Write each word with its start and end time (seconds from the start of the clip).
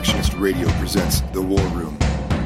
Insurrectionist 0.00 0.40
Radio 0.40 0.66
presents 0.78 1.20
The 1.32 1.42
War 1.42 1.60
Room, 1.76 1.94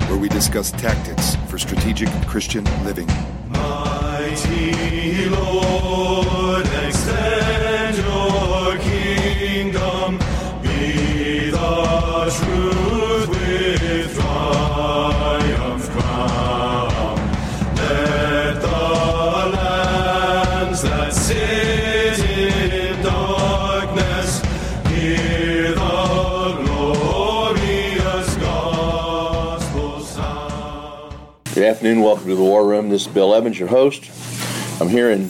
where 0.08 0.18
we 0.18 0.28
discuss 0.28 0.72
tactics 0.72 1.36
for 1.48 1.56
strategic 1.56 2.08
Christian 2.26 2.64
living. 2.84 3.06
Mighty 3.48 5.28
Lord, 5.28 5.73
afternoon. 31.84 32.02
Welcome 32.02 32.28
to 32.28 32.34
the 32.34 32.42
War 32.42 32.66
Room. 32.66 32.88
This 32.88 33.02
is 33.02 33.08
Bill 33.08 33.34
Evans, 33.34 33.58
your 33.58 33.68
host. 33.68 34.10
I'm 34.80 34.88
here 34.88 35.10
in 35.10 35.26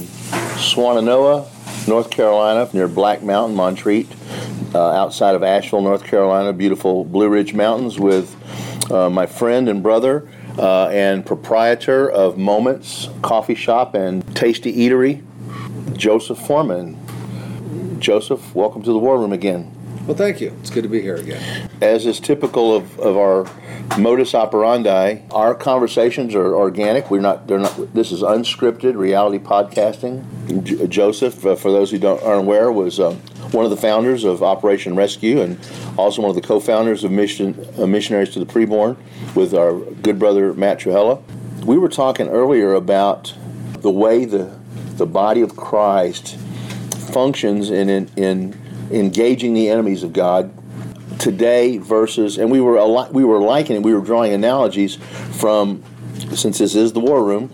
Swannanoa, 0.55 1.89
North 1.89 2.11
Carolina, 2.13 2.71
near 2.73 2.87
Black 2.87 3.25
Mountain, 3.25 3.57
Montreat, 3.57 4.07
uh, 4.73 4.79
outside 4.93 5.35
of 5.35 5.43
Asheville, 5.43 5.81
North 5.81 6.05
Carolina. 6.05 6.53
Beautiful 6.53 7.05
Blue 7.05 7.29
Ridge 7.29 7.55
Mountains 7.55 7.99
with 7.99 8.37
uh, 8.93 9.11
my 9.11 9.27
friend 9.27 9.69
and 9.69 9.83
brother 9.83 10.29
uh, 10.57 10.87
and 10.91 11.27
proprietor 11.27 12.09
of 12.09 12.39
Moments 12.39 13.09
Coffee 13.21 13.57
Shop 13.57 13.97
and 13.97 14.25
Tasty 14.37 14.73
Eatery, 14.73 15.25
Joseph 15.97 16.39
Foreman. 16.39 17.99
Joseph, 17.99 18.55
welcome 18.55 18.81
to 18.85 18.93
the 18.93 18.99
War 19.01 19.19
Room 19.19 19.33
again. 19.33 19.74
Well, 20.07 20.17
thank 20.17 20.39
you. 20.43 20.55
It's 20.61 20.69
good 20.69 20.83
to 20.83 20.89
be 20.89 21.01
here 21.01 21.17
again. 21.17 21.71
As 21.81 22.05
is 22.05 22.21
typical 22.21 22.75
of, 22.77 23.01
of 23.01 23.17
our 23.17 23.51
modus 23.99 24.35
operandi, 24.35 25.23
our 25.31 25.55
conversations 25.55 26.35
are 26.35 26.55
organic. 26.55 27.11
We're 27.11 27.23
not. 27.23 27.47
They're 27.47 27.59
not. 27.59 27.95
This 27.95 28.13
is 28.13 28.21
unscripted 28.21 28.97
reality 28.97 29.39
podcasting. 29.39 30.63
J- 30.63 30.87
Joseph, 30.89 31.47
uh, 31.47 31.57
for 31.57 31.73
those 31.73 31.91
who 31.91 31.99
don't 31.99 32.23
aren't 32.23 32.43
aware, 32.43 32.71
was 32.71 33.01
um, 33.01 33.17
one 33.53 33.65
of 33.65 33.71
the 33.71 33.79
founders 33.79 34.25
of 34.25 34.43
Operation 34.43 34.95
Rescue 34.95 35.41
and 35.41 35.59
also 35.97 36.21
one 36.21 36.29
of 36.29 36.37
the 36.37 36.47
co-founders 36.47 37.03
of 37.03 37.11
Mission 37.11 37.67
uh, 37.79 37.87
Missionaries 37.87 38.29
to 38.31 38.41
the 38.41 38.47
Preborn 38.47 38.99
with 39.35 39.55
our 39.55 39.79
good 39.79 40.19
brother 40.19 40.53
Matt 40.53 40.81
Trewhella. 40.81 41.23
We 41.65 41.79
were 41.79 41.89
talking 41.89 42.29
earlier 42.29 42.75
about 42.75 43.35
the 43.79 43.91
way 43.91 44.27
the 44.27 44.55
the 44.97 45.07
body 45.07 45.41
of 45.41 45.57
Christ 45.57 46.37
functions 47.11 47.71
in 47.71 47.89
in, 47.89 48.11
in 48.17 48.64
engaging 48.91 49.55
the 49.55 49.69
enemies 49.69 50.03
of 50.03 50.13
God. 50.13 50.53
Today 51.19 51.79
versus 51.79 52.39
and 52.39 52.51
we 52.51 52.61
were 52.61 52.75
we 53.11 53.25
were 53.25 53.39
likening 53.39 53.83
we 53.83 53.95
were 53.95 54.01
drawing 54.01 54.33
analogies 54.33 54.97
from 55.39 55.83
since 56.35 56.59
this 56.59 56.75
is 56.75 56.93
the 56.93 57.01
war 57.01 57.25
room 57.25 57.51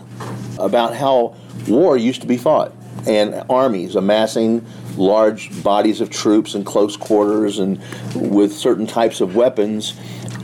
about 0.59 0.97
how 0.97 1.37
war 1.69 1.97
used 1.97 2.23
to 2.23 2.27
be 2.27 2.39
fought 2.39 2.73
and 3.07 3.45
armies 3.51 3.97
amassing 3.97 4.65
large 4.97 5.63
bodies 5.63 6.01
of 6.01 6.11
troops 6.11 6.55
in 6.55 6.65
close 6.65 6.97
quarters 6.97 7.59
and 7.59 7.79
with 8.15 8.53
certain 8.53 8.87
types 8.87 9.21
of 9.21 9.37
weapons 9.37 9.95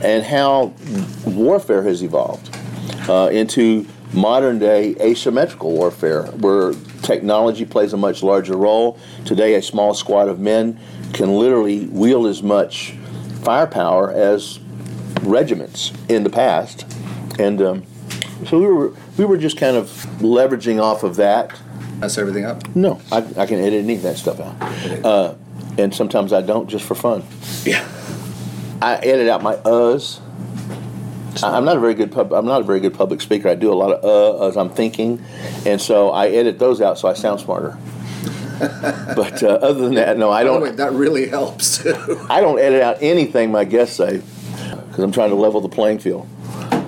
and 0.03 0.23
how 0.23 0.73
warfare 1.25 1.83
has 1.83 2.03
evolved 2.03 2.55
uh, 3.09 3.29
into 3.31 3.85
modern 4.13 4.59
day 4.59 4.95
asymmetrical 4.99 5.71
warfare, 5.71 6.23
where 6.37 6.73
technology 7.07 7.65
plays 7.65 7.93
a 7.93 7.97
much 7.97 8.21
larger 8.21 8.55
role. 8.55 8.99
Today, 9.25 9.55
a 9.55 9.61
small 9.61 9.93
squad 9.93 10.27
of 10.27 10.39
men 10.39 10.77
can 11.13 11.33
literally 11.37 11.87
wield 11.87 12.27
as 12.27 12.43
much 12.43 12.91
firepower 13.43 14.11
as 14.11 14.59
regiments 15.23 15.93
in 16.09 16.23
the 16.23 16.29
past, 16.29 16.85
and 17.39 17.61
um, 17.61 17.83
so 18.45 18.59
we 18.59 18.67
were 18.67 18.93
we 19.17 19.25
were 19.25 19.37
just 19.37 19.57
kind 19.57 19.77
of 19.77 19.87
leveraging 20.19 20.81
off 20.81 21.03
of 21.03 21.15
that. 21.15 21.57
Mess 21.99 22.17
everything 22.17 22.45
up. 22.45 22.75
No, 22.75 23.01
I, 23.11 23.17
I 23.37 23.45
can 23.47 23.59
edit 23.59 23.83
any 23.83 23.95
of 23.95 24.03
that 24.03 24.17
stuff 24.17 24.39
out, 24.39 25.05
uh, 25.05 25.35
and 25.77 25.95
sometimes 25.95 26.33
I 26.33 26.41
don't 26.41 26.67
just 26.67 26.85
for 26.85 26.93
fun. 26.93 27.23
Yeah. 27.63 27.87
I 28.79 28.97
edit 28.97 29.27
out 29.27 29.41
my 29.41 29.55
uhs. 29.55 30.19
I'm 31.43 31.65
not 31.65 31.77
a 31.77 31.79
very 31.79 31.93
good 31.93 32.11
pub, 32.11 32.33
I'm 32.33 32.45
not 32.45 32.61
a 32.61 32.63
very 32.63 32.79
good 32.79 32.93
public 32.93 33.21
speaker. 33.21 33.49
I 33.49 33.55
do 33.55 33.71
a 33.71 33.75
lot 33.75 33.91
of 33.91 34.03
uh 34.03 34.47
as 34.47 34.57
I'm 34.57 34.69
thinking, 34.69 35.23
and 35.65 35.79
so 35.81 36.09
I 36.11 36.27
edit 36.29 36.59
those 36.59 36.81
out 36.81 36.97
so 36.97 37.07
I 37.07 37.13
sound 37.13 37.39
smarter. 37.41 37.77
but 38.59 39.43
uh, 39.43 39.47
other 39.61 39.81
than 39.83 39.93
that, 39.95 40.17
no, 40.17 40.31
I 40.31 40.43
By 40.43 40.51
the 40.53 40.59
way, 40.59 40.67
don't. 40.69 40.77
that 40.77 40.91
really 40.93 41.27
helps 41.27 41.77
too. 41.83 42.25
I 42.29 42.41
don't 42.41 42.59
edit 42.59 42.81
out 42.81 42.97
anything 43.01 43.51
my 43.51 43.63
guests 43.65 43.95
say 43.95 44.21
because 44.87 45.03
I'm 45.03 45.11
trying 45.11 45.29
to 45.29 45.35
level 45.35 45.61
the 45.61 45.69
playing 45.69 45.99
field. 45.99 46.27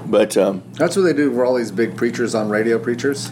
But 0.07 0.35
um, 0.37 0.63
That's 0.73 0.95
what 0.95 1.03
they 1.03 1.13
do 1.13 1.31
for 1.31 1.45
all 1.45 1.53
these 1.55 1.71
big 1.71 1.95
preachers 1.95 2.33
on 2.33 2.49
radio 2.49 2.79
preachers. 2.79 3.31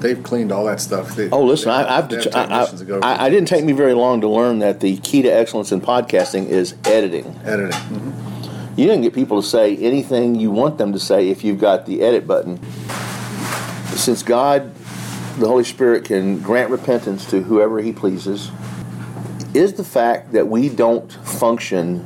They've 0.00 0.22
cleaned 0.22 0.52
all 0.52 0.66
that 0.66 0.80
stuff. 0.80 1.16
They, 1.16 1.30
oh, 1.30 1.42
listen, 1.42 1.70
they, 1.70 1.74
I, 1.76 1.96
I've 1.98 2.08
they 2.10 2.16
have 2.16 2.26
I, 2.26 2.40
technicians 2.42 2.80
that 2.80 2.84
go 2.86 3.00
I, 3.00 3.24
I 3.24 3.30
didn't 3.30 3.48
take 3.48 3.64
me 3.64 3.72
very 3.72 3.94
long 3.94 4.20
to 4.20 4.28
learn 4.28 4.58
that 4.58 4.80
the 4.80 4.98
key 4.98 5.22
to 5.22 5.28
excellence 5.30 5.72
in 5.72 5.80
podcasting 5.80 6.46
is 6.46 6.74
editing. 6.84 7.34
editing. 7.46 7.70
Mhm. 7.72 8.33
You 8.76 8.88
can 8.88 9.02
get 9.02 9.14
people 9.14 9.40
to 9.40 9.46
say 9.46 9.76
anything 9.76 10.34
you 10.34 10.50
want 10.50 10.78
them 10.78 10.92
to 10.92 10.98
say 10.98 11.28
if 11.28 11.44
you've 11.44 11.60
got 11.60 11.86
the 11.86 12.02
edit 12.02 12.26
button. 12.26 12.58
Since 13.94 14.24
God, 14.24 14.74
the 15.38 15.46
Holy 15.46 15.62
Spirit, 15.62 16.04
can 16.04 16.40
grant 16.40 16.70
repentance 16.70 17.24
to 17.30 17.40
whoever 17.42 17.80
He 17.80 17.92
pleases, 17.92 18.50
is 19.54 19.74
the 19.74 19.84
fact 19.84 20.32
that 20.32 20.48
we 20.48 20.68
don't 20.68 21.12
function 21.12 22.04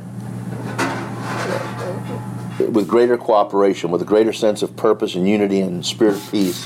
with 2.71 2.87
greater 2.87 3.17
cooperation, 3.17 3.89
with 3.89 4.03
a 4.03 4.05
greater 4.05 4.31
sense 4.33 4.61
of 4.61 4.75
purpose 4.75 5.15
and 5.15 5.27
unity 5.27 5.61
and 5.61 5.83
spirit 5.83 6.15
of 6.15 6.31
peace. 6.31 6.65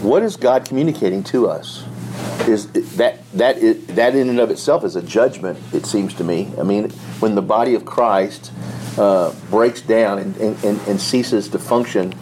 What 0.00 0.22
is 0.22 0.36
God 0.36 0.64
communicating 0.64 1.24
to 1.24 1.48
us? 1.48 1.84
Is 2.48 2.66
that 2.96 3.18
that 3.34 3.58
is, 3.58 3.86
that 3.88 4.16
in 4.16 4.28
and 4.28 4.40
of 4.40 4.50
itself 4.50 4.82
is 4.84 4.96
a 4.96 5.02
judgment. 5.02 5.58
It 5.72 5.86
seems 5.86 6.14
to 6.14 6.24
me. 6.24 6.50
I 6.58 6.62
mean, 6.62 6.90
when 7.20 7.34
the 7.34 7.42
body 7.42 7.74
of 7.74 7.84
Christ 7.84 8.52
uh, 8.96 9.32
breaks 9.50 9.82
down 9.82 10.18
and, 10.18 10.36
and, 10.38 10.80
and, 10.88 11.00
ceases 11.00 11.48
to 11.50 11.58
function 11.58 12.14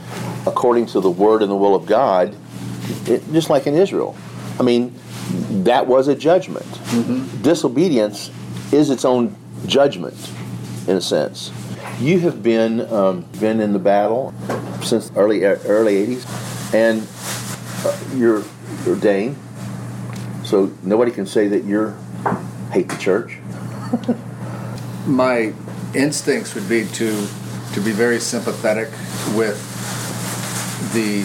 according 0.47 0.87
to 0.87 1.01
the 1.01 1.09
word 1.09 1.41
and 1.41 1.51
the 1.51 1.57
will 1.57 1.75
of 1.75 1.87
God, 1.87 2.37
it, 3.07 3.23
just 3.33 3.49
like 3.49 3.67
in 3.67 3.75
Israel, 3.75 4.15
I 4.59 4.63
mean, 4.63 4.95
that 5.65 5.87
was 5.87 6.09
a 6.09 6.15
judgment. 6.15 6.67
Disobedience 7.43 8.31
is 8.73 8.91
its 8.91 9.05
own 9.05 9.35
judgment, 9.67 10.17
in 10.87 10.97
a 10.97 11.01
sense. 11.01 11.53
You 12.01 12.19
have 12.21 12.43
been 12.43 12.81
um, 12.93 13.23
been 13.41 13.61
in 13.61 13.73
the 13.73 13.79
battle 13.79 14.35
since 14.83 15.11
early 15.17 15.45
early 15.45 15.95
'80s, 16.07 16.75
and 16.75 17.07
uh, 17.87 18.17
you're 18.17 18.45
Dane. 19.01 19.37
So 20.47 20.71
nobody 20.84 21.11
can 21.11 21.27
say 21.27 21.49
that 21.49 21.65
you're 21.65 21.97
hate 22.71 22.89
the 22.89 22.97
church. 22.99 23.39
My 25.07 25.53
instincts 25.93 26.55
would 26.55 26.69
be 26.69 26.87
to 26.87 27.27
to 27.75 27.81
be 27.81 27.91
very 27.91 28.21
sympathetic 28.21 28.89
with 29.37 29.59
the 30.93 31.23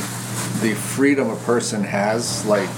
the 0.65 0.73
freedom 0.73 1.29
a 1.29 1.35
person 1.35 1.83
has, 1.83 2.45
like 2.47 2.69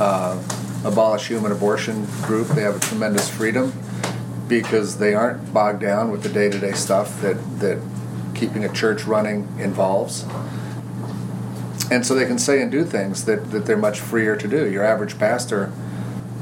uh, 0.00 0.42
abolish 0.82 1.28
human 1.28 1.52
abortion 1.52 2.06
group. 2.22 2.48
They 2.48 2.62
have 2.62 2.76
a 2.76 2.80
tremendous 2.80 3.28
freedom 3.28 3.74
because 4.48 4.96
they 4.96 5.12
aren't 5.12 5.52
bogged 5.52 5.82
down 5.82 6.10
with 6.10 6.22
the 6.22 6.30
day 6.30 6.48
to 6.48 6.58
day 6.58 6.72
stuff 6.72 7.20
that 7.20 7.36
that 7.60 7.78
keeping 8.34 8.64
a 8.64 8.72
church 8.72 9.04
running 9.04 9.46
involves. 9.58 10.24
And 11.90 12.06
so 12.06 12.14
they 12.14 12.26
can 12.26 12.38
say 12.38 12.62
and 12.62 12.70
do 12.70 12.84
things 12.84 13.24
that, 13.24 13.50
that 13.50 13.66
they're 13.66 13.76
much 13.76 13.98
freer 13.98 14.36
to 14.36 14.46
do. 14.46 14.70
Your 14.70 14.84
average 14.84 15.18
pastor 15.18 15.72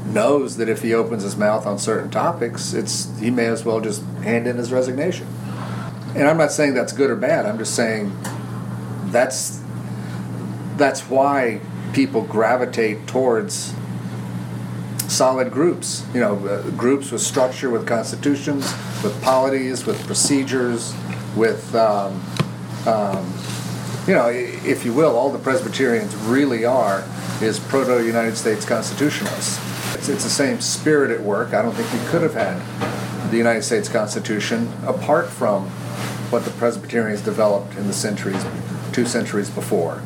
knows 0.05 0.57
that 0.57 0.69
if 0.69 0.81
he 0.81 0.93
opens 0.93 1.23
his 1.23 1.35
mouth 1.35 1.65
on 1.65 1.79
certain 1.79 2.09
topics, 2.09 2.73
it's 2.73 3.17
he 3.19 3.31
may 3.31 3.47
as 3.47 3.65
well 3.65 3.81
just 3.81 4.03
hand 4.23 4.47
in 4.47 4.57
his 4.57 4.71
resignation. 4.71 5.27
And 6.15 6.27
I'm 6.27 6.37
not 6.37 6.51
saying 6.51 6.73
that's 6.73 6.93
good 6.93 7.09
or 7.09 7.15
bad. 7.15 7.45
I'm 7.45 7.57
just 7.57 7.75
saying 7.75 8.15
that's 9.05 9.61
that's 10.77 11.01
why 11.09 11.61
people 11.93 12.21
gravitate 12.21 13.07
towards 13.07 13.73
solid 15.07 15.51
groups. 15.51 16.05
You 16.13 16.21
know, 16.21 16.47
uh, 16.47 16.69
groups 16.71 17.11
with 17.11 17.21
structure, 17.21 17.69
with 17.69 17.87
constitutions, 17.87 18.63
with 19.03 19.19
polities, 19.23 19.85
with 19.85 20.03
procedures, 20.05 20.93
with 21.35 21.73
um, 21.75 22.23
um, 22.87 23.33
you 24.09 24.15
know, 24.15 24.27
if 24.27 24.85
you 24.85 24.91
will, 24.91 25.15
all 25.15 25.31
the 25.31 25.37
Presbyterians 25.37 26.15
really 26.15 26.65
are 26.65 27.03
is 27.43 27.59
proto 27.59 28.03
United 28.03 28.35
States 28.35 28.65
constitutionalists. 28.65 29.59
It's, 29.93 30.09
it's 30.09 30.23
the 30.23 30.31
same 30.31 30.61
spirit 30.61 31.11
at 31.11 31.21
work. 31.21 31.53
I 31.53 31.61
don't 31.61 31.75
think 31.75 31.93
we 31.93 32.09
could 32.09 32.23
have 32.23 32.33
had 32.33 33.29
the 33.29 33.37
United 33.37 33.61
States 33.61 33.87
Constitution 33.87 34.67
apart 34.87 35.27
from 35.29 35.67
what 36.31 36.43
the 36.43 36.49
Presbyterians 36.49 37.21
developed 37.21 37.75
in 37.77 37.85
the 37.85 37.93
centuries, 37.93 38.43
two 38.93 39.05
centuries 39.05 39.51
before. 39.51 40.01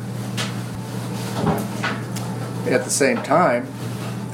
At 2.70 2.84
the 2.84 2.90
same 2.90 3.22
time, 3.22 3.66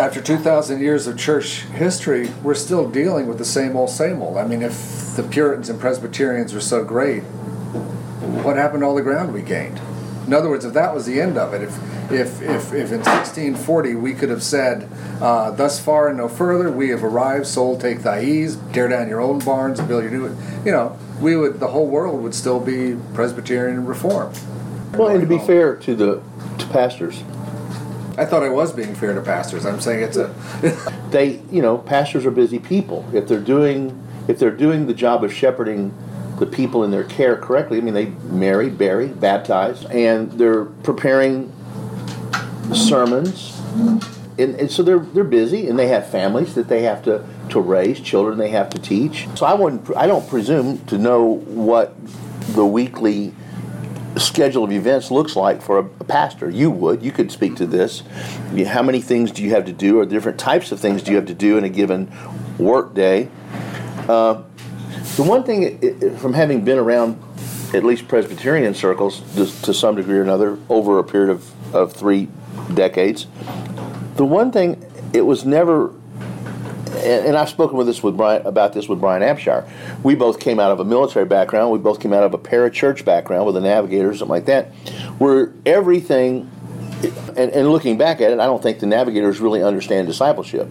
after 0.00 0.20
2,000 0.20 0.80
years 0.80 1.06
of 1.06 1.16
church 1.16 1.60
history, 1.66 2.30
we're 2.42 2.54
still 2.54 2.90
dealing 2.90 3.28
with 3.28 3.38
the 3.38 3.44
same 3.44 3.76
old, 3.76 3.90
same 3.90 4.20
old. 4.20 4.36
I 4.36 4.48
mean, 4.48 4.62
if 4.62 5.14
the 5.14 5.22
Puritans 5.22 5.68
and 5.68 5.78
Presbyterians 5.78 6.52
were 6.52 6.60
so 6.60 6.82
great, 6.82 7.22
what 8.50 8.56
happened 8.56 8.82
to 8.82 8.86
all 8.86 8.96
the 8.96 9.02
ground 9.02 9.32
we 9.32 9.42
gained? 9.42 9.80
In 10.26 10.34
other 10.34 10.48
words, 10.48 10.64
if 10.64 10.74
that 10.74 10.92
was 10.92 11.06
the 11.06 11.20
end 11.20 11.38
of 11.38 11.54
it, 11.54 11.62
if 11.62 11.76
if 12.10 12.42
if, 12.42 12.72
if 12.72 12.90
in 12.90 12.98
1640 12.98 13.94
we 13.94 14.12
could 14.12 14.28
have 14.28 14.42
said, 14.42 14.88
uh, 15.20 15.52
"Thus 15.52 15.78
far 15.78 16.08
and 16.08 16.18
no 16.18 16.28
further, 16.28 16.70
we 16.70 16.88
have 16.88 17.04
arrived. 17.04 17.46
Soul, 17.46 17.78
take 17.78 18.02
thy 18.02 18.22
ease. 18.24 18.58
Tear 18.72 18.88
down 18.88 19.08
your 19.08 19.20
own 19.20 19.38
barns, 19.38 19.78
and 19.78 19.86
build 19.86 20.02
your 20.02 20.10
new," 20.10 20.36
you 20.64 20.72
know, 20.72 20.98
we 21.20 21.36
would 21.36 21.60
the 21.60 21.68
whole 21.68 21.86
world 21.86 22.22
would 22.22 22.34
still 22.34 22.58
be 22.58 22.96
Presbyterian 23.14 23.78
and 23.78 23.88
Reformed. 23.88 24.36
Well, 24.94 25.08
and 25.08 25.20
to 25.20 25.26
be 25.26 25.38
fair 25.38 25.76
to 25.76 25.94
the 25.94 26.22
to 26.58 26.66
pastors, 26.66 27.22
I 28.18 28.24
thought 28.24 28.42
I 28.42 28.48
was 28.48 28.72
being 28.72 28.96
fair 28.96 29.14
to 29.14 29.20
pastors. 29.20 29.64
I'm 29.64 29.80
saying 29.80 30.02
it's 30.02 30.16
a. 30.16 30.34
they 31.10 31.40
you 31.52 31.62
know 31.62 31.78
pastors 31.78 32.26
are 32.26 32.32
busy 32.32 32.58
people. 32.58 33.08
If 33.12 33.28
they're 33.28 33.38
doing 33.38 33.96
if 34.26 34.40
they're 34.40 34.50
doing 34.50 34.86
the 34.86 34.94
job 34.94 35.22
of 35.22 35.32
shepherding 35.32 35.94
the 36.40 36.46
people 36.46 36.82
in 36.82 36.90
their 36.90 37.04
care 37.04 37.36
correctly, 37.36 37.78
I 37.78 37.82
mean 37.82 37.94
they 37.94 38.06
marry, 38.06 38.70
bury, 38.70 39.08
baptize, 39.08 39.84
and 39.84 40.32
they're 40.32 40.64
preparing 40.64 41.52
sermons, 42.74 43.60
and, 44.38 44.54
and 44.54 44.70
so 44.70 44.82
they're 44.82 45.00
they're 45.00 45.22
busy, 45.22 45.68
and 45.68 45.78
they 45.78 45.88
have 45.88 46.08
families 46.08 46.54
that 46.54 46.66
they 46.68 46.82
have 46.82 47.04
to 47.04 47.24
to 47.50 47.60
raise, 47.60 48.00
children 48.00 48.38
they 48.38 48.48
have 48.48 48.70
to 48.70 48.78
teach. 48.78 49.28
So 49.36 49.44
I 49.44 49.52
wouldn't 49.52 49.94
I 49.94 50.06
don't 50.06 50.26
presume 50.28 50.78
to 50.86 50.96
know 50.96 51.24
what 51.24 51.94
the 52.54 52.64
weekly 52.64 53.34
schedule 54.16 54.64
of 54.64 54.72
events 54.72 55.10
looks 55.10 55.36
like 55.36 55.60
for 55.60 55.78
a, 55.78 55.84
a, 56.00 56.04
pastor. 56.04 56.50
You 56.50 56.70
would. 56.70 57.02
You 57.02 57.12
could 57.12 57.30
speak 57.30 57.56
to 57.56 57.66
this. 57.66 58.02
How 58.66 58.82
many 58.82 59.00
things 59.00 59.30
do 59.30 59.42
you 59.42 59.50
have 59.50 59.66
to 59.66 59.72
do, 59.72 60.00
or 60.00 60.06
different 60.06 60.40
types 60.40 60.72
of 60.72 60.80
things 60.80 61.02
do 61.02 61.10
you 61.10 61.16
have 61.18 61.26
to 61.26 61.34
do 61.34 61.58
in 61.58 61.64
a 61.64 61.68
given 61.68 62.10
work 62.58 62.94
day? 62.94 63.28
Uh, 64.08 64.42
the 65.20 65.28
one 65.28 65.44
thing, 65.44 66.16
from 66.16 66.32
having 66.32 66.64
been 66.64 66.78
around 66.78 67.22
at 67.74 67.84
least 67.84 68.08
Presbyterian 68.08 68.72
circles 68.72 69.20
to, 69.34 69.44
to, 69.64 69.74
some 69.74 69.96
degree 69.96 70.16
or 70.16 70.22
another 70.22 70.58
over 70.70 70.98
a 70.98 71.04
period 71.04 71.28
of, 71.28 71.74
of 71.74 71.92
three 71.92 72.26
decades, 72.72 73.26
the 74.16 74.24
one 74.24 74.50
thing 74.50 74.82
it 75.12 75.20
was 75.20 75.44
never 75.44 75.92
and, 77.04 77.36
I've 77.36 77.50
spoken 77.50 77.76
with 77.76 77.86
this 77.86 78.02
with 78.02 78.16
Brian 78.16 78.46
about 78.46 78.72
this 78.72 78.88
with 78.88 78.98
Brian 78.98 79.22
Abshire. 79.22 79.68
We 80.02 80.14
both 80.14 80.40
came 80.40 80.58
out 80.58 80.70
of 80.70 80.80
a 80.80 80.84
military 80.86 81.26
background. 81.26 81.70
We 81.70 81.78
both 81.78 82.00
came 82.00 82.14
out 82.14 82.24
of 82.24 82.32
a 82.32 82.38
parachurch 82.38 83.04
background 83.04 83.44
with 83.44 83.56
a 83.56 83.60
navigator, 83.60 84.08
or 84.08 84.14
something 84.14 84.28
like 84.28 84.46
that, 84.46 84.68
where 85.18 85.52
everything. 85.66 86.50
And, 87.36 87.50
and 87.50 87.70
looking 87.70 87.96
back 87.96 88.20
at 88.20 88.30
it, 88.30 88.40
I 88.40 88.46
don't 88.46 88.62
think 88.62 88.80
the 88.80 88.86
navigators 88.86 89.38
really 89.40 89.62
understand 89.62 90.06
discipleship 90.06 90.68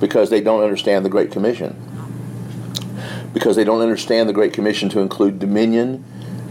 because 0.00 0.30
they 0.30 0.40
don't 0.40 0.62
understand 0.62 1.04
the 1.04 1.10
Great 1.10 1.32
Commission. 1.32 1.87
Because 3.38 3.54
they 3.54 3.62
don't 3.62 3.80
understand 3.80 4.28
the 4.28 4.32
Great 4.32 4.52
Commission 4.52 4.88
to 4.88 4.98
include 4.98 5.38
dominion 5.38 6.04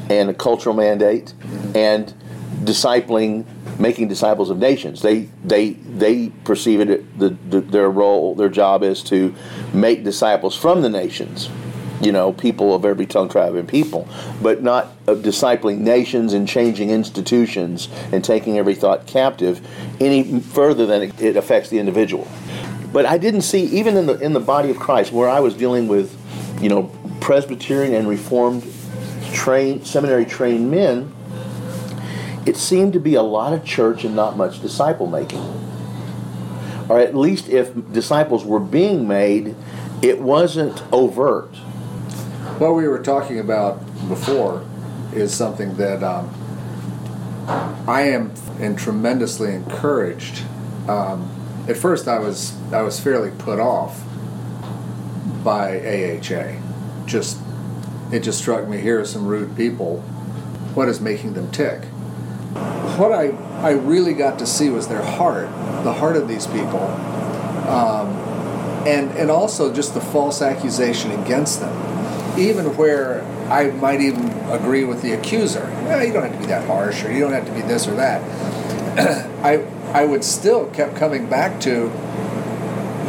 and 0.09 0.29
a 0.29 0.33
cultural 0.33 0.73
mandate 0.73 1.33
and 1.75 2.13
discipling 2.63 3.45
making 3.77 4.07
disciples 4.07 4.49
of 4.49 4.57
nations. 4.57 5.01
They 5.01 5.27
they 5.43 5.71
they 5.71 6.29
perceive 6.45 6.79
it 6.79 7.19
the, 7.19 7.29
the, 7.49 7.59
their 7.59 7.89
role, 7.89 8.35
their 8.35 8.47
job 8.47 8.83
is 8.83 9.03
to 9.03 9.35
make 9.73 10.05
disciples 10.05 10.55
from 10.55 10.81
the 10.81 10.89
nations. 10.89 11.49
You 11.99 12.13
know, 12.13 12.31
people 12.31 12.73
of 12.73 12.85
every 12.85 13.05
tongue, 13.05 13.27
tribe, 13.27 13.55
and 13.55 13.67
people, 13.67 14.07
but 14.41 14.63
not 14.63 14.95
of 15.07 15.19
discipling 15.19 15.79
nations 15.79 16.31
and 16.31 16.47
changing 16.47 16.89
institutions 16.89 17.89
and 18.13 18.23
taking 18.23 18.57
every 18.57 18.75
thought 18.75 19.07
captive 19.07 19.59
any 19.99 20.39
further 20.39 20.85
than 20.85 21.01
it, 21.01 21.21
it 21.21 21.35
affects 21.35 21.69
the 21.69 21.79
individual. 21.79 22.27
But 22.93 23.05
I 23.05 23.17
didn't 23.17 23.41
see 23.41 23.63
even 23.65 23.97
in 23.97 24.05
the 24.05 24.17
in 24.19 24.31
the 24.31 24.39
body 24.39 24.69
of 24.69 24.77
Christ 24.77 25.11
where 25.11 25.27
I 25.27 25.41
was 25.41 25.53
dealing 25.53 25.89
with, 25.89 26.15
you 26.59 26.69
know, 26.69 26.91
Presbyterian 27.21 27.93
and 27.93 28.07
Reformed 28.07 28.63
trained 29.33 29.85
seminary 29.85 30.25
trained 30.25 30.71
men 30.71 31.13
it 32.47 32.55
seemed 32.55 32.93
to 32.93 32.99
be 32.99 33.15
a 33.15 33.21
lot 33.21 33.51
of 33.51 33.65
church 33.65 34.05
and 34.05 34.15
not 34.15 34.37
much 34.37 34.61
disciple 34.61 35.05
making. 35.05 35.43
Or 36.87 36.97
at 36.97 37.13
least 37.13 37.49
if 37.49 37.73
disciples 37.91 38.45
were 38.45 38.61
being 38.61 39.05
made, 39.05 39.53
it 40.01 40.21
wasn't 40.21 40.81
overt. 40.93 41.53
What 42.57 42.75
we 42.75 42.87
were 42.87 43.03
talking 43.03 43.39
about 43.39 43.85
before 44.07 44.65
is 45.13 45.33
something 45.33 45.75
that 45.75 46.01
um, 46.01 46.33
I 47.85 48.03
am 48.03 48.31
and 48.61 48.79
tremendously 48.79 49.53
encouraged. 49.53 50.43
Um, 50.87 51.29
at 51.67 51.75
first, 51.75 52.07
I 52.07 52.19
was 52.19 52.55
I 52.71 52.81
was 52.81 52.97
fairly 52.97 53.31
put 53.31 53.59
off 53.59 54.01
by 55.43 55.79
AHA. 55.79 57.05
Just 57.05 57.39
it 58.11 58.21
just 58.21 58.39
struck 58.39 58.67
me 58.67 58.79
here 58.79 59.01
are 59.01 59.05
some 59.05 59.25
rude 59.25 59.55
people. 59.55 60.01
What 60.73 60.87
is 60.87 61.01
making 61.01 61.33
them 61.33 61.51
tick? 61.51 61.83
what 62.97 63.11
I, 63.11 63.27
I 63.61 63.71
really 63.71 64.13
got 64.13 64.39
to 64.39 64.47
see 64.47 64.69
was 64.69 64.87
their 64.87 65.03
heart, 65.03 65.49
the 65.83 65.93
heart 65.93 66.15
of 66.15 66.27
these 66.27 66.47
people, 66.47 66.83
um, 67.67 68.07
and, 68.87 69.11
and 69.11 69.29
also 69.29 69.73
just 69.73 69.93
the 69.93 70.01
false 70.01 70.41
accusation 70.41 71.11
against 71.11 71.59
them. 71.59 72.39
Even 72.39 72.75
where 72.77 73.23
I 73.49 73.71
might 73.71 74.01
even 74.01 74.29
agree 74.49 74.83
with 74.83 75.01
the 75.01 75.13
accuser. 75.13 75.65
Well, 75.85 76.03
you 76.03 76.13
don't 76.13 76.23
have 76.23 76.33
to 76.33 76.39
be 76.39 76.45
that 76.47 76.67
harsh, 76.67 77.03
or 77.03 77.11
you 77.11 77.19
don't 77.19 77.33
have 77.33 77.45
to 77.45 77.53
be 77.53 77.61
this 77.61 77.87
or 77.87 77.95
that. 77.95 78.21
I, 79.43 79.65
I 79.91 80.05
would 80.05 80.23
still 80.23 80.67
kept 80.71 80.95
coming 80.95 81.29
back 81.29 81.59
to 81.61 81.89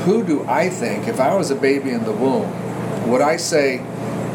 who 0.09 0.25
do 0.25 0.43
I 0.49 0.71
think, 0.71 1.07
if 1.07 1.21
I 1.21 1.35
was 1.35 1.51
a 1.51 1.55
baby 1.55 1.91
in 1.91 2.05
the 2.05 2.13
womb, 2.13 2.51
would 3.11 3.21
I 3.21 3.37
say, 3.37 3.85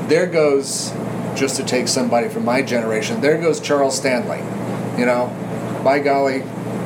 there 0.08 0.28
goes, 0.28 0.94
just 1.34 1.56
to 1.56 1.64
take 1.64 1.88
somebody 1.88 2.30
from 2.30 2.46
my 2.46 2.62
generation, 2.62 3.22
there 3.22 3.42
goes 3.42 3.60
Charles 3.60 3.98
Stanley, 3.98 4.38
you 5.00 5.08
know, 5.08 5.36
by 5.84 5.98
golly, 5.98 6.42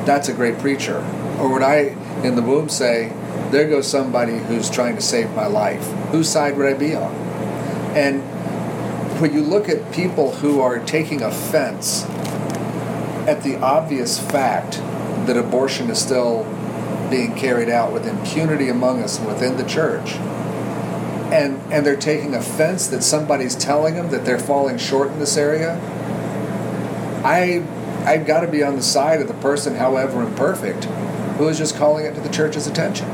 that's 0.06 0.30
a 0.30 0.32
great 0.32 0.58
preacher. 0.58 1.04
Or 1.38 1.52
would 1.52 1.62
I, 1.62 1.94
in 2.24 2.34
the 2.34 2.40
womb, 2.40 2.70
say, 2.70 3.12
there 3.50 3.68
goes 3.68 3.86
somebody 3.86 4.38
who's 4.38 4.70
trying 4.70 4.94
to 4.94 5.02
save 5.02 5.34
my 5.34 5.46
life? 5.46 5.86
Whose 6.10 6.30
side 6.30 6.56
would 6.56 6.64
I 6.64 6.72
be 6.72 6.94
on? 6.94 7.14
And 7.94 8.22
when 9.20 9.34
you 9.34 9.42
look 9.42 9.68
at 9.68 9.92
people 9.92 10.32
who 10.36 10.62
are 10.62 10.78
taking 10.78 11.20
offense 11.20 12.04
at 13.28 13.42
the 13.42 13.56
obvious 13.56 14.18
fact 14.18 14.78
that 15.26 15.36
abortion 15.36 15.90
is 15.90 15.98
still 15.98 16.46
being 17.10 17.34
carried 17.34 17.68
out 17.68 17.92
with 17.92 18.06
impunity 18.06 18.68
among 18.68 19.02
us 19.02 19.18
and 19.18 19.26
within 19.26 19.56
the 19.56 19.64
church, 19.64 20.14
and 21.32 21.60
and 21.72 21.84
they're 21.84 21.96
taking 21.96 22.34
offense 22.34 22.86
that 22.88 23.02
somebody's 23.02 23.54
telling 23.54 23.94
them 23.94 24.10
that 24.10 24.24
they're 24.24 24.38
falling 24.38 24.78
short 24.78 25.10
in 25.10 25.18
this 25.18 25.36
area, 25.36 25.78
I 27.24 27.64
I've 28.04 28.26
got 28.26 28.40
to 28.40 28.48
be 28.48 28.62
on 28.62 28.76
the 28.76 28.82
side 28.82 29.20
of 29.20 29.28
the 29.28 29.34
person, 29.34 29.74
however 29.74 30.22
imperfect, 30.22 30.84
who 31.36 31.48
is 31.48 31.58
just 31.58 31.76
calling 31.76 32.06
it 32.06 32.14
to 32.14 32.20
the 32.20 32.30
church's 32.30 32.66
attention. 32.66 33.08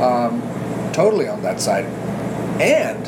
Um, 0.00 0.42
totally 0.92 1.28
on 1.28 1.42
that 1.42 1.60
side. 1.60 1.86
And 2.60 3.06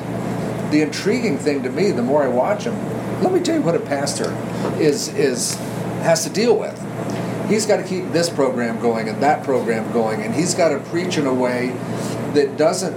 the 0.73 0.83
intriguing 0.83 1.39
thing 1.39 1.63
to 1.65 1.71
me, 1.71 1.91
the 1.91 2.03
more 2.03 2.23
I 2.23 2.29
watch 2.29 2.65
him, 2.65 2.75
let 3.23 3.33
me 3.33 3.41
tell 3.41 3.57
you 3.57 3.63
what 3.63 3.75
a 3.75 3.81
pastor 3.81 4.33
is 4.81 5.09
is 5.09 5.57
has 6.03 6.25
to 6.25 6.31
deal 6.31 6.57
with. 6.57 6.79
He's 7.51 7.67
got 7.67 7.79
to 7.79 7.83
keep 7.83 8.13
this 8.13 8.31
program 8.31 8.81
going 8.81 9.09
and 9.09 9.23
that 9.23 9.45
program 9.45 9.93
going, 9.93 10.23
and 10.23 10.35
he's 10.35 10.55
got 10.55 10.69
to 10.69 10.79
preach 10.79 11.19
in 11.19 11.27
a 11.27 11.35
way 11.35 11.69
that 12.35 12.57
doesn't 12.57 12.97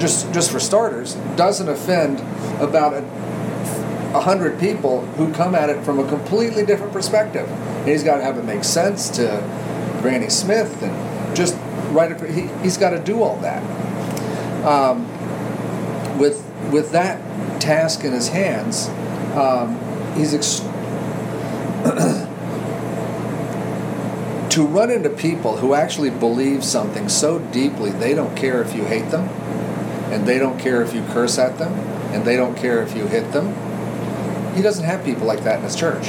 just 0.00 0.32
just 0.32 0.50
for 0.50 0.60
starters 0.60 1.14
doesn't 1.36 1.68
offend 1.68 2.20
about 2.60 2.94
a 2.94 3.02
a 4.14 4.20
hundred 4.20 4.58
people 4.58 5.02
who 5.02 5.32
come 5.34 5.54
at 5.54 5.68
it 5.68 5.84
from 5.84 5.98
a 5.98 6.08
completely 6.08 6.64
different 6.64 6.92
perspective. 6.92 7.48
And 7.48 7.88
he's 7.88 8.02
got 8.02 8.16
to 8.18 8.24
have 8.24 8.38
it 8.38 8.44
make 8.44 8.64
sense 8.64 9.10
to 9.10 9.42
Granny 10.00 10.30
Smith 10.30 10.82
and 10.82 11.36
just 11.36 11.56
right. 11.90 12.18
He, 12.30 12.48
he's 12.62 12.76
got 12.76 12.90
to 12.90 12.98
do 12.98 13.22
all 13.22 13.36
that. 13.38 13.62
Um, 14.64 15.06
with 16.18 16.44
with 16.72 16.92
that 16.92 17.60
task 17.60 18.04
in 18.04 18.12
his 18.12 18.28
hands, 18.28 18.88
um, 19.36 19.78
he's 20.16 20.34
ex- 20.34 20.60
to 24.58 24.66
run 24.66 24.90
into 24.90 25.08
people 25.08 25.58
who 25.58 25.74
actually 25.74 26.10
believe 26.10 26.64
something 26.64 27.08
so 27.08 27.38
deeply 27.38 27.90
they 27.90 28.14
don't 28.14 28.36
care 28.36 28.60
if 28.60 28.74
you 28.74 28.84
hate 28.84 29.10
them, 29.10 29.28
and 30.12 30.26
they 30.26 30.38
don't 30.38 30.58
care 30.58 30.82
if 30.82 30.92
you 30.92 31.02
curse 31.10 31.38
at 31.38 31.58
them, 31.58 31.72
and 32.12 32.24
they 32.24 32.36
don't 32.36 32.56
care 32.56 32.82
if 32.82 32.96
you 32.96 33.06
hit 33.06 33.32
them 33.32 33.54
he 34.58 34.62
doesn't 34.62 34.84
have 34.84 35.04
people 35.04 35.24
like 35.24 35.44
that 35.44 35.58
in 35.58 35.64
his 35.64 35.76
church. 35.76 36.08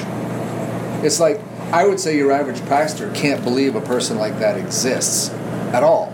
It's 1.06 1.20
like 1.20 1.40
I 1.72 1.86
would 1.86 2.00
say 2.00 2.18
your 2.18 2.32
average 2.32 2.60
pastor 2.66 3.12
can't 3.14 3.44
believe 3.44 3.76
a 3.76 3.82
person 3.82 4.18
like 4.18 4.40
that 4.40 4.58
exists 4.58 5.30
at 5.72 5.84
all 5.84 6.12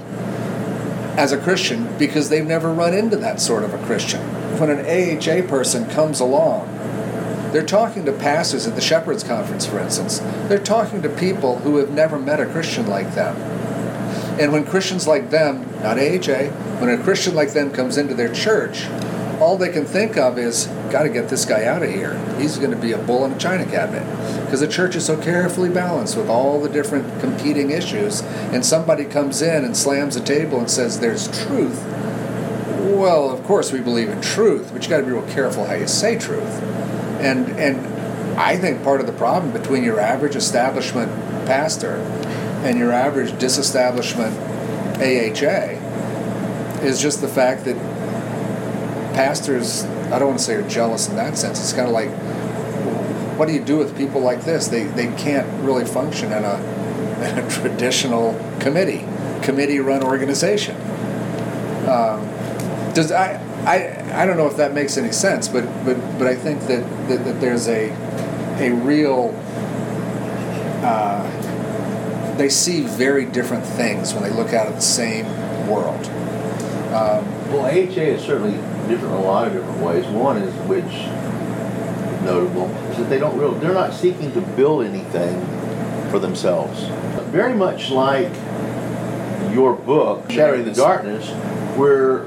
as 1.18 1.32
a 1.32 1.38
Christian 1.38 1.98
because 1.98 2.27
they've 2.27 2.46
never 2.46 2.74
run 2.74 2.94
into 2.94 3.15
that 3.18 3.39
sort 3.39 3.63
of 3.63 3.74
a 3.74 3.77
Christian. 3.86 4.20
When 4.60 4.70
an 4.70 4.82
AHA 4.82 5.48
person 5.48 5.89
comes 5.89 6.20
along, 6.20 6.68
they're 7.56 7.66
talking 7.66 8.04
to 8.04 8.12
pastors 8.12 8.68
at 8.68 8.76
the 8.76 8.82
Shepherds 8.82 9.24
Conference, 9.24 9.66
for 9.66 9.80
instance. 9.80 10.20
They're 10.50 10.60
talking 10.60 11.02
to 11.04 11.10
people 11.10 11.60
who 11.60 11.78
have 11.78 11.90
never 11.90 12.20
met 12.20 12.42
a 12.42 12.46
Christian 12.46 12.86
like 12.86 13.16
them. 13.16 13.38
And 14.38 14.52
when 14.52 14.66
Christians 14.66 15.08
like 15.08 15.30
them, 15.30 15.62
not 15.82 15.98
AHA, 15.98 16.50
when 16.82 16.90
a 16.90 17.02
Christian 17.02 17.34
like 17.34 17.54
them 17.54 17.72
comes 17.72 17.98
into 17.98 18.14
their 18.14 18.34
church, 18.34 18.88
all 19.40 19.58
they 19.58 19.72
can 19.72 19.86
think 19.86 20.18
of 20.18 20.38
is, 20.38 20.68
got 20.92 21.04
to 21.04 21.10
get 21.10 21.30
this 21.30 21.46
guy 21.46 21.64
out 21.64 21.82
of 21.82 21.90
here. 21.90 22.20
He's 22.38 22.58
going 22.58 22.72
to 22.72 22.78
be 22.78 22.92
a 22.92 22.98
bull 22.98 23.24
in 23.24 23.32
a 23.32 23.38
china 23.38 23.66
cabinet. 23.66 24.04
Because 24.44 24.60
the 24.60 24.68
church 24.68 24.98
is 24.98 25.06
so 25.06 25.16
carefully 25.22 25.70
balanced 25.70 26.18
with 26.18 26.28
all 26.28 26.60
the 26.60 26.68
different 26.68 27.22
competing 27.22 27.72
issues, 27.72 28.22
and 28.52 28.66
somebody 28.66 29.06
comes 29.06 29.42
in 29.42 29.64
and 29.64 29.78
slams 29.78 30.18
a 30.18 30.22
table 30.22 30.60
and 30.60 30.70
says, 30.70 31.00
There's 31.00 31.28
truth. 31.46 31.86
Well, 32.82 33.30
of 33.30 33.44
course 33.46 33.72
we 33.72 33.80
believe 33.80 34.10
in 34.10 34.22
truth, 34.22 34.72
but 34.74 34.84
you 34.84 34.90
got 34.90 34.98
to 34.98 35.06
be 35.06 35.12
real 35.12 35.28
careful 35.30 35.66
how 35.66 35.76
you 35.76 35.88
say 35.88 36.20
truth. 36.20 36.62
And 37.22 37.50
and 37.60 38.40
I 38.40 38.58
think 38.58 38.84
part 38.84 39.00
of 39.00 39.08
the 39.08 39.14
problem 39.14 39.54
between 39.54 39.84
your 39.84 40.00
average 40.00 40.36
establishment 40.36 41.12
pastor 41.46 41.96
and 42.66 42.78
your 42.78 42.92
average 42.92 43.38
disestablishment 43.40 44.36
AHA 44.98 45.82
is 46.84 47.02
just 47.02 47.22
the 47.22 47.28
fact 47.28 47.66
that 47.66 47.76
pastors, 49.14 49.86
I 49.86 50.20
don't 50.20 50.30
want 50.30 50.40
to 50.40 50.46
say 50.46 50.56
are 50.56 50.68
jealous 50.68 51.08
in 51.08 51.16
that 51.16 51.38
sense. 51.38 51.60
It's 51.60 51.74
kind 51.74 51.88
of 51.88 51.94
like, 51.94 52.10
what 53.38 53.48
do 53.48 53.54
you 53.54 53.64
do 53.64 53.78
with 53.78 53.98
people 53.98 54.22
like 54.22 54.44
this? 54.44 54.68
They, 54.68 54.84
they 54.84 55.08
can't 55.16 55.48
really 55.64 55.86
function 55.86 56.32
in 56.32 56.44
a, 56.44 56.56
in 57.24 57.38
a 57.40 57.50
traditional 57.50 58.34
committee, 58.60 59.06
committee 59.42 59.80
run 59.80 60.04
organization. 60.04 60.76
Um, 61.88 62.28
does 62.94 63.12
I, 63.12 63.42
I, 63.66 64.22
I 64.22 64.26
don't 64.26 64.38
know 64.38 64.48
if 64.48 64.58
that 64.58 64.74
makes 64.74 64.98
any 64.98 65.12
sense, 65.12 65.48
but, 65.48 65.66
but, 65.84 65.98
but 66.20 66.28
I 66.28 66.36
think 66.36 66.62
that, 66.62 66.84
that, 67.10 67.26
that 67.26 67.42
there's 67.42 67.68
a, 67.68 67.90
a 68.60 68.72
real, 68.72 69.34
uh, 70.84 72.36
they 72.38 72.50
see 72.50 72.82
very 72.82 73.26
different 73.26 73.66
things 73.66 74.14
when 74.14 74.24
they 74.24 74.30
look 74.30 74.54
out 74.54 74.68
at 74.68 74.76
the 74.76 74.82
same 74.82 75.26
world. 75.68 76.06
Um, 76.94 77.26
Well, 77.52 77.66
AHA 77.66 78.02
is 78.02 78.22
certainly 78.24 78.58
different 78.88 79.16
in 79.16 79.22
a 79.22 79.22
lot 79.22 79.48
of 79.48 79.54
different 79.54 79.80
ways. 79.82 80.06
One 80.08 80.38
is 80.38 80.54
which 80.68 80.84
is 80.86 82.22
notable 82.24 82.70
is 82.92 82.98
that 82.98 83.10
they 83.10 83.20
don't 83.20 83.38
real 83.38 83.52
they're 83.54 83.74
not 83.74 83.94
seeking 83.94 84.32
to 84.34 84.42
build 84.42 84.84
anything 84.86 85.40
for 86.12 86.20
themselves. 86.20 86.84
Very 87.32 87.54
much 87.54 87.90
like 87.92 88.32
your 89.54 89.74
book, 89.74 90.30
Shattering 90.32 90.66
the 90.66 90.72
Darkness, 90.74 91.30
where 91.78 92.26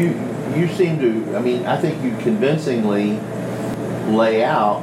you 0.00 0.60
you 0.60 0.68
seem 0.68 0.98
to 0.98 1.36
I 1.36 1.40
mean, 1.40 1.66
I 1.66 1.76
think 1.76 2.02
you 2.02 2.16
convincingly 2.22 3.18
lay 4.14 4.42
out 4.44 4.82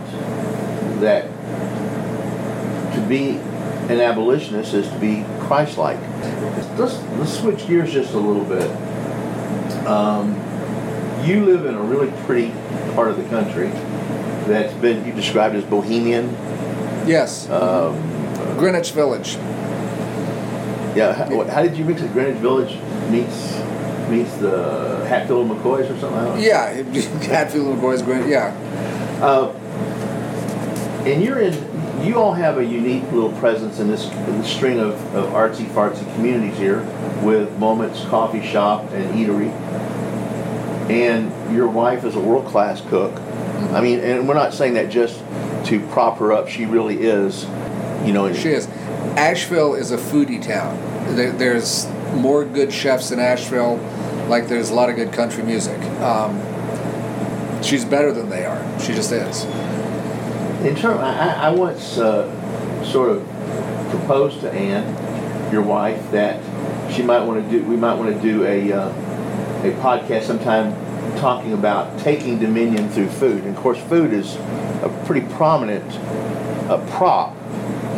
that 1.01 1.23
to 2.93 3.05
be 3.07 3.31
an 3.91 4.01
abolitionist 4.01 4.73
is 4.73 4.87
to 4.89 4.99
be 4.99 5.25
Christ-like. 5.41 5.99
Let's 6.77 6.97
let's 7.17 7.39
switch 7.39 7.67
gears 7.67 7.91
just 7.93 8.13
a 8.13 8.17
little 8.17 8.43
bit. 8.45 8.69
Um, 9.87 10.33
you 11.25 11.45
live 11.45 11.65
in 11.65 11.75
a 11.75 11.81
really 11.81 12.11
pretty 12.25 12.51
part 12.93 13.09
of 13.09 13.17
the 13.17 13.23
country 13.29 13.67
that's 14.47 14.73
been 14.75 15.05
you 15.05 15.13
described 15.13 15.55
as 15.55 15.63
bohemian. 15.65 16.29
yes, 17.07 17.49
Um, 17.49 17.95
Greenwich 18.57 18.91
Village. 18.91 19.35
yeah, 20.95 21.13
how, 21.13 21.43
how 21.45 21.61
did 21.61 21.77
you 21.77 21.85
mix 21.85 22.01
it? 22.01 22.11
Greenwich 22.13 22.37
Village 22.37 22.77
meets 23.09 23.55
meets 24.09 24.35
the 24.37 25.05
Hatfield 25.07 25.49
and 25.49 25.59
McCoys 25.59 25.85
or 25.85 25.99
something. 25.99 26.13
I 26.19 26.25
don't 26.25 26.35
know. 26.37 26.41
Yeah, 26.41 26.69
Hatfield 27.27 27.67
and 27.67 27.81
McCoy's 27.81 28.01
Greenwich. 28.01 28.29
Yeah, 28.29 28.53
Uh, 29.21 29.51
and 31.05 31.23
you're 31.23 31.39
in. 31.39 31.53
You 32.05 32.19
all 32.19 32.33
have 32.33 32.57
a 32.59 32.63
unique 32.63 33.03
little 33.11 33.31
presence 33.33 33.79
in 33.79 33.87
this, 33.89 34.05
in 34.05 34.37
this 34.39 34.47
string 34.49 34.79
of, 34.79 34.93
of 35.15 35.29
artsy 35.33 35.65
fartsy 35.65 36.05
communities 36.13 36.55
here, 36.57 36.81
with 37.23 37.51
Moments 37.57 38.05
Coffee 38.05 38.45
Shop 38.45 38.83
and 38.91 39.15
Eatery. 39.15 39.49
And 40.89 41.55
your 41.55 41.67
wife 41.67 42.05
is 42.05 42.15
a 42.15 42.19
world 42.19 42.45
class 42.45 42.81
cook. 42.81 43.13
I 43.73 43.81
mean, 43.81 43.99
and 43.99 44.27
we're 44.27 44.35
not 44.35 44.53
saying 44.53 44.75
that 44.75 44.89
just 44.89 45.19
to 45.65 45.85
prop 45.87 46.19
her 46.19 46.31
up. 46.31 46.47
She 46.47 46.65
really 46.65 46.97
is. 47.01 47.45
You 48.05 48.13
know, 48.13 48.31
she 48.31 48.49
is. 48.49 48.67
Asheville 49.17 49.73
is 49.73 49.91
a 49.91 49.97
foodie 49.97 50.41
town. 50.41 50.77
There's 51.15 51.87
more 52.13 52.45
good 52.45 52.71
chefs 52.71 53.11
in 53.11 53.19
Asheville, 53.19 53.77
like 54.27 54.47
there's 54.47 54.69
a 54.69 54.73
lot 54.73 54.89
of 54.89 54.95
good 54.95 55.13
country 55.13 55.43
music. 55.43 55.79
Um, 56.01 56.41
she's 57.63 57.85
better 57.85 58.11
than 58.11 58.29
they 58.29 58.45
are. 58.45 58.79
She 58.79 58.93
just 58.93 59.11
is. 59.11 59.45
In 60.65 60.75
term, 60.75 60.99
I, 60.99 61.47
I 61.47 61.49
once 61.49 61.97
uh, 61.97 62.83
sort 62.83 63.09
of 63.09 63.23
proposed 63.89 64.41
to 64.41 64.51
Anne, 64.51 65.51
your 65.51 65.61
wife, 65.61 66.11
that 66.11 66.41
she 66.93 67.03
might 67.03 67.21
want 67.21 67.43
to 67.43 67.49
do. 67.49 67.63
We 67.63 67.75
might 67.75 67.95
want 67.95 68.15
to 68.15 68.21
do 68.21 68.43
a 68.45 68.71
uh, 68.71 68.89
a 69.63 69.71
podcast 69.81 70.23
sometime 70.23 70.73
talking 71.17 71.53
about 71.53 71.99
taking 71.99 72.39
dominion 72.39 72.89
through 72.89 73.09
food. 73.09 73.43
And 73.43 73.55
of 73.55 73.61
course, 73.61 73.79
food 73.83 74.13
is 74.13 74.35
a 74.83 75.03
pretty 75.05 75.27
prominent 75.35 75.91
uh, 76.69 76.85
prop 76.91 77.35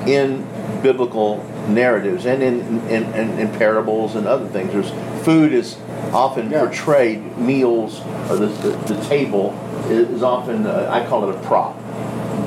in 0.08 0.48
biblical 0.82 1.44
narratives 1.68 2.26
and 2.26 2.42
in, 2.42 2.62
in, 2.90 3.04
in, 3.14 3.40
in 3.40 3.50
parables 3.58 4.16
and 4.16 4.26
other 4.26 4.48
things. 4.48 4.72
There's 4.72 4.92
food 5.26 5.54
is 5.54 5.78
often 6.14 6.50
Yeah. 6.50 6.66
portrayed. 6.66 7.38
Meals 7.38 8.02
or 8.30 8.38
the, 8.38 8.48
the, 8.48 8.94
the 8.94 9.04
table 9.06 9.54
is, 9.90 10.24
often 10.24 10.66
uh, 10.66 10.90
I 10.92 11.06
call 11.06 11.30
it 11.30 11.36
a 11.36 11.40
prop 11.40 11.78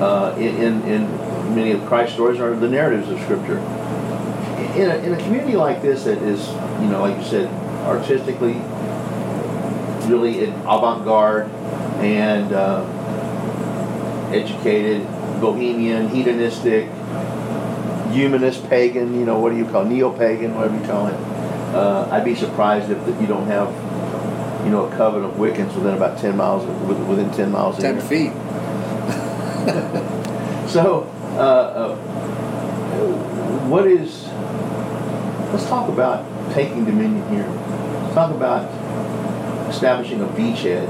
uh, 0.01 0.35
in, 0.39 0.83
in, 0.83 1.55
many 1.55 1.73
of 1.73 1.85
Christ's 1.87 2.15
stories 2.15 2.41
or 2.41 2.57
the 2.57 2.69
narratives 2.69 3.11
of 3.11 3.21
Scripture. 3.21 3.59
In 4.75 4.91
a, 4.91 4.97
in 4.97 5.13
a 5.13 5.23
community 5.23 5.55
like 5.55 5.83
this 5.83 6.05
that 6.05 6.19
is, 6.23 6.49
you 6.81 6.89
know, 6.89 7.01
like 7.03 7.19
you 7.19 7.25
said, 7.25 7.49
artistically 7.85 8.55
really 10.09 10.45
in 10.45 10.53
avant-garde 10.63 11.51
and 12.01 12.53
uh, 12.53 12.85
educated, 14.33 15.07
bohemian, 15.41 16.09
hedonistic, 16.09 16.89
humanist, 18.13 18.69
pagan, 18.69 19.19
you 19.19 19.27
know, 19.27 19.39
what 19.39 19.51
do 19.51 19.59
you 19.59 19.67
call 19.67 19.85
neo-pagan, 19.85 20.55
whatever 20.55 20.79
you 20.79 20.87
call 20.87 21.07
it. 21.07 21.32
Uh, 21.73 22.09
I'd 22.11 22.25
be 22.25 22.35
surprised 22.35 22.91
if 22.91 22.99
you 23.21 23.27
don't 23.27 23.47
have, 23.47 23.69
you 24.65 24.71
know, 24.71 24.87
a 24.87 24.97
coven 24.97 25.25
of 25.25 25.33
Wiccans 25.33 25.75
within 25.75 25.95
about 25.95 26.19
10 26.19 26.37
miles, 26.37 26.65
within 27.09 27.31
10 27.31 27.51
miles 27.51 27.77
of 27.77 27.83
Ten 27.83 27.95
here. 28.01 28.31
feet. 28.31 28.33
So, 30.73 31.03
uh, 31.35 31.93
uh, 31.93 31.97
what 33.69 33.87
is? 33.87 34.27
Let's 35.53 35.67
talk 35.67 35.89
about 35.91 36.25
taking 36.55 36.87
dominion 36.87 37.29
here. 37.29 37.47
Let's 37.47 38.15
talk 38.15 38.31
about 38.31 38.71
establishing 39.69 40.23
a 40.23 40.27
beachhead. 40.29 40.89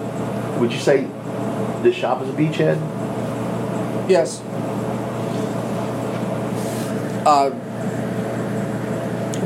Would 0.60 0.72
you 0.72 0.78
say 0.78 1.08
this 1.82 1.96
shop 1.96 2.22
is 2.22 2.28
a 2.28 2.32
beachhead? 2.32 2.78
Yes. 4.08 4.40
Uh, 7.26 7.50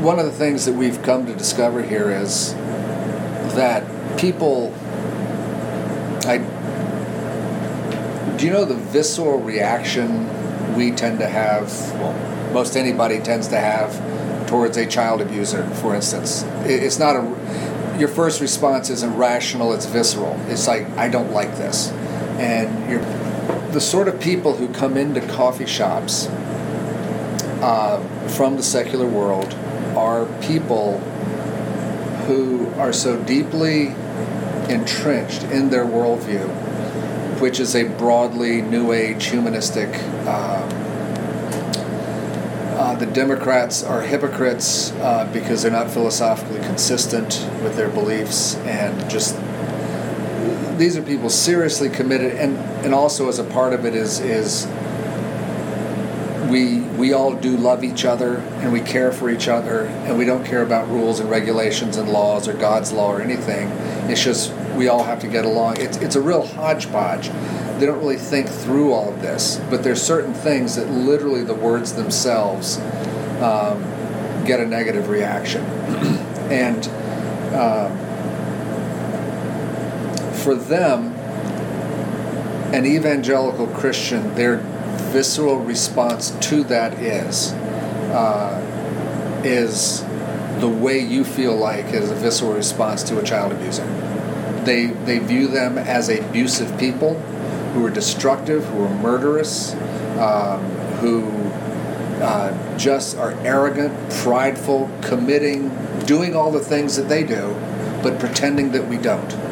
one 0.07 0.19
of 0.19 0.25
the 0.25 0.31
things 0.31 0.63
that 0.63 0.71
we've 0.73 1.03
come 1.03 1.25
to 1.25 1.35
discover 1.35 1.83
here 1.83 2.09
is 2.09 2.53
that 3.55 3.83
people. 4.17 4.73
I. 6.25 6.37
Do 8.37 8.45
you 8.45 8.51
know 8.53 8.63
the 8.63 8.75
visceral 8.75 9.39
reaction 9.39 10.25
we 10.77 10.91
tend 10.91 11.19
to 11.19 11.27
have? 11.27 11.69
Well, 11.99 12.53
most 12.53 12.77
anybody 12.77 13.19
tends 13.19 13.49
to 13.49 13.57
have 13.59 14.47
towards 14.47 14.77
a 14.77 14.85
child 14.85 15.19
abuser, 15.19 15.65
for 15.81 15.93
instance. 15.93 16.43
It- 16.65 16.83
It's 16.83 16.99
not 16.99 17.17
a. 17.17 17.97
Your 17.99 18.07
first 18.07 18.39
response 18.39 18.89
isn't 18.89 19.13
rational; 19.17 19.73
it's 19.73 19.87
visceral. 19.87 20.39
It's 20.47 20.69
like 20.69 20.87
I 20.97 21.09
don't 21.09 21.33
like 21.33 21.57
this, 21.57 21.91
and 22.39 22.89
you're 22.89 23.03
the 23.73 23.81
sort 23.81 24.07
of 24.07 24.21
people 24.21 24.53
who 24.55 24.69
come 24.69 24.95
into 24.95 25.19
coffee 25.19 25.65
shops 25.65 26.27
uh, 27.61 27.99
from 28.29 28.55
the 28.55 28.63
secular 28.63 29.05
world 29.05 29.53
are 29.97 30.27
people 30.43 30.99
who 32.27 32.69
are 32.75 32.93
so 32.93 33.19
deeply 33.23 33.87
entrenched 34.69 35.41
in 35.45 35.69
their 35.71 35.85
worldview, 35.85 36.47
which 37.41 37.59
is 37.59 37.75
a 37.75 37.85
broadly 37.97 38.61
New 38.61 38.91
Age 38.91 39.25
humanistic. 39.25 39.89
Uh, 40.27 40.69
uh, 42.77 42.95
the 42.95 43.07
Democrats 43.07 43.83
are 43.83 44.01
hypocrites 44.03 44.91
uh, 44.91 45.27
because 45.33 45.63
they're 45.63 45.71
not 45.71 45.89
philosophically 45.89 46.59
consistent 46.59 47.49
with 47.63 47.75
their 47.75 47.89
beliefs 47.89 48.55
and 48.57 49.09
just 49.09 49.35
these 50.77 50.95
are 50.95 51.01
people 51.01 51.27
seriously 51.27 51.89
committed 51.89 52.33
and 52.33 52.55
and 52.85 52.93
also 52.93 53.27
as 53.29 53.39
a 53.39 53.43
part 53.43 53.73
of 53.73 53.83
it 53.83 53.95
is 53.95 54.19
is 54.19 54.67
we 56.49 56.81
we 56.81 57.13
all 57.13 57.33
do 57.33 57.57
love 57.57 57.83
each 57.83 58.05
other 58.05 58.37
and 58.37 58.71
we 58.71 58.81
care 58.81 59.11
for 59.11 59.29
each 59.29 59.47
other 59.47 59.85
and 60.05 60.17
we 60.17 60.25
don't 60.25 60.45
care 60.45 60.63
about 60.63 60.87
rules 60.89 61.19
and 61.19 61.29
regulations 61.29 61.97
and 61.97 62.09
laws 62.09 62.47
or 62.47 62.53
God's 62.53 62.91
law 62.91 63.11
or 63.11 63.21
anything. 63.21 63.69
It's 64.09 64.23
just 64.23 64.53
we 64.75 64.87
all 64.87 65.03
have 65.03 65.19
to 65.21 65.27
get 65.27 65.45
along. 65.45 65.77
It's 65.77 65.97
it's 65.97 66.15
a 66.15 66.21
real 66.21 66.45
hodgepodge. 66.45 67.29
They 67.79 67.85
don't 67.85 67.99
really 67.99 68.17
think 68.17 68.47
through 68.47 68.93
all 68.93 69.09
of 69.09 69.21
this, 69.21 69.61
but 69.69 69.83
there's 69.83 70.01
certain 70.01 70.33
things 70.33 70.75
that 70.75 70.89
literally 70.89 71.43
the 71.43 71.53
words 71.53 71.93
themselves 71.93 72.77
um, 73.41 73.83
get 74.45 74.59
a 74.59 74.65
negative 74.65 75.09
reaction. 75.09 75.61
and 76.49 76.87
um, 77.53 77.95
for 80.33 80.55
them, 80.55 81.13
an 82.73 82.85
evangelical 82.85 83.67
Christian, 83.67 84.33
their 84.35 84.57
visceral 85.07 85.57
response 85.57 86.31
to 86.49 86.63
that 86.65 86.93
is 86.99 87.51
uh, 88.13 89.41
is 89.43 90.03
the 90.59 90.67
way 90.67 90.99
you 90.99 91.23
feel 91.23 91.55
like 91.55 91.85
is 91.93 92.09
a 92.09 92.15
visceral 92.15 92.53
response 92.53 93.03
to 93.03 93.19
a 93.19 93.23
child 93.23 93.51
abuser. 93.51 93.85
They 94.63 94.87
they 94.87 95.19
view 95.19 95.47
them 95.47 95.77
as 95.77 96.09
abusive 96.09 96.77
people 96.77 97.19
who 97.73 97.85
are 97.85 97.89
destructive, 97.89 98.65
who 98.65 98.83
are 98.83 98.95
murderous, 98.95 99.73
um, 100.17 100.63
who 100.99 101.29
uh, 102.21 102.77
just 102.77 103.17
are 103.17 103.33
arrogant, 103.45 103.93
prideful, 104.11 104.89
committing, 105.01 105.69
doing 106.05 106.35
all 106.35 106.51
the 106.51 106.59
things 106.59 106.95
that 106.95 107.07
they 107.07 107.23
do, 107.23 107.55
but 108.01 108.19
pretending 108.19 108.71
that 108.71 108.87
we 108.87 108.97
don't. 108.97 109.46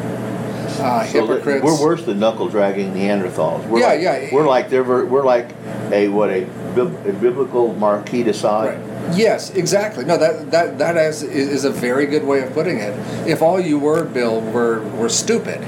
Uh, 0.80 1.04
So 1.06 1.26
hypocrites. 1.26 1.64
We're 1.64 1.80
worse 1.80 2.02
than 2.04 2.18
knuckle 2.18 2.48
dragging 2.48 2.92
Neanderthals. 2.92 3.66
We're 3.66 3.80
Yeah, 3.80 3.86
like, 3.88 4.00
yeah. 4.00 4.28
We're 4.32 4.46
like 4.46 4.70
they're 4.70 4.82
ver- 4.84 5.06
we're 5.06 5.24
like 5.24 5.50
a 5.92 6.08
what 6.08 6.30
a, 6.30 6.44
bib- 6.74 7.06
a 7.06 7.12
biblical 7.12 7.74
Marquis 7.74 8.22
de 8.24 8.32
Sade. 8.34 8.78
Right. 8.78 8.78
Yes, 9.16 9.50
exactly. 9.54 10.04
No, 10.04 10.16
that 10.16 10.50
that 10.50 10.78
that 10.78 10.96
is 10.96 11.22
is 11.22 11.64
a 11.64 11.70
very 11.70 12.06
good 12.06 12.24
way 12.24 12.40
of 12.42 12.52
putting 12.52 12.78
it. 12.78 12.92
If 13.26 13.40
all 13.42 13.60
you 13.60 13.78
were, 13.78 14.04
Bill, 14.04 14.40
were 14.40 14.80
were 14.96 15.08
stupid, 15.08 15.60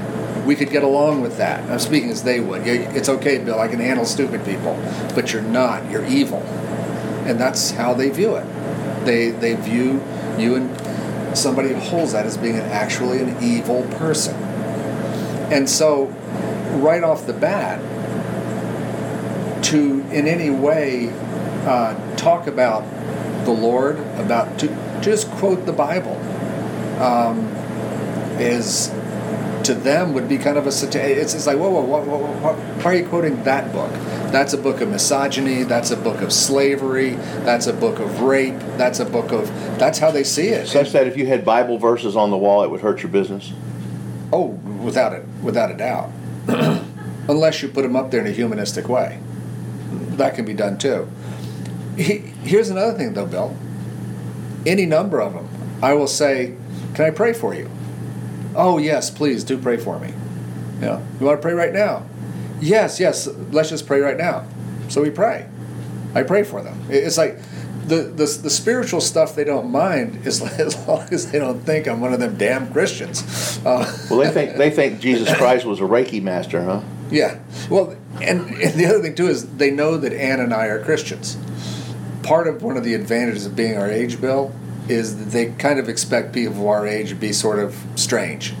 we 0.45 0.55
could 0.55 0.69
get 0.69 0.83
along 0.83 1.21
with 1.21 1.37
that. 1.37 1.63
I'm 1.69 1.79
speaking 1.79 2.09
as 2.09 2.23
they 2.23 2.39
would. 2.41 2.65
Yeah, 2.65 2.73
It's 2.93 3.07
okay, 3.07 3.37
Bill. 3.37 3.59
I 3.59 3.67
can 3.69 3.79
handle 3.79 4.05
stupid 4.05 4.43
people, 4.43 4.77
but 5.15 5.31
you're 5.31 5.41
not. 5.41 5.89
You're 5.89 6.05
evil, 6.05 6.41
and 7.25 7.39
that's 7.39 7.71
how 7.71 7.93
they 7.93 8.09
view 8.09 8.35
it. 8.35 8.45
They 9.05 9.29
they 9.31 9.53
view 9.55 10.01
you 10.37 10.55
and 10.55 11.37
somebody 11.37 11.69
who 11.69 11.75
holds 11.79 12.11
that 12.11 12.25
as 12.25 12.37
being 12.37 12.55
an, 12.55 12.65
actually 12.71 13.19
an 13.21 13.37
evil 13.41 13.83
person. 13.97 14.35
And 15.51 15.69
so, 15.69 16.05
right 16.79 17.03
off 17.03 17.25
the 17.25 17.33
bat, 17.33 17.79
to 19.65 20.01
in 20.11 20.27
any 20.27 20.49
way 20.49 21.09
uh, 21.65 22.15
talk 22.15 22.47
about 22.47 22.83
the 23.45 23.51
Lord, 23.51 23.99
about 24.17 24.59
to 24.59 24.67
just 25.01 25.29
quote 25.31 25.65
the 25.65 25.73
Bible, 25.73 26.15
um, 27.01 27.39
is 28.39 28.91
to 29.63 29.73
them 29.73 30.13
would 30.13 30.27
be 30.27 30.37
kind 30.37 30.57
of 30.57 30.65
a 30.65 30.69
it's, 30.69 31.33
it's 31.33 31.45
like 31.45 31.57
whoa, 31.57 31.69
whoa, 31.69 31.81
whoa, 31.81 32.01
whoa, 32.03 32.17
whoa 32.17 32.53
why 32.53 32.93
are 32.93 32.95
you 32.95 33.07
quoting 33.07 33.43
that 33.43 33.71
book? 33.71 33.91
That's 34.31 34.53
a 34.53 34.57
book 34.57 34.81
of 34.81 34.89
misogyny. 34.89 35.63
That's 35.63 35.91
a 35.91 35.97
book 35.97 36.21
of 36.21 36.31
slavery. 36.31 37.11
That's 37.45 37.67
a 37.67 37.73
book 37.73 37.99
of 37.99 38.21
rape. 38.21 38.59
That's 38.77 38.99
a 38.99 39.05
book 39.05 39.31
of 39.31 39.47
that's 39.77 39.99
how 39.99 40.11
they 40.11 40.23
see 40.23 40.49
it. 40.49 40.67
Such 40.67 40.91
that 40.91 41.07
if 41.07 41.17
you 41.17 41.25
had 41.25 41.43
Bible 41.43 41.77
verses 41.77 42.15
on 42.15 42.29
the 42.31 42.37
wall, 42.37 42.63
it 42.63 42.69
would 42.69 42.81
hurt 42.81 43.01
your 43.01 43.11
business. 43.11 43.51
Oh, 44.31 44.58
without 44.79 45.13
it, 45.13 45.25
without 45.41 45.71
a 45.71 45.77
doubt. 45.77 46.09
Unless 47.27 47.61
you 47.61 47.69
put 47.69 47.83
them 47.83 47.95
up 47.95 48.11
there 48.11 48.21
in 48.21 48.27
a 48.27 48.31
humanistic 48.31 48.87
way, 48.89 49.19
that 49.91 50.35
can 50.35 50.45
be 50.45 50.53
done 50.53 50.77
too. 50.77 51.07
He, 51.95 52.17
here's 52.43 52.69
another 52.69 52.97
thing, 52.97 53.13
though, 53.13 53.25
Bill. 53.25 53.55
Any 54.65 54.85
number 54.85 55.21
of 55.21 55.33
them, 55.33 55.47
I 55.81 55.93
will 55.93 56.07
say, 56.07 56.55
"Can 56.95 57.05
I 57.05 57.11
pray 57.11 57.33
for 57.33 57.53
you?" 57.53 57.69
Oh, 58.55 58.77
yes, 58.77 59.09
please 59.09 59.43
do 59.43 59.57
pray 59.57 59.77
for 59.77 59.99
me. 59.99 60.13
Know, 60.79 61.05
you 61.19 61.25
want 61.25 61.37
to 61.37 61.41
pray 61.41 61.53
right 61.53 61.73
now? 61.73 62.05
Yes, 62.61 62.99
yes. 62.99 63.27
Let's 63.51 63.69
just 63.69 63.85
pray 63.85 63.99
right 63.99 64.17
now. 64.17 64.45
So 64.87 65.01
we 65.01 65.09
pray. 65.09 65.47
I 66.15 66.23
pray 66.23 66.43
for 66.43 66.61
them. 66.61 66.81
It's 66.89 67.17
like 67.17 67.37
the 67.89 68.03
the, 68.03 68.25
the 68.43 68.49
spiritual 68.49 69.01
stuff 69.01 69.35
they 69.35 69.43
don't 69.43 69.69
mind 69.71 70.25
as, 70.25 70.41
as 70.59 70.87
long 70.87 71.07
as 71.11 71.31
they 71.31 71.39
don't 71.39 71.59
think 71.61 71.87
I'm 71.87 71.99
one 72.01 72.13
of 72.13 72.19
them 72.19 72.37
damn 72.37 72.71
Christians. 72.71 73.59
Uh, 73.65 73.85
Well, 74.09 74.19
they 74.19 74.31
think 74.31 74.57
they 74.57 74.69
think 74.69 74.99
Jesus 74.99 75.35
Christ 75.35 75.65
was 75.65 75.79
a 75.79 75.83
Reiki 75.83 76.21
master, 76.21 76.63
huh? 76.63 76.81
yeah. 77.11 77.39
Well, 77.69 77.95
and, 78.21 78.41
and 78.61 78.73
the 78.79 78.85
other 78.85 79.01
thing 79.01 79.15
too 79.15 79.27
is 79.27 79.57
they 79.57 79.71
know 79.71 79.97
that 79.97 80.13
Ann 80.13 80.39
and 80.39 80.53
I 80.53 80.65
are 80.67 80.83
Christians. 80.83 81.37
Part 82.23 82.47
of 82.47 82.61
one 82.63 82.77
of 82.77 82.83
the 82.83 82.93
advantages 82.93 83.45
of 83.45 83.55
being 83.55 83.77
our 83.77 83.89
age, 83.89 84.19
Bill, 84.21 84.53
is 84.87 85.17
that 85.17 85.31
they 85.31 85.51
kind 85.53 85.79
of 85.79 85.89
expect 85.89 86.33
people 86.33 86.53
of 86.61 86.67
our 86.67 86.85
age 86.87 87.09
to 87.09 87.15
be 87.15 87.31
sort 87.33 87.59
of 87.59 87.75
strange. 87.95 88.53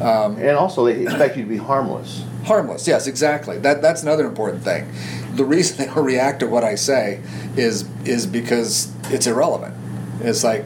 And 0.00 0.56
also, 0.56 0.84
they 0.84 1.02
expect 1.02 1.36
you 1.36 1.44
to 1.44 1.48
be 1.48 1.56
harmless. 1.56 2.24
Harmless, 2.44 2.86
yes, 2.88 3.06
exactly. 3.06 3.58
That 3.58 3.82
that's 3.82 4.02
another 4.02 4.26
important 4.26 4.62
thing. 4.64 4.88
The 5.34 5.44
reason 5.44 5.78
they 5.78 5.86
don't 5.86 6.04
react 6.04 6.40
to 6.40 6.46
what 6.46 6.64
I 6.64 6.74
say 6.74 7.20
is 7.56 7.88
is 8.04 8.26
because 8.26 8.92
it's 9.10 9.26
irrelevant. 9.26 9.74
It's 10.20 10.44
like, 10.44 10.64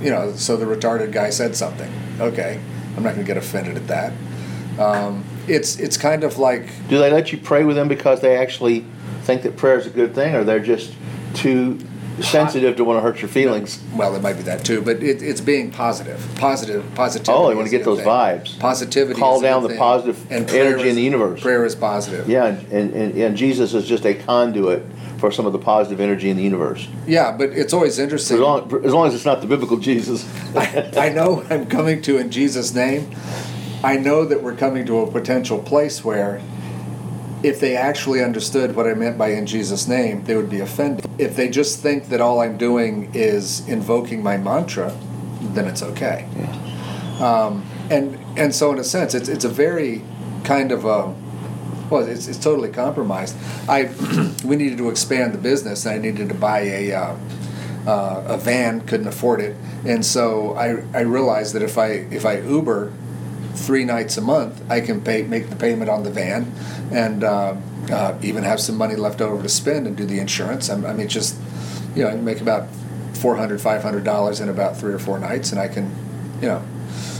you 0.00 0.10
know, 0.10 0.32
so 0.32 0.56
the 0.56 0.64
retarded 0.64 1.12
guy 1.12 1.30
said 1.30 1.56
something. 1.56 1.92
Okay, 2.20 2.60
I'm 2.96 3.02
not 3.02 3.14
going 3.14 3.26
to 3.26 3.32
get 3.32 3.36
offended 3.36 3.76
at 3.76 3.86
that. 3.88 4.12
Um, 4.80 5.24
it's 5.48 5.78
it's 5.78 5.96
kind 5.96 6.24
of 6.24 6.38
like 6.38 6.66
Do 6.88 6.98
they 6.98 7.10
let 7.10 7.32
you 7.32 7.38
pray 7.38 7.64
with 7.64 7.76
them 7.76 7.88
because 7.88 8.20
they 8.20 8.36
actually 8.36 8.84
think 9.22 9.42
that 9.42 9.56
prayer 9.56 9.78
is 9.78 9.86
a 9.86 9.90
good 9.90 10.14
thing, 10.14 10.34
or 10.34 10.44
they're 10.44 10.60
just 10.60 10.94
too 11.34 11.78
sensitive 12.22 12.76
to 12.76 12.84
want 12.84 12.98
to 12.98 13.00
hurt 13.02 13.20
your 13.20 13.28
feelings? 13.28 13.82
well, 13.94 14.14
it 14.16 14.22
might 14.22 14.34
be 14.34 14.42
that 14.42 14.64
too, 14.64 14.80
but 14.82 15.02
it, 15.02 15.22
it's 15.22 15.40
being 15.40 15.70
positive, 15.70 16.26
positive, 16.36 16.84
positivity. 16.94 17.32
Oh, 17.32 17.48
they 17.48 17.54
want 17.54 17.66
to 17.66 17.70
get 17.70 17.84
those 17.84 17.98
thing. 17.98 18.06
vibes. 18.06 18.58
Positivity. 18.58 19.18
Call 19.18 19.36
is 19.36 19.42
down 19.42 19.62
the 19.62 19.70
thing. 19.70 19.78
positive 19.78 20.28
prayer 20.28 20.66
energy 20.68 20.88
in 20.88 20.96
the 20.96 21.02
universe. 21.02 21.40
Prayer 21.40 21.64
is 21.64 21.74
positive. 21.74 22.28
Yeah, 22.28 22.46
and, 22.46 22.72
and, 22.94 23.14
and 23.14 23.36
Jesus 23.36 23.74
is 23.74 23.86
just 23.86 24.04
a 24.06 24.14
conduit 24.14 24.84
for 25.18 25.30
some 25.30 25.46
of 25.46 25.52
the 25.52 25.58
positive 25.58 26.00
energy 26.00 26.30
in 26.30 26.36
the 26.36 26.42
universe. 26.42 26.88
Yeah, 27.06 27.34
but 27.36 27.50
it's 27.50 27.72
always 27.72 27.92
As 27.92 27.98
interesting. 28.00 28.38
long, 28.38 28.84
as 28.84 28.92
long 28.92 29.06
as 29.06 29.14
it's 29.14 29.24
not 29.24 29.40
the 29.40 29.46
biblical 29.46 29.78
Jesus. 29.78 30.26
I, 30.56 30.90
I 30.96 31.08
know 31.08 31.44
I'm 31.48 31.66
coming 31.66 32.02
to 32.02 32.18
in 32.18 32.30
Jesus' 32.30 32.74
name. 32.74 33.10
I 33.82 33.96
know 33.96 34.24
that 34.24 34.42
we're 34.42 34.56
coming 34.56 34.84
to 34.86 35.00
a 35.00 35.10
potential 35.10 35.58
place 35.58 36.04
where, 36.04 36.40
if 37.46 37.60
they 37.60 37.76
actually 37.76 38.24
understood 38.24 38.74
what 38.74 38.88
I 38.88 38.94
meant 38.94 39.16
by 39.16 39.28
in 39.28 39.46
Jesus' 39.46 39.86
name, 39.86 40.24
they 40.24 40.34
would 40.34 40.50
be 40.50 40.58
offended. 40.58 41.08
If 41.16 41.36
they 41.36 41.48
just 41.48 41.80
think 41.80 42.08
that 42.08 42.20
all 42.20 42.40
I'm 42.40 42.58
doing 42.58 43.14
is 43.14 43.66
invoking 43.68 44.20
my 44.20 44.36
mantra, 44.36 44.92
then 45.54 45.68
it's 45.68 45.80
okay. 45.80 46.28
Um, 47.20 47.64
and 47.88 48.18
and 48.36 48.52
so 48.52 48.72
in 48.72 48.80
a 48.80 48.84
sense, 48.84 49.14
it's 49.14 49.28
it's 49.28 49.44
a 49.44 49.48
very 49.48 50.02
kind 50.42 50.72
of 50.72 50.84
a 50.84 51.14
well, 51.88 52.04
it's, 52.04 52.26
it's 52.26 52.38
totally 52.38 52.70
compromised. 52.70 53.36
I 53.68 53.90
we 54.44 54.56
needed 54.56 54.78
to 54.78 54.90
expand 54.90 55.32
the 55.32 55.38
business, 55.38 55.86
and 55.86 55.94
I 55.94 55.98
needed 55.98 56.28
to 56.30 56.34
buy 56.34 56.62
a 56.62 56.92
uh, 56.92 57.16
uh, 57.86 58.24
a 58.26 58.38
van, 58.38 58.80
couldn't 58.80 59.06
afford 59.06 59.40
it, 59.40 59.54
and 59.84 60.04
so 60.04 60.54
I 60.54 60.82
I 60.92 61.02
realized 61.02 61.54
that 61.54 61.62
if 61.62 61.78
I 61.78 61.90
if 62.10 62.26
I 62.26 62.40
Uber 62.40 62.92
three 63.56 63.84
nights 63.84 64.16
a 64.16 64.20
month, 64.20 64.62
I 64.70 64.80
can 64.80 65.00
pay 65.00 65.22
make 65.22 65.50
the 65.50 65.56
payment 65.56 65.90
on 65.90 66.04
the 66.04 66.10
van, 66.10 66.52
and 66.90 67.24
uh, 67.24 67.56
uh, 67.90 68.18
even 68.22 68.44
have 68.44 68.60
some 68.60 68.76
money 68.76 68.96
left 68.96 69.20
over 69.20 69.42
to 69.42 69.48
spend 69.48 69.86
and 69.86 69.96
do 69.96 70.04
the 70.04 70.18
insurance. 70.18 70.68
I'm, 70.68 70.84
I 70.84 70.92
mean, 70.92 71.08
just 71.08 71.36
you 71.94 72.02
know, 72.02 72.08
I 72.08 72.12
can 72.12 72.24
make 72.24 72.40
about 72.40 72.68
400 73.14 73.60
500 73.60 74.04
dollars 74.04 74.40
in 74.40 74.48
about 74.48 74.76
three 74.76 74.92
or 74.92 74.98
four 74.98 75.18
nights, 75.18 75.52
and 75.52 75.60
I 75.60 75.68
can, 75.68 75.90
you 76.40 76.48
know, 76.48 76.62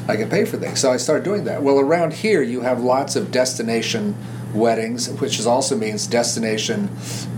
I 0.09 0.16
can 0.16 0.29
pay 0.29 0.44
for 0.44 0.57
things. 0.57 0.81
So 0.81 0.92
I 0.92 0.99
started 0.99 1.25
doing 1.25 1.44
that. 1.44 1.62
Well, 1.62 1.79
around 1.79 2.12
here 2.12 2.42
you 2.42 2.61
have 2.61 2.81
lots 2.81 3.16
of 3.16 3.33
destination 3.33 4.14
weddings, 4.55 5.09
which 5.20 5.38
is 5.38 5.46
also 5.46 5.77
means 5.77 6.07
destination 6.07 6.88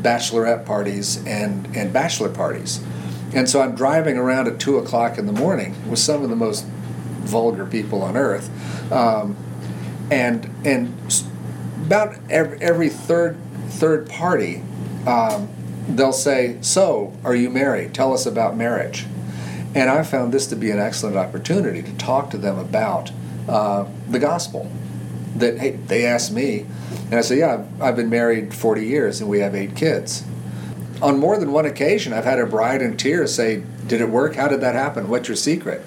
bachelorette 0.02 0.66
parties 0.66 1.24
and 1.26 1.66
and 1.76 1.92
bachelor 1.92 2.28
parties. 2.28 2.80
And 3.34 3.48
so 3.48 3.60
I'm 3.60 3.74
driving 3.74 4.16
around 4.16 4.48
at 4.48 4.58
two 4.58 4.78
o'clock 4.78 5.18
in 5.18 5.26
the 5.26 5.32
morning 5.32 5.74
with 5.88 5.98
some 5.98 6.22
of 6.22 6.30
the 6.30 6.36
most 6.36 6.64
vulgar 7.28 7.66
people 7.66 8.02
on 8.02 8.16
earth, 8.16 8.50
um, 8.92 9.36
and 10.10 10.50
and 10.64 10.94
about 11.86 12.16
every, 12.28 12.60
every 12.60 12.88
third 12.88 13.36
third 13.68 14.08
party, 14.08 14.62
um, 15.06 15.48
they'll 15.88 16.12
say, 16.12 16.58
"So, 16.60 17.12
are 17.24 17.34
you 17.34 17.50
married? 17.50 17.94
Tell 17.94 18.12
us 18.12 18.26
about 18.26 18.56
marriage." 18.56 19.06
And 19.74 19.90
I 19.90 20.02
found 20.02 20.32
this 20.32 20.46
to 20.48 20.56
be 20.56 20.70
an 20.70 20.78
excellent 20.78 21.16
opportunity 21.16 21.82
to 21.82 21.92
talk 21.96 22.30
to 22.30 22.38
them 22.38 22.58
about 22.58 23.12
uh, 23.48 23.84
the 24.08 24.18
gospel. 24.18 24.70
That 25.36 25.58
hey, 25.58 25.72
they 25.72 26.04
asked 26.04 26.32
me, 26.32 26.66
and 27.06 27.14
I 27.14 27.20
said, 27.20 27.38
"Yeah, 27.38 27.54
I've, 27.54 27.82
I've 27.82 27.96
been 27.96 28.10
married 28.10 28.54
40 28.54 28.84
years, 28.84 29.20
and 29.20 29.28
we 29.30 29.40
have 29.40 29.54
eight 29.54 29.76
kids." 29.76 30.24
On 31.00 31.18
more 31.18 31.38
than 31.38 31.52
one 31.52 31.64
occasion, 31.64 32.12
I've 32.12 32.24
had 32.24 32.40
a 32.40 32.46
bride 32.46 32.82
in 32.82 32.96
tears 32.96 33.34
say, 33.34 33.62
"Did 33.86 34.00
it 34.00 34.08
work? 34.08 34.34
How 34.34 34.48
did 34.48 34.60
that 34.62 34.74
happen? 34.74 35.08
What's 35.08 35.28
your 35.28 35.36
secret?" 35.36 35.84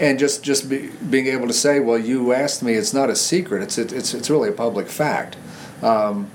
And 0.00 0.18
just 0.18 0.42
just 0.42 0.68
be, 0.68 0.88
being 1.08 1.28
able 1.28 1.46
to 1.46 1.52
say, 1.52 1.78
"Well, 1.78 1.98
you 1.98 2.32
asked 2.32 2.62
me. 2.62 2.74
It's 2.74 2.92
not 2.92 3.10
a 3.10 3.16
secret. 3.16 3.62
It's 3.62 3.78
it's 3.78 4.12
it's 4.12 4.28
really 4.28 4.48
a 4.48 4.52
public 4.52 4.88
fact. 4.88 5.36
Um, 5.82 6.30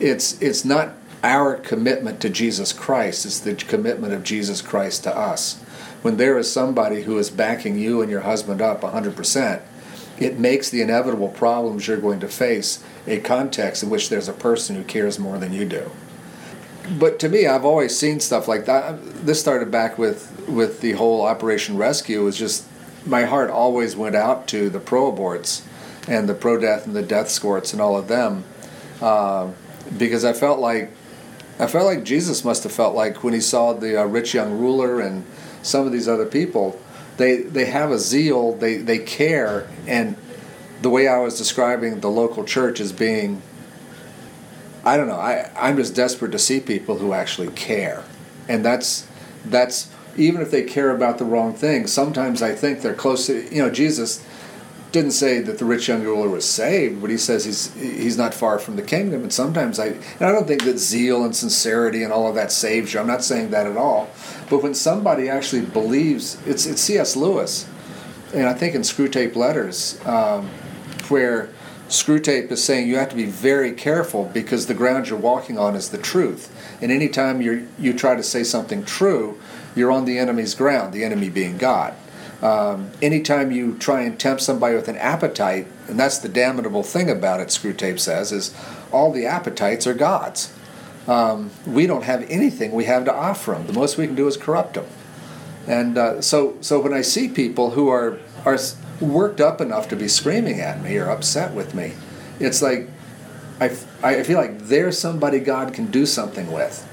it's 0.00 0.40
it's 0.40 0.64
not 0.64 0.94
our 1.22 1.56
commitment 1.56 2.20
to 2.20 2.30
Jesus 2.30 2.72
Christ. 2.72 3.26
It's 3.26 3.38
the 3.38 3.54
commitment 3.54 4.12
of 4.12 4.24
Jesus 4.24 4.60
Christ 4.60 5.04
to 5.04 5.16
us. 5.16 5.60
When 6.02 6.16
there 6.16 6.36
is 6.38 6.50
somebody 6.50 7.02
who 7.02 7.18
is 7.18 7.30
backing 7.30 7.78
you 7.78 8.02
and 8.02 8.10
your 8.10 8.22
husband 8.22 8.60
up 8.60 8.80
100%, 8.80 9.62
it 10.18 10.38
makes 10.38 10.68
the 10.68 10.82
inevitable 10.82 11.28
problems 11.28 11.86
you're 11.86 11.96
going 11.96 12.18
to 12.20 12.28
face 12.28 12.82
a 13.06 13.20
context 13.20 13.84
in 13.84 13.90
which 13.90 14.08
there's 14.08 14.28
a 14.28 14.32
person 14.32 14.74
who 14.74 14.82
cares 14.82 15.18
more 15.18 15.38
than 15.38 15.52
you 15.52 15.64
do. 15.64 15.90
but 16.98 17.18
to 17.20 17.28
me, 17.28 17.46
I've 17.46 17.64
always 17.64 17.96
seen 17.96 18.18
stuff 18.18 18.48
like 18.48 18.64
that. 18.66 19.00
This 19.24 19.38
started 19.40 19.70
back 19.70 19.98
with 19.98 20.28
with 20.48 20.80
the 20.80 20.92
whole 20.92 21.22
Operation 21.22 21.76
Rescue. 21.76 22.20
It 22.20 22.24
was 22.24 22.36
just 22.36 22.66
my 23.06 23.24
heart 23.24 23.50
always 23.50 23.96
went 23.96 24.14
out 24.14 24.46
to 24.48 24.70
the 24.70 24.80
pro 24.80 25.12
aborts 25.12 25.62
and 26.08 26.28
the 26.28 26.34
pro 26.34 26.58
death 26.58 26.86
and 26.86 26.94
the 26.94 27.02
death 27.02 27.28
squirts 27.28 27.72
and 27.72 27.80
all 27.80 27.96
of 27.96 28.08
them, 28.08 28.44
uh, 29.00 29.50
because 29.98 30.24
I 30.24 30.32
felt 30.32 30.58
like 30.58 30.90
I 31.58 31.66
felt 31.66 31.86
like 31.86 32.04
Jesus 32.04 32.44
must 32.44 32.62
have 32.64 32.72
felt 32.72 32.94
like 32.94 33.22
when 33.22 33.34
he 33.34 33.40
saw 33.40 33.72
the 33.72 34.00
uh, 34.00 34.04
rich 34.04 34.34
young 34.34 34.58
ruler 34.58 35.00
and 35.00 35.24
some 35.62 35.86
of 35.86 35.92
these 35.92 36.08
other 36.08 36.26
people. 36.26 36.78
They 37.18 37.42
they 37.42 37.66
have 37.66 37.90
a 37.90 37.98
zeal. 37.98 38.54
They 38.54 38.78
they 38.78 38.98
care 38.98 39.68
and 39.86 40.16
the 40.80 40.90
way 40.90 41.06
I 41.06 41.18
was 41.18 41.38
describing 41.38 42.00
the 42.00 42.10
local 42.10 42.44
church 42.44 42.80
as 42.80 42.92
being 42.92 43.42
I 44.84 44.96
don't 44.96 45.06
know. 45.06 45.20
I, 45.20 45.50
I'm 45.56 45.76
just 45.76 45.94
desperate 45.94 46.32
to 46.32 46.38
see 46.38 46.58
people 46.58 46.98
who 46.98 47.12
actually 47.12 47.48
care. 47.48 48.02
And 48.48 48.64
that's 48.64 49.06
that's 49.44 49.90
even 50.16 50.40
if 50.40 50.50
they 50.50 50.62
care 50.62 50.90
about 50.90 51.18
the 51.18 51.24
wrong 51.24 51.54
thing, 51.54 51.86
sometimes 51.86 52.42
I 52.42 52.54
think 52.54 52.80
they're 52.80 52.94
close 52.94 53.26
to 53.26 53.54
you 53.54 53.62
know, 53.62 53.70
Jesus 53.70 54.24
didn't 54.92 55.12
say 55.12 55.40
that 55.40 55.58
the 55.58 55.64
rich 55.64 55.88
young 55.88 56.02
ruler 56.02 56.28
was 56.28 56.44
saved, 56.44 57.00
but 57.00 57.10
he 57.10 57.16
says 57.16 57.44
he's 57.44 57.74
he's 57.74 58.18
not 58.18 58.34
far 58.34 58.58
from 58.58 58.76
the 58.76 58.82
kingdom. 58.82 59.22
And 59.22 59.32
sometimes 59.32 59.78
I 59.78 59.86
and 59.86 60.22
I 60.22 60.30
don't 60.30 60.46
think 60.46 60.64
that 60.64 60.78
zeal 60.78 61.24
and 61.24 61.34
sincerity 61.34 62.02
and 62.02 62.12
all 62.12 62.28
of 62.28 62.34
that 62.34 62.52
saves 62.52 62.92
you. 62.92 63.00
I'm 63.00 63.06
not 63.06 63.24
saying 63.24 63.50
that 63.50 63.66
at 63.66 63.76
all. 63.76 64.10
But 64.50 64.62
when 64.62 64.74
somebody 64.74 65.28
actually 65.28 65.62
believes, 65.62 66.40
it's 66.46 66.66
it's 66.66 66.82
C.S. 66.82 67.16
Lewis, 67.16 67.66
and 68.34 68.46
I 68.46 68.52
think 68.52 68.74
in 68.74 68.82
Screwtape 68.82 69.34
Letters, 69.34 69.98
um, 70.06 70.48
where 71.08 71.48
Screwtape 71.88 72.50
is 72.50 72.62
saying 72.62 72.88
you 72.88 72.96
have 72.96 73.10
to 73.10 73.16
be 73.16 73.26
very 73.26 73.72
careful 73.72 74.30
because 74.32 74.66
the 74.66 74.74
ground 74.74 75.08
you're 75.08 75.18
walking 75.18 75.58
on 75.58 75.74
is 75.74 75.88
the 75.88 75.98
truth. 75.98 76.50
And 76.82 76.92
anytime 76.92 77.40
you 77.40 77.66
you 77.78 77.94
try 77.94 78.14
to 78.14 78.22
say 78.22 78.44
something 78.44 78.84
true, 78.84 79.38
you're 79.74 79.90
on 79.90 80.04
the 80.04 80.18
enemy's 80.18 80.54
ground, 80.54 80.92
the 80.92 81.04
enemy 81.04 81.30
being 81.30 81.58
God. 81.58 81.94
Um, 82.42 82.90
anytime 83.00 83.52
you 83.52 83.78
try 83.78 84.02
and 84.02 84.18
tempt 84.18 84.42
somebody 84.42 84.74
with 84.74 84.88
an 84.88 84.96
appetite, 84.96 85.68
and 85.88 85.98
that's 85.98 86.18
the 86.18 86.28
damnable 86.28 86.82
thing 86.82 87.08
about 87.08 87.40
it, 87.40 87.48
Screwtape 87.48 88.00
says, 88.00 88.32
is 88.32 88.54
all 88.90 89.12
the 89.12 89.26
appetites 89.26 89.86
are 89.86 89.94
God's. 89.94 90.52
Um, 91.06 91.50
we 91.66 91.86
don't 91.86 92.04
have 92.04 92.28
anything 92.28 92.72
we 92.72 92.84
have 92.84 93.04
to 93.04 93.14
offer 93.14 93.52
them. 93.52 93.66
The 93.66 93.72
most 93.72 93.96
we 93.96 94.06
can 94.06 94.16
do 94.16 94.26
is 94.26 94.36
corrupt 94.36 94.74
them. 94.74 94.86
And 95.66 95.96
uh, 95.96 96.20
so, 96.20 96.56
so 96.60 96.80
when 96.80 96.92
I 96.92 97.02
see 97.02 97.28
people 97.28 97.70
who 97.70 97.88
are 97.88 98.18
are 98.44 98.58
worked 99.00 99.40
up 99.40 99.60
enough 99.60 99.88
to 99.88 99.96
be 99.96 100.08
screaming 100.08 100.60
at 100.60 100.82
me 100.82 100.96
or 100.96 101.10
upset 101.10 101.54
with 101.54 101.74
me. 101.74 101.92
It's 102.40 102.62
like 102.62 102.88
I, 103.60 103.76
I 104.02 104.22
feel 104.22 104.38
like 104.38 104.58
they're 104.60 104.92
somebody 104.92 105.38
God 105.38 105.74
can 105.74 105.90
do 105.90 106.06
something 106.06 106.50
with. 106.50 106.88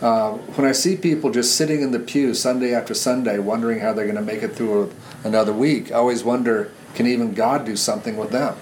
Uh, 0.00 0.32
when 0.32 0.66
I 0.66 0.72
see 0.72 0.96
people 0.96 1.30
just 1.30 1.56
sitting 1.56 1.82
in 1.82 1.90
the 1.90 1.98
pew 1.98 2.32
Sunday 2.32 2.74
after 2.74 2.94
Sunday 2.94 3.38
wondering 3.38 3.80
how 3.80 3.92
they're 3.92 4.06
going 4.06 4.16
to 4.16 4.22
make 4.22 4.42
it 4.42 4.54
through 4.54 4.92
another 5.24 5.52
week, 5.52 5.92
I 5.92 5.96
always 5.96 6.24
wonder 6.24 6.72
can 6.94 7.06
even 7.06 7.34
God 7.34 7.64
do 7.64 7.76
something 7.76 8.16
with 8.16 8.30
them? 8.30 8.56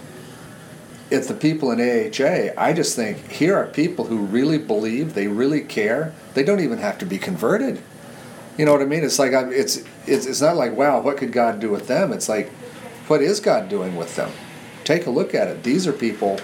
It's 1.11 1.29
the 1.29 1.35
people 1.35 1.70
in 1.70 1.81
AHA. 1.81 2.53
I 2.61 2.72
just 2.72 2.94
think 2.94 3.31
here 3.31 3.57
are 3.57 3.66
people 3.66 4.07
who 4.07 4.18
really 4.18 4.59
believe, 4.59 5.14
they 5.14 5.29
really 5.29 5.62
care. 5.62 6.12
They 6.35 6.42
don't 6.42 6.61
even 6.61 6.79
have 6.79 6.98
to 6.98 7.07
be 7.07 7.18
converted. 7.18 7.81
You 8.59 8.66
know 8.66 8.72
what 8.72 8.83
I 8.83 8.87
mean? 8.87 9.05
It's 9.05 9.18
like 9.18 9.33
it's 9.33 9.83
it's 10.07 10.27
it's 10.27 10.40
not 10.40 10.57
like 10.57 10.77
wow, 10.77 11.01
what 11.01 11.16
could 11.16 11.33
God 11.33 11.61
do 11.61 11.70
with 11.70 11.87
them? 11.87 12.12
It's 12.12 12.29
like 12.29 12.51
what 13.07 13.22
is 13.22 13.40
God 13.40 13.68
doing 13.68 13.96
with 13.96 14.16
them? 14.16 14.31
Take 14.85 15.07
a 15.07 15.11
look 15.11 15.35
at 15.35 15.48
it. 15.48 15.62
These 15.62 15.87
are 15.87 15.92
people, 15.92 16.40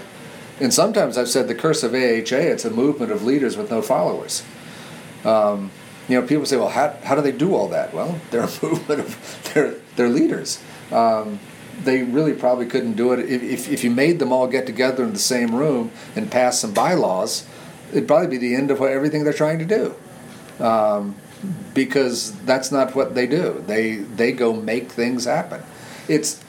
and 0.60 0.72
sometimes 0.72 1.18
I've 1.18 1.28
said 1.28 1.48
the 1.48 1.54
curse 1.54 1.82
of 1.82 1.92
AHA, 1.92 2.36
it's 2.36 2.64
a 2.64 2.70
movement 2.70 3.10
of 3.10 3.24
leaders 3.24 3.56
with 3.56 3.70
no 3.70 3.82
followers. 3.82 4.44
Um, 5.24 5.70
you 6.08 6.20
know, 6.20 6.26
people 6.26 6.44
say, 6.44 6.56
well, 6.56 6.68
how, 6.68 6.96
how 7.02 7.14
do 7.14 7.22
they 7.22 7.32
do 7.32 7.54
all 7.54 7.68
that? 7.68 7.94
Well, 7.94 8.20
they're 8.30 8.42
a 8.42 8.50
movement 8.62 9.00
of, 9.00 9.50
they're, 9.54 9.74
they're 9.96 10.08
leaders. 10.08 10.62
Um, 10.92 11.40
they 11.82 12.02
really 12.02 12.34
probably 12.34 12.66
couldn't 12.66 12.94
do 12.94 13.12
it. 13.12 13.20
If, 13.20 13.68
if 13.68 13.82
you 13.82 13.90
made 13.90 14.18
them 14.18 14.32
all 14.32 14.46
get 14.46 14.66
together 14.66 15.02
in 15.02 15.12
the 15.12 15.18
same 15.18 15.54
room 15.54 15.90
and 16.14 16.30
pass 16.30 16.60
some 16.60 16.72
bylaws, 16.72 17.46
it'd 17.90 18.06
probably 18.06 18.28
be 18.28 18.38
the 18.38 18.54
end 18.54 18.70
of 18.70 18.80
what, 18.80 18.92
everything 18.92 19.24
they're 19.24 19.32
trying 19.32 19.58
to 19.58 19.64
do. 19.64 19.94
Um, 20.64 21.16
because 21.74 22.32
that's 22.42 22.70
not 22.70 22.94
what 22.94 23.14
they 23.14 23.26
do. 23.26 23.62
They, 23.66 23.96
they 23.96 24.32
go 24.32 24.52
make 24.54 24.90
things 24.90 25.24
happen. 25.24 25.62
It's, 26.08 26.42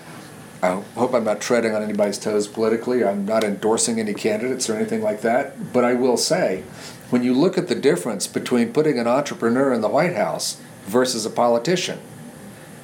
I 0.61 0.81
hope 0.95 1.13
I'm 1.13 1.23
not 1.23 1.41
treading 1.41 1.75
on 1.75 1.83
anybody's 1.83 2.17
toes 2.17 2.47
politically. 2.47 3.03
I'm 3.03 3.25
not 3.25 3.43
endorsing 3.43 3.99
any 3.99 4.13
candidates 4.13 4.69
or 4.69 4.75
anything 4.75 5.01
like 5.01 5.21
that. 5.21 5.73
But 5.73 5.83
I 5.83 5.93
will 5.93 6.17
say, 6.17 6.63
when 7.09 7.23
you 7.23 7.33
look 7.33 7.57
at 7.57 7.67
the 7.67 7.75
difference 7.75 8.27
between 8.27 8.73
putting 8.73 8.99
an 8.99 9.07
entrepreneur 9.07 9.73
in 9.73 9.81
the 9.81 9.89
White 9.89 10.15
House 10.15 10.59
versus 10.85 11.25
a 11.25 11.29
politician, 11.29 11.99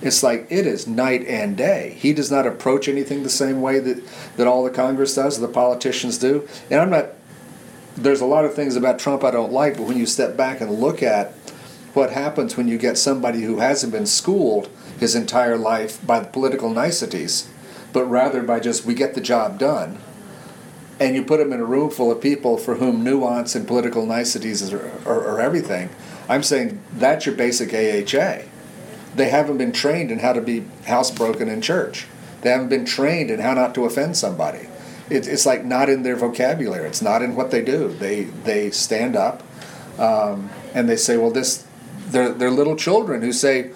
it's 0.01 0.23
like 0.23 0.47
it 0.49 0.65
is 0.65 0.87
night 0.87 1.25
and 1.27 1.55
day. 1.55 1.95
He 1.99 2.13
does 2.13 2.31
not 2.31 2.47
approach 2.47 2.87
anything 2.87 3.23
the 3.23 3.29
same 3.29 3.61
way 3.61 3.79
that, 3.79 4.01
that 4.37 4.47
all 4.47 4.63
the 4.63 4.71
Congress 4.71 5.15
does, 5.15 5.39
the 5.39 5.47
politicians 5.47 6.17
do. 6.17 6.47
And 6.69 6.81
I'm 6.81 6.89
not, 6.89 7.07
there's 7.95 8.21
a 8.21 8.25
lot 8.25 8.45
of 8.45 8.53
things 8.53 8.75
about 8.75 8.99
Trump 8.99 9.23
I 9.23 9.31
don't 9.31 9.51
like, 9.51 9.77
but 9.77 9.83
when 9.83 9.97
you 9.97 10.05
step 10.05 10.35
back 10.35 10.61
and 10.61 10.71
look 10.71 11.03
at 11.03 11.33
what 11.93 12.11
happens 12.11 12.57
when 12.57 12.67
you 12.67 12.77
get 12.77 12.97
somebody 12.97 13.41
who 13.41 13.59
hasn't 13.59 13.91
been 13.91 14.05
schooled 14.05 14.69
his 14.99 15.13
entire 15.13 15.57
life 15.57 16.05
by 16.05 16.19
the 16.19 16.27
political 16.27 16.69
niceties 16.69 17.49
but 17.93 18.05
rather 18.05 18.41
by 18.41 18.59
just 18.59 18.85
we 18.85 18.93
get 18.93 19.13
the 19.13 19.21
job 19.21 19.59
done. 19.59 19.97
And 21.01 21.15
you 21.15 21.23
put 21.23 21.39
them 21.39 21.51
in 21.51 21.59
a 21.59 21.65
room 21.65 21.89
full 21.89 22.11
of 22.11 22.21
people 22.21 22.57
for 22.57 22.75
whom 22.75 23.03
nuance 23.03 23.55
and 23.55 23.67
political 23.67 24.05
niceties 24.05 24.71
are, 24.71 24.91
are, 25.03 25.27
are 25.29 25.41
everything. 25.41 25.89
I'm 26.29 26.43
saying 26.43 26.79
that's 26.93 27.25
your 27.25 27.33
basic 27.33 27.73
AHA. 27.73 28.43
They 29.15 29.29
haven't 29.29 29.57
been 29.57 29.71
trained 29.71 30.11
in 30.11 30.19
how 30.19 30.33
to 30.33 30.41
be 30.41 30.61
housebroken 30.85 31.47
in 31.47 31.59
church. 31.59 32.05
They 32.41 32.51
haven't 32.51 32.69
been 32.69 32.85
trained 32.85 33.31
in 33.31 33.39
how 33.39 33.55
not 33.55 33.73
to 33.75 33.85
offend 33.85 34.15
somebody. 34.15 34.67
It, 35.09 35.27
it's 35.27 35.43
like 35.43 35.65
not 35.65 35.89
in 35.89 36.03
their 36.03 36.15
vocabulary. 36.15 36.87
It's 36.87 37.01
not 37.01 37.23
in 37.23 37.35
what 37.35 37.49
they 37.49 37.63
do. 37.63 37.87
They 37.87 38.25
they 38.25 38.69
stand 38.69 39.15
up 39.15 39.41
um, 39.97 40.51
and 40.75 40.87
they 40.87 40.97
say, 40.97 41.17
"Well, 41.17 41.31
this." 41.31 41.65
They're, 42.09 42.33
they're 42.33 42.51
little 42.51 42.75
children 42.75 43.21
who 43.21 43.31
say, 43.31 43.69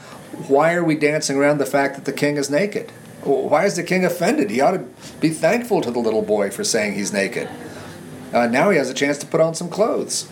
"Why 0.47 0.73
are 0.73 0.83
we 0.83 0.95
dancing 0.95 1.37
around 1.37 1.57
the 1.57 1.65
fact 1.65 1.95
that 1.95 2.05
the 2.05 2.13
king 2.13 2.37
is 2.37 2.49
naked?" 2.49 2.91
Why 3.25 3.65
is 3.65 3.75
the 3.75 3.83
king 3.83 4.05
offended? 4.05 4.51
He 4.51 4.61
ought 4.61 4.71
to 4.71 4.85
be 5.19 5.29
thankful 5.29 5.81
to 5.81 5.89
the 5.89 5.99
little 5.99 6.21
boy 6.21 6.51
for 6.51 6.63
saying 6.63 6.93
he's 6.93 7.11
naked. 7.11 7.49
Uh, 8.31 8.47
now 8.47 8.69
he 8.69 8.77
has 8.77 8.89
a 8.89 8.93
chance 8.93 9.17
to 9.19 9.25
put 9.25 9.41
on 9.41 9.55
some 9.55 9.69
clothes. 9.69 10.29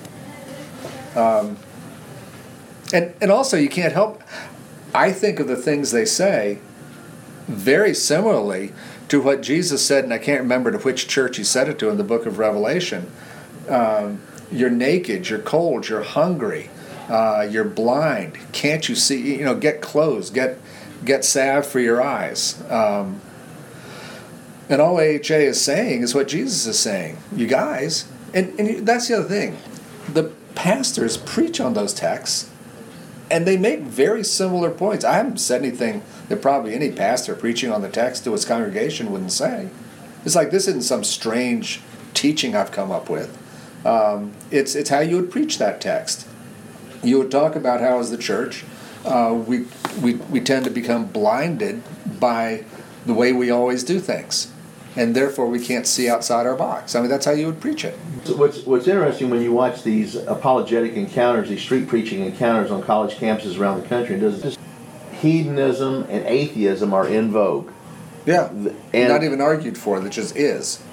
Um, 1.15 1.57
and, 2.93 3.13
and 3.19 3.31
also, 3.31 3.57
you 3.57 3.69
can't 3.69 3.93
help. 3.93 4.21
I 4.93 5.11
think 5.11 5.39
of 5.39 5.47
the 5.47 5.55
things 5.55 5.91
they 5.91 6.05
say 6.05 6.59
very 7.47 7.93
similarly 7.93 8.71
to 9.09 9.21
what 9.21 9.41
Jesus 9.41 9.85
said, 9.85 10.03
and 10.03 10.13
I 10.13 10.17
can't 10.17 10.41
remember 10.41 10.71
to 10.71 10.77
which 10.77 11.07
church 11.07 11.37
he 11.37 11.43
said 11.43 11.67
it 11.67 11.79
to 11.79 11.89
in 11.89 11.97
the 11.97 12.03
book 12.03 12.25
of 12.25 12.37
Revelation. 12.37 13.11
Um, 13.67 14.21
you're 14.51 14.69
naked, 14.69 15.29
you're 15.29 15.39
cold, 15.39 15.89
you're 15.89 16.03
hungry, 16.03 16.69
uh, 17.09 17.47
you're 17.49 17.63
blind. 17.63 18.37
Can't 18.51 18.87
you 18.87 18.95
see? 18.95 19.37
You 19.37 19.45
know, 19.45 19.55
get 19.55 19.81
clothes, 19.81 20.29
get 20.29 20.59
get 21.05 21.25
salve 21.25 21.65
for 21.65 21.79
your 21.79 22.01
eyes. 22.01 22.61
Um, 22.69 23.21
and 24.69 24.81
all 24.81 24.97
AHA 24.97 25.35
is 25.35 25.61
saying 25.61 26.01
is 26.01 26.15
what 26.15 26.27
Jesus 26.27 26.65
is 26.65 26.79
saying. 26.79 27.17
You 27.35 27.47
guys, 27.47 28.07
and, 28.33 28.57
and 28.59 28.87
that's 28.87 29.07
the 29.07 29.17
other 29.17 29.27
thing. 29.27 29.57
The 30.11 30.31
pastors 30.55 31.17
preach 31.17 31.59
on 31.59 31.73
those 31.73 31.93
texts, 31.93 32.49
and 33.29 33.45
they 33.45 33.57
make 33.57 33.81
very 33.81 34.23
similar 34.23 34.69
points. 34.69 35.03
I 35.03 35.13
haven't 35.13 35.39
said 35.39 35.61
anything 35.61 36.03
that 36.29 36.41
probably 36.41 36.73
any 36.73 36.91
pastor 36.91 37.35
preaching 37.35 37.71
on 37.71 37.81
the 37.81 37.89
text 37.89 38.23
to 38.23 38.31
his 38.31 38.45
congregation 38.45 39.11
wouldn't 39.11 39.31
say. 39.31 39.69
It's 40.25 40.35
like 40.35 40.51
this 40.51 40.67
isn't 40.67 40.83
some 40.83 41.03
strange 41.03 41.81
teaching 42.13 42.55
I've 42.55 42.71
come 42.71 42.91
up 42.91 43.09
with. 43.09 43.37
Um, 43.85 44.31
it's 44.49 44.75
it's 44.75 44.89
how 44.89 44.99
you 44.99 45.17
would 45.17 45.31
preach 45.31 45.57
that 45.57 45.81
text. 45.81 46.27
You 47.03 47.17
would 47.19 47.31
talk 47.31 47.55
about 47.55 47.81
how 47.81 47.99
as 47.99 48.11
the 48.11 48.17
church 48.17 48.63
uh, 49.05 49.33
we, 49.47 49.65
we, 50.01 50.15
we 50.15 50.39
tend 50.39 50.65
to 50.65 50.71
become 50.71 51.05
blinded 51.05 51.83
by 52.19 52.63
the 53.05 53.13
way 53.13 53.33
we 53.33 53.49
always 53.51 53.83
do 53.83 53.99
things. 53.99 54.51
And 54.95 55.15
therefore, 55.15 55.47
we 55.47 55.59
can't 55.59 55.87
see 55.87 56.07
outside 56.07 56.45
our 56.45 56.55
box. 56.55 56.95
I 56.95 57.01
mean, 57.01 57.09
that's 57.09 57.25
how 57.25 57.31
you 57.31 57.47
would 57.47 57.59
preach 57.59 57.83
it. 57.83 57.97
So 58.25 58.35
what's, 58.35 58.63
what's 58.63 58.87
interesting 58.87 59.31
when 59.31 59.41
you 59.41 59.51
watch 59.51 59.81
these 59.81 60.15
apologetic 60.15 60.93
encounters, 60.93 61.49
these 61.49 61.61
street 61.61 61.87
preaching 61.87 62.23
encounters 62.23 62.69
on 62.69 62.83
college 62.83 63.15
campuses 63.15 63.59
around 63.59 63.81
the 63.81 63.87
country, 63.87 64.19
does 64.19 64.41
just 64.41 64.59
hedonism 65.13 66.05
and 66.09 66.25
atheism 66.27 66.93
are 66.93 67.07
in 67.07 67.31
vogue. 67.31 67.71
Yeah, 68.25 68.49
and 68.93 69.09
not 69.09 69.23
even 69.23 69.41
argued 69.41 69.77
for. 69.77 69.99
That 69.99 70.11
just 70.11 70.35
is. 70.35 70.83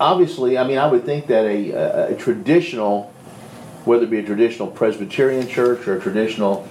Obviously, 0.00 0.56
I 0.56 0.66
mean, 0.66 0.78
I 0.78 0.86
would 0.86 1.04
think 1.04 1.26
that 1.26 1.44
a, 1.44 1.70
a, 1.70 2.14
a 2.14 2.14
traditional, 2.16 3.12
whether 3.84 4.04
it 4.04 4.10
be 4.10 4.18
a 4.18 4.24
traditional 4.24 4.68
Presbyterian 4.68 5.46
church 5.46 5.86
or 5.86 5.98
a 5.98 6.00
traditional 6.00 6.66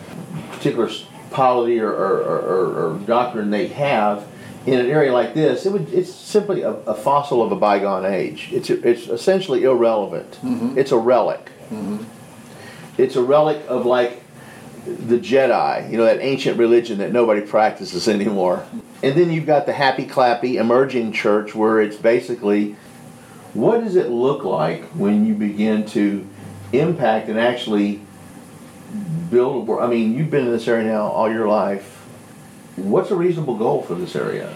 particular 0.60 0.90
polity 1.32 1.80
or, 1.80 1.90
or, 1.90 2.20
or, 2.22 2.94
or, 2.94 3.00
doctrine 3.00 3.50
they 3.50 3.68
have 3.68 4.28
in 4.66 4.80
an 4.80 4.88
area 4.88 5.14
like 5.14 5.34
this, 5.34 5.66
it 5.66 5.72
would 5.72 5.92
it's 5.94 6.14
simply 6.14 6.62
a, 6.62 6.72
a 6.72 6.94
fossil 6.94 7.42
of 7.42 7.52
a 7.52 7.56
bygone 7.56 8.06
age. 8.06 8.50
It's 8.52 8.70
it's 8.70 9.08
essentially 9.08 9.64
irrelevant. 9.64 10.32
Mm-hmm. 10.44 10.78
It's 10.78 10.92
a 10.92 10.98
relic. 10.98 11.52
Mm-hmm. 11.70 12.04
it's 12.98 13.16
a 13.16 13.22
relic 13.22 13.64
of 13.68 13.86
like 13.86 14.24
the 14.86 15.20
Jedi, 15.20 15.90
you 15.92 15.98
know, 15.98 16.06
that 16.06 16.20
ancient 16.20 16.58
religion 16.58 16.98
that 16.98 17.12
nobody 17.12 17.42
practices 17.42 18.08
anymore. 18.08 18.66
And 19.04 19.16
then 19.16 19.32
you've 19.32 19.46
got 19.46 19.66
the 19.66 19.74
happy 19.74 20.06
clappy 20.06 20.56
emerging 20.56 21.12
church 21.14 21.54
where 21.54 21.80
it's 21.80 21.96
basically 21.96 22.76
what 23.54 23.84
does 23.84 23.96
it 23.96 24.10
look 24.10 24.44
like 24.44 24.84
when 24.90 25.26
you 25.26 25.34
begin 25.34 25.86
to 25.88 26.28
impact 26.74 27.30
and 27.30 27.40
actually 27.40 28.02
build? 29.30 29.70
I 29.70 29.88
mean, 29.88 30.18
you've 30.18 30.30
been 30.30 30.46
in 30.46 30.52
this 30.52 30.68
area 30.68 30.88
now 30.88 31.08
all 31.08 31.32
your 31.32 31.48
life. 31.48 31.96
What's 32.76 33.12
a 33.12 33.16
reasonable 33.16 33.58
goal 33.58 33.82
for 33.82 33.96
this 33.96 34.16
area? 34.16 34.54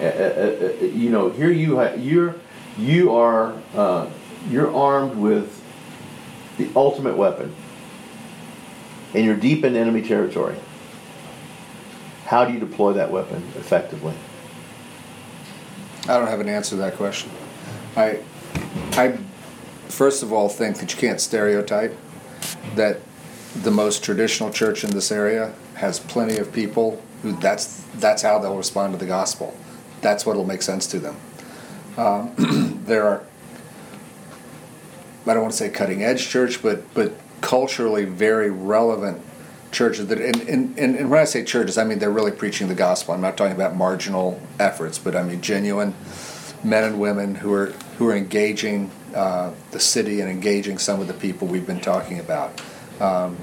You 0.00 1.10
know, 1.10 1.30
here 1.30 1.50
you 1.50 1.80
you're 1.96 2.36
you 2.78 3.14
are 3.14 3.54
uh, 3.74 4.08
you're 4.48 4.74
armed 4.74 5.16
with 5.16 5.62
the 6.58 6.68
ultimate 6.76 7.16
weapon, 7.16 7.54
and 9.12 9.24
you're 9.24 9.36
deep 9.36 9.64
in 9.64 9.76
enemy 9.76 10.02
territory. 10.02 10.56
How 12.26 12.44
do 12.44 12.52
you 12.52 12.60
deploy 12.60 12.94
that 12.94 13.10
weapon 13.10 13.42
effectively? 13.56 14.14
I 16.08 16.18
don't 16.18 16.28
have 16.28 16.40
an 16.40 16.48
answer 16.48 16.70
to 16.70 16.76
that 16.76 16.96
question. 16.96 17.30
I, 17.96 18.20
I, 18.92 19.18
first 19.88 20.22
of 20.22 20.32
all, 20.32 20.48
think 20.48 20.78
that 20.78 20.92
you 20.92 20.98
can't 20.98 21.20
stereotype 21.20 21.96
that 22.74 23.00
the 23.62 23.70
most 23.70 24.02
traditional 24.02 24.50
church 24.50 24.84
in 24.84 24.90
this 24.90 25.12
area 25.12 25.54
has 25.74 26.00
plenty 26.00 26.38
of 26.38 26.52
people 26.52 27.02
who 27.22 27.32
that's 27.40 27.82
that's 27.96 28.22
how 28.22 28.38
they'll 28.38 28.56
respond 28.56 28.92
to 28.92 28.98
the 28.98 29.06
gospel. 29.06 29.56
That's 30.00 30.26
what'll 30.26 30.44
make 30.44 30.62
sense 30.62 30.86
to 30.88 30.98
them. 30.98 31.16
Um, 31.96 32.82
there 32.86 33.06
are, 33.06 33.24
I 35.26 35.32
don't 35.32 35.42
want 35.42 35.52
to 35.52 35.58
say 35.58 35.70
cutting 35.70 36.02
edge 36.02 36.28
church, 36.28 36.62
but 36.62 36.92
but 36.94 37.12
culturally 37.40 38.04
very 38.04 38.50
relevant 38.50 39.22
churches 39.70 40.06
that 40.06 40.20
and, 40.20 40.48
and, 40.48 40.78
and 40.78 41.10
when 41.10 41.20
I 41.20 41.24
say 41.24 41.44
churches, 41.44 41.78
I 41.78 41.84
mean 41.84 41.98
they're 41.98 42.10
really 42.10 42.32
preaching 42.32 42.68
the 42.68 42.74
gospel. 42.74 43.14
I'm 43.14 43.20
not 43.20 43.36
talking 43.36 43.54
about 43.54 43.76
marginal 43.76 44.40
efforts, 44.58 44.98
but 44.98 45.14
I 45.14 45.22
mean 45.22 45.40
genuine 45.40 45.94
men 46.62 46.84
and 46.84 47.00
women 47.00 47.36
who 47.36 47.52
are 47.52 47.66
who 47.98 48.08
are 48.08 48.16
engaging 48.16 48.90
uh, 49.14 49.52
the 49.70 49.80
city 49.80 50.20
and 50.20 50.30
engaging 50.30 50.78
some 50.78 51.00
of 51.00 51.06
the 51.06 51.14
people 51.14 51.46
we've 51.46 51.66
been 51.66 51.80
talking 51.80 52.18
about. 52.18 52.60
Um, 53.00 53.36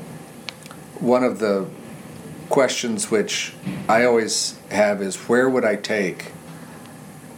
one 1.00 1.24
of 1.24 1.40
the 1.40 1.68
questions 2.50 3.10
which 3.10 3.54
I 3.88 4.04
always 4.04 4.60
have 4.70 5.02
is 5.02 5.16
where 5.16 5.50
would 5.50 5.66
I 5.66 5.76
take, 5.78 6.26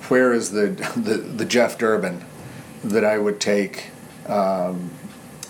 where 0.09 0.33
is 0.33 0.51
the, 0.51 0.67
the, 0.95 1.17
the 1.17 1.45
Jeff 1.45 1.77
Durbin 1.77 2.25
that 2.83 3.05
I 3.05 3.17
would 3.17 3.39
take 3.39 3.91
um, 4.27 4.91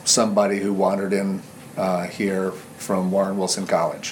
somebody 0.06 0.60
who 0.60 0.74
wandered 0.74 1.14
in 1.14 1.42
uh, 1.78 2.06
here 2.06 2.52
from 2.52 3.12
Warren 3.12 3.38
Wilson 3.38 3.66
College? 3.66 4.12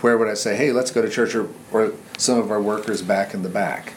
Where 0.00 0.16
would 0.16 0.28
I 0.28 0.34
say, 0.34 0.56
hey, 0.56 0.72
let's 0.72 0.90
go 0.90 1.02
to 1.02 1.08
church 1.08 1.34
or, 1.34 1.48
or 1.72 1.92
some 2.16 2.38
of 2.38 2.50
our 2.50 2.60
workers 2.60 3.02
back 3.02 3.34
in 3.34 3.42
the 3.42 3.48
back? 3.48 3.92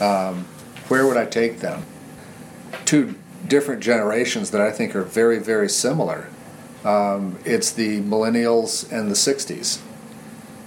Um, 0.00 0.44
where 0.88 1.06
would 1.06 1.16
I 1.16 1.26
take 1.26 1.60
them? 1.60 1.84
Two 2.84 3.14
different 3.46 3.82
generations 3.82 4.50
that 4.52 4.60
I 4.60 4.70
think 4.70 4.96
are 4.96 5.02
very, 5.02 5.38
very 5.38 5.68
similar. 5.68 6.28
Um, 6.84 7.38
it's 7.44 7.72
the 7.72 8.00
millennials 8.00 8.90
and 8.90 9.10
the 9.10 9.14
60s. 9.14 9.80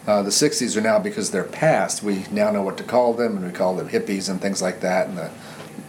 Uh, 0.05 0.21
the 0.21 0.29
60s 0.29 0.75
are 0.75 0.81
now 0.81 0.99
because 0.99 1.31
they're 1.31 1.43
past. 1.43 2.03
We 2.03 2.25
now 2.29 2.51
know 2.51 2.61
what 2.61 2.77
to 2.77 2.83
call 2.83 3.13
them, 3.13 3.37
and 3.37 3.45
we 3.45 3.51
call 3.51 3.75
them 3.75 3.89
hippies 3.89 4.29
and 4.29 4.41
things 4.41 4.61
like 4.61 4.81
that, 4.81 5.07
and 5.07 5.17
the 5.17 5.31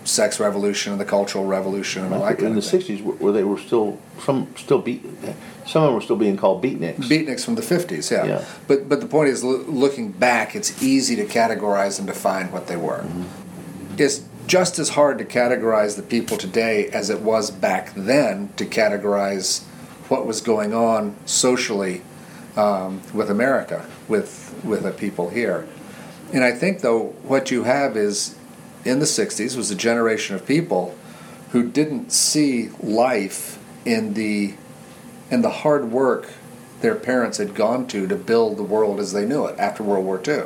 sex 0.05 0.39
revolution 0.39 0.93
and 0.93 1.01
the 1.01 1.05
cultural 1.05 1.47
revolution 1.47 2.05
and 2.05 2.15
all 2.15 2.21
that 2.21 2.39
in 2.39 2.55
the 2.55 2.63
thing. 2.63 2.81
'60s, 2.81 3.03
where 3.19 3.33
they 3.33 3.43
were 3.43 3.59
still 3.59 3.99
some 4.21 4.55
still 4.57 4.79
beat, 4.79 5.03
some 5.67 5.83
of 5.83 5.89
them 5.89 5.95
were 5.95 6.01
still 6.01 6.17
being 6.17 6.37
called 6.37 6.63
beatniks. 6.63 6.97
Beatniks 7.09 7.45
from 7.45 7.55
the 7.57 7.63
50s, 7.63 8.11
yeah. 8.11 8.25
Yeah. 8.25 8.45
But 8.69 8.89
but 8.89 9.01
the 9.01 9.07
point 9.07 9.31
is, 9.31 9.43
loo- 9.43 9.65
looking 9.67 10.13
back, 10.13 10.55
it's 10.55 10.81
easy 10.83 11.17
to 11.17 11.25
categorize 11.25 11.99
and 11.99 12.07
define 12.07 12.53
what 12.53 12.67
they 12.69 12.77
were. 12.77 13.05
It's 13.99 14.25
just 14.47 14.79
as 14.79 14.91
hard 14.91 15.19
to 15.19 15.25
categorize 15.25 15.97
the 15.97 16.03
people 16.03 16.37
today 16.37 16.89
as 16.89 17.11
it 17.11 17.21
was 17.23 17.51
back 17.51 17.95
then 17.95 18.51
to 18.57 18.65
categorize 18.67 19.65
what 20.09 20.27
was 20.27 20.41
going 20.41 20.75
on 20.75 21.17
socially 21.27 22.03
um, 22.57 23.03
with 23.13 23.31
America, 23.31 23.87
with 24.09 24.55
with 24.63 24.83
the 24.83 24.93
people 24.93 25.31
here. 25.31 25.67
And 26.33 26.43
I 26.43 26.53
think 26.53 26.81
though 26.81 27.15
what 27.23 27.51
you 27.51 27.65
have 27.65 27.97
is 27.97 28.37
in 28.85 28.99
the 28.99 29.07
60s 29.07 29.57
was 29.57 29.71
a 29.71 29.75
generation 29.75 30.35
of 30.35 30.47
people 30.47 30.97
who 31.51 31.69
didn't 31.69 32.13
see 32.13 32.71
life 32.81 33.59
in 33.85 34.15
the 34.15 34.55
in 35.31 35.43
the 35.43 35.51
hard 35.51 35.91
work 35.91 36.31
their 36.81 36.95
parents 36.95 37.39
had 37.39 37.55
gone 37.55 37.87
to 37.87 38.07
to 38.07 38.15
build 38.15 38.57
the 38.59 38.63
world 38.63 39.01
as 39.01 39.13
they 39.13 39.25
knew 39.25 39.47
it 39.47 39.59
after 39.59 39.83
World 39.83 40.05
War 40.05 40.21
II. 40.27 40.45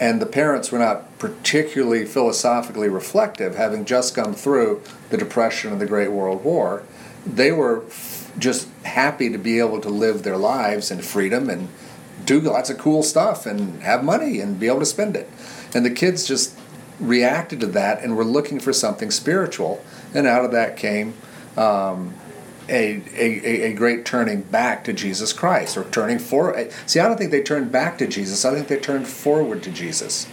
And 0.00 0.20
the 0.20 0.26
parents 0.26 0.72
were 0.72 0.80
not 0.80 1.16
particularly 1.18 2.04
philosophically 2.04 2.88
reflective, 2.88 3.54
having 3.54 3.84
just 3.84 4.16
come 4.16 4.34
through 4.34 4.82
the 5.10 5.16
Depression 5.16 5.70
and 5.70 5.80
the 5.80 5.86
Great 5.86 6.10
World 6.10 6.42
War. 6.42 6.82
They 7.24 7.52
were 7.52 7.84
just 8.38 8.68
happy 8.84 9.30
to 9.30 9.38
be 9.38 9.58
able 9.58 9.80
to 9.80 9.88
live 9.88 10.22
their 10.22 10.36
lives 10.36 10.90
in 10.90 11.00
freedom 11.00 11.48
and 11.48 11.68
do 12.24 12.40
lots 12.40 12.70
of 12.70 12.78
cool 12.78 13.02
stuff 13.02 13.46
and 13.46 13.82
have 13.82 14.04
money 14.04 14.40
and 14.40 14.58
be 14.58 14.66
able 14.66 14.80
to 14.80 14.86
spend 14.86 15.16
it. 15.16 15.28
And 15.74 15.84
the 15.84 15.90
kids 15.90 16.26
just 16.26 16.56
reacted 17.00 17.60
to 17.60 17.66
that 17.66 18.02
and 18.02 18.16
were 18.16 18.24
looking 18.24 18.60
for 18.60 18.72
something 18.72 19.10
spiritual. 19.10 19.84
And 20.14 20.26
out 20.26 20.44
of 20.44 20.52
that 20.52 20.76
came 20.76 21.14
um, 21.56 22.14
a, 22.68 23.02
a, 23.16 23.62
a 23.70 23.72
great 23.74 24.04
turning 24.04 24.42
back 24.42 24.84
to 24.84 24.92
Jesus 24.92 25.32
Christ 25.32 25.76
or 25.76 25.84
turning 25.84 26.18
forward. 26.18 26.72
See, 26.86 27.00
I 27.00 27.08
don't 27.08 27.18
think 27.18 27.30
they 27.30 27.42
turned 27.42 27.70
back 27.70 27.98
to 27.98 28.06
Jesus. 28.06 28.44
I 28.44 28.54
think 28.54 28.68
they 28.68 28.78
turned 28.78 29.06
forward 29.06 29.62
to 29.64 29.70
Jesus. 29.70 30.26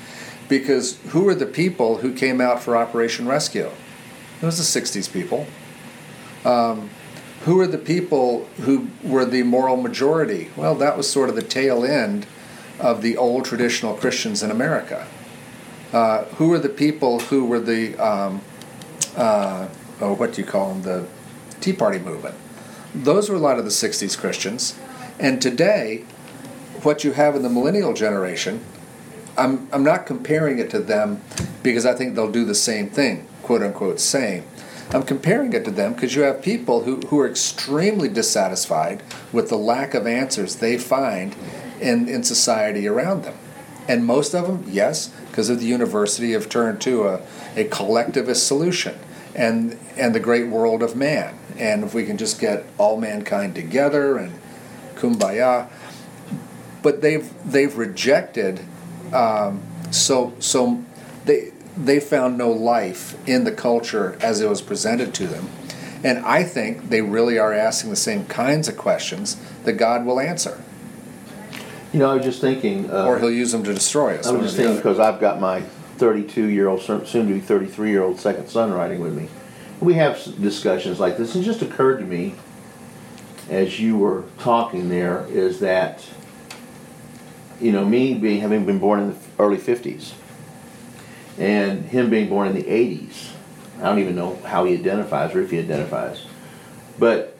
Because 0.47 0.99
who 1.09 1.23
were 1.23 1.35
the 1.35 1.45
people 1.45 1.97
who 1.97 2.13
came 2.13 2.41
out 2.41 2.61
for 2.61 2.75
Operation 2.75 3.27
Rescue? 3.27 3.71
It 4.41 4.45
was 4.45 4.57
the 4.57 4.81
60s 4.81 5.11
people. 5.11 5.47
Um, 6.43 6.89
who 7.45 7.55
were 7.55 7.67
the 7.67 7.77
people 7.77 8.45
who 8.61 8.87
were 9.03 9.25
the 9.25 9.43
moral 9.43 9.77
majority? 9.77 10.49
Well, 10.55 10.75
that 10.75 10.95
was 10.95 11.09
sort 11.09 11.29
of 11.29 11.35
the 11.35 11.41
tail 11.41 11.83
end 11.83 12.27
of 12.79 13.01
the 13.01 13.17
old 13.17 13.45
traditional 13.45 13.95
Christians 13.95 14.43
in 14.43 14.51
America. 14.51 15.07
Uh, 15.91 16.25
who 16.35 16.49
were 16.49 16.59
the 16.59 16.69
people 16.69 17.19
who 17.19 17.45
were 17.45 17.59
the, 17.59 17.97
um, 17.97 18.41
uh, 19.15 19.67
oh, 19.99 20.13
what 20.13 20.33
do 20.33 20.41
you 20.41 20.47
call 20.47 20.73
them, 20.73 20.83
the 20.83 21.07
Tea 21.59 21.73
Party 21.73 21.99
movement? 21.99 22.35
Those 22.93 23.29
were 23.29 23.35
a 23.35 23.39
lot 23.39 23.57
of 23.57 23.65
the 23.65 23.71
60s 23.71 24.17
Christians. 24.17 24.77
And 25.19 25.41
today, 25.41 26.05
what 26.83 27.03
you 27.03 27.13
have 27.13 27.35
in 27.35 27.41
the 27.41 27.49
millennial 27.49 27.93
generation, 27.93 28.63
I'm, 29.37 29.67
I'm 29.71 29.83
not 29.83 30.05
comparing 30.05 30.59
it 30.59 30.69
to 30.71 30.79
them 30.79 31.21
because 31.63 31.85
I 31.85 31.93
think 31.93 32.15
they'll 32.15 32.31
do 32.31 32.45
the 32.45 32.55
same 32.55 32.89
thing, 32.89 33.27
quote 33.43 33.61
unquote, 33.61 33.99
same. 33.99 34.43
I'm 34.93 35.03
comparing 35.03 35.53
it 35.53 35.63
to 35.65 35.71
them 35.71 35.93
because 35.93 36.15
you 36.15 36.23
have 36.23 36.41
people 36.41 36.83
who, 36.83 36.97
who 37.07 37.19
are 37.19 37.29
extremely 37.29 38.09
dissatisfied 38.09 39.01
with 39.31 39.47
the 39.47 39.55
lack 39.55 39.93
of 39.93 40.05
answers 40.05 40.57
they 40.57 40.77
find 40.77 41.33
in, 41.79 42.09
in 42.09 42.23
society 42.23 42.87
around 42.87 43.23
them. 43.23 43.35
And 43.87 44.05
most 44.05 44.33
of 44.33 44.47
them, 44.47 44.65
yes, 44.67 45.07
because 45.29 45.49
of 45.49 45.59
the 45.59 45.65
university, 45.65 46.33
have 46.33 46.49
turned 46.49 46.81
to 46.81 47.07
a, 47.07 47.21
a 47.55 47.63
collectivist 47.65 48.45
solution 48.45 48.99
and, 49.33 49.79
and 49.95 50.13
the 50.13 50.19
great 50.19 50.49
world 50.49 50.83
of 50.83 50.95
man. 50.95 51.37
And 51.57 51.85
if 51.85 51.93
we 51.93 52.05
can 52.05 52.17
just 52.17 52.39
get 52.39 52.65
all 52.77 52.99
mankind 52.99 53.55
together 53.55 54.17
and 54.17 54.33
kumbaya, 54.95 55.69
but 56.81 57.01
they've 57.01 57.31
they've 57.49 57.77
rejected 57.77 58.61
um, 59.13 59.61
so 59.91 60.33
so 60.39 60.83
they 61.25 61.51
they 61.77 61.99
found 61.99 62.37
no 62.37 62.51
life 62.51 63.15
in 63.27 63.43
the 63.43 63.51
culture 63.51 64.17
as 64.21 64.41
it 64.41 64.49
was 64.49 64.61
presented 64.61 65.13
to 65.13 65.27
them 65.27 65.49
and 66.03 66.19
i 66.19 66.43
think 66.43 66.89
they 66.89 67.01
really 67.01 67.37
are 67.37 67.53
asking 67.53 67.89
the 67.89 67.95
same 67.95 68.25
kinds 68.25 68.67
of 68.67 68.75
questions 68.77 69.37
that 69.63 69.73
god 69.73 70.05
will 70.05 70.19
answer 70.19 70.61
You 71.93 71.99
know, 71.99 72.09
I 72.09 72.15
was 72.15 72.23
just 72.23 72.39
thinking. 72.39 72.89
Uh, 72.89 73.05
or 73.05 73.19
he'll 73.19 73.29
use 73.31 73.51
them 73.51 73.63
to 73.63 73.73
destroy 73.73 74.15
us 74.17 74.25
I 74.27 74.31
was 74.31 74.43
just 74.43 74.55
thinking 74.55 74.77
because 74.77 74.97
I've 74.97 75.19
got 75.19 75.41
my 75.41 75.61
32 75.97 76.45
year 76.47 76.67
old, 76.67 76.81
soon 76.81 77.03
to 77.03 77.33
be 77.33 77.39
33 77.41 77.91
year 77.91 78.01
old 78.01 78.17
second 78.17 78.47
son 78.47 78.71
riding 78.71 79.01
with 79.01 79.13
me. 79.13 79.27
We 79.81 79.95
have 79.95 80.15
discussions 80.41 80.99
like 80.99 81.17
this. 81.17 81.35
It 81.35 81.43
just 81.43 81.61
occurred 81.61 81.97
to 81.97 82.05
me 82.05 82.35
as 83.49 83.79
you 83.79 83.97
were 83.97 84.23
talking 84.39 84.87
there 84.89 85.27
is 85.29 85.59
that, 85.59 86.03
you 87.59 87.71
know, 87.71 87.83
me 87.85 88.13
being 88.13 88.39
having 88.41 88.65
been 88.65 88.79
born 88.79 88.99
in 89.01 89.09
the 89.09 89.17
early 89.37 89.57
50s 89.57 90.13
and 91.37 91.85
him 91.85 92.09
being 92.09 92.29
born 92.29 92.47
in 92.47 92.55
the 92.55 92.63
80s. 92.63 93.31
I 93.79 93.83
don't 93.85 93.99
even 93.99 94.15
know 94.15 94.35
how 94.45 94.65
he 94.65 94.73
identifies 94.73 95.33
or 95.33 95.41
if 95.41 95.51
he 95.51 95.59
identifies. 95.59 96.25
But 96.99 97.37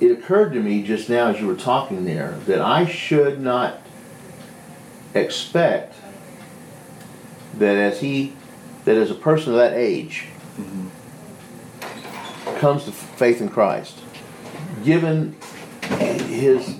it 0.00 0.10
occurred 0.10 0.52
to 0.54 0.60
me 0.60 0.82
just 0.82 1.08
now 1.08 1.28
as 1.28 1.40
you 1.40 1.46
were 1.46 1.54
talking 1.54 2.04
there 2.04 2.32
that 2.46 2.60
I 2.60 2.86
should 2.86 3.40
not 3.40 3.80
expect 5.14 5.94
that 7.58 7.76
as 7.76 8.00
he 8.00 8.34
that 8.84 8.96
as 8.96 9.10
a 9.10 9.14
person 9.14 9.52
of 9.52 9.58
that 9.58 9.72
age 9.72 10.26
comes 12.58 12.84
to 12.84 12.92
faith 12.92 13.40
in 13.40 13.48
Christ, 13.48 13.98
given 14.84 15.36
his 16.28 16.78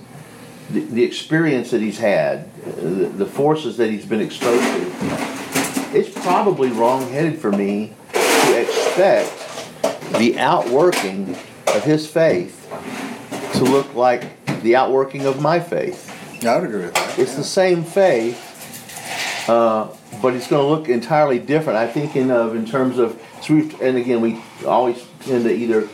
the, 0.69 0.81
the 0.81 1.03
experience 1.03 1.71
that 1.71 1.81
he's 1.81 1.99
had, 1.99 2.51
the, 2.63 3.07
the 3.07 3.25
forces 3.25 3.77
that 3.77 3.89
he's 3.89 4.05
been 4.05 4.21
exposed 4.21 4.63
to, 4.63 5.34
it's 5.95 6.09
probably 6.09 6.69
wrong-headed 6.71 7.39
for 7.39 7.51
me 7.53 7.93
to 8.11 8.61
expect 8.61 9.31
the 10.17 10.37
outworking 10.37 11.29
of 11.67 11.83
his 11.83 12.05
faith 12.05 12.67
to 13.53 13.63
look 13.63 13.95
like 13.95 14.45
the 14.61 14.75
outworking 14.75 15.25
of 15.25 15.41
my 15.41 15.57
faith. 15.57 16.11
I 16.45 16.57
would 16.57 16.65
agree 16.65 16.81
with 16.81 16.93
that. 16.95 17.17
It's 17.17 17.35
the 17.35 17.45
same 17.45 17.85
faith, 17.85 19.49
uh, 19.49 19.87
but 20.21 20.33
it's 20.33 20.47
going 20.47 20.61
to 20.61 20.67
look 20.67 20.89
entirely 20.89 21.39
different. 21.39 21.79
I'm 21.79 21.89
thinking 21.89 22.29
of 22.29 22.55
in 22.55 22.65
terms 22.65 22.99
of, 22.99 23.17
so 23.41 23.53
and 23.81 23.97
again, 23.97 24.19
we 24.19 24.43
always 24.67 25.01
tend 25.21 25.45
to 25.45 25.53
either 25.53 25.87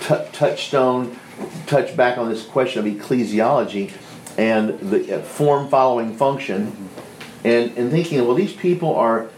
t- 0.00 0.24
touchstone, 0.32 1.16
touch 1.68 1.96
back 1.96 2.18
on 2.18 2.28
this 2.28 2.44
question 2.44 2.84
of 2.84 2.92
ecclesiology 2.92 3.92
and 4.36 4.78
the 4.80 5.18
uh, 5.18 5.22
form 5.22 5.68
following 5.68 6.16
function, 6.16 6.90
and, 7.44 7.78
and 7.78 7.92
thinking, 7.92 8.26
well, 8.26 8.34
these 8.34 8.52
people 8.52 8.96
are 8.96 9.30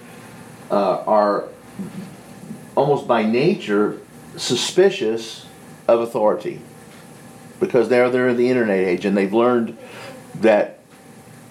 uh, 0.71 1.03
are 1.07 1.49
almost 2.75 3.07
by 3.07 3.23
nature 3.23 4.01
suspicious 4.37 5.47
of 5.87 6.01
authority 6.01 6.61
because 7.61 7.89
they're 7.89 8.11
they're 8.11 8.29
in 8.29 8.37
the 8.37 8.49
internet 8.49 8.79
age 8.79 9.05
and 9.05 9.17
they've 9.17 9.33
learned 9.33 9.77
that 10.37 10.79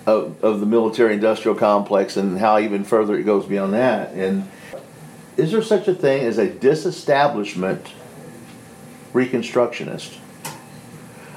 of, 0.07 0.41
of 0.41 0.61
the 0.61 0.65
military 0.65 1.13
industrial 1.13 1.55
complex 1.55 2.15
and 2.15 2.39
how 2.39 2.57
even 2.57 2.83
further 2.83 3.17
it 3.17 3.23
goes 3.23 3.45
beyond 3.45 3.73
that. 3.73 4.13
And 4.13 4.49
is 5.35 5.51
there 5.51 5.61
such 5.61 5.87
a 5.89 5.93
thing 5.93 6.25
as 6.25 6.37
a 6.37 6.49
disestablishment 6.49 7.93
reconstructionist? 9.13 10.17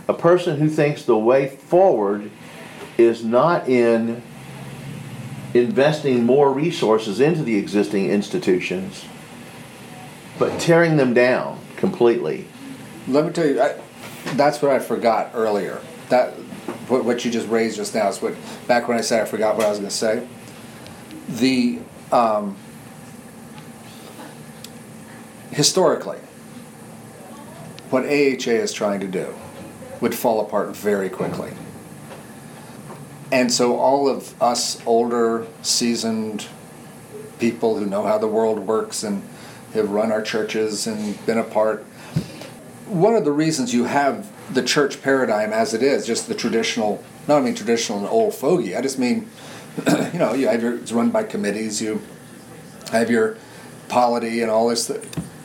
A 0.07 0.15
person 0.15 0.59
who 0.59 0.69
thinks 0.69 1.05
the 1.05 1.19
way 1.19 1.49
forward 1.49 2.31
is 2.97 3.25
not 3.25 3.69
in 3.69 4.23
investing 5.55 6.25
more 6.25 6.53
resources 6.53 7.21
into 7.21 7.43
the 7.43 7.57
existing 7.57 8.09
institutions 8.11 9.05
but 10.39 10.59
tearing 10.59 10.97
them 10.97 11.13
down 11.13 11.59
completely 11.77 12.47
Let 13.09 13.27
me 13.27 13.33
tell 13.33 13.47
you, 13.47 13.61
I, 13.61 13.79
that's 14.35 14.63
what 14.63 14.71
I 14.71 14.79
forgot 14.79 15.31
earlier. 15.35 15.81
That 16.09 16.33
what, 16.89 17.05
what 17.05 17.25
you 17.25 17.31
just 17.31 17.49
raised 17.49 17.77
just 17.77 17.95
now 17.95 18.09
is 18.09 18.21
what 18.21 18.35
back 18.67 18.89
when 18.89 18.97
I 18.99 19.01
said 19.01 19.23
I 19.23 19.25
forgot 19.25 19.57
what 19.57 19.67
I 19.67 19.71
was 19.71 19.79
going 19.79 19.91
to 19.91 19.95
say. 19.95 20.27
The 21.29 21.79
um, 22.13 22.57
historically, 25.51 26.19
what 27.91 28.05
AHA 28.05 28.11
is 28.11 28.73
trying 28.73 29.01
to 29.01 29.09
do 29.09 29.35
would 30.01 30.15
fall 30.15 30.41
apart 30.41 30.77
very 30.77 31.09
quickly. 31.09 31.53
And 33.33 33.53
so 33.53 33.79
all 33.79 34.09
of 34.09 34.41
us 34.43 34.85
older, 34.87 35.47
seasoned 35.63 36.47
people 37.39 37.79
who 37.79 37.87
know 37.87 38.03
how 38.03 38.19
the 38.19 38.27
world 38.27 38.61
works 38.61 39.03
and 39.03 39.23
have 39.73 39.91
run 39.91 40.11
our 40.11 40.23
churches 40.23 40.87
and 40.87 41.25
been 41.27 41.39
a 41.39 41.45
part 41.45 41.85
one 42.91 43.15
of 43.15 43.25
the 43.25 43.33
reasons 43.33 43.73
you 43.73 43.85
have 43.85 44.31
the 44.53 44.63
church 44.63 45.01
paradigm 45.01 45.53
as 45.53 45.73
it 45.73 45.83
is, 45.83 46.07
just 46.07 46.27
the 46.27 46.35
traditional, 46.35 47.03
not 47.29 47.39
I 47.39 47.41
mean 47.41 47.55
traditional 47.55 47.99
and 48.01 48.09
old 48.09 48.35
fogey, 48.35 48.77
I 48.77 48.83
just 48.83 48.99
mean, 48.99 49.31
you 50.13 50.19
know, 50.19 50.35
you 50.35 50.49
have 50.49 50.63
your, 50.63 50.75
it's 50.75 50.93
run 50.93 51.11
by 51.11 51.23
committees, 51.23 51.81
you 51.81 52.03
have 52.91 53.09
your 53.11 53.37
polity 53.89 54.43
and 54.43 54.51
all 54.51 54.69
this, 54.69 54.91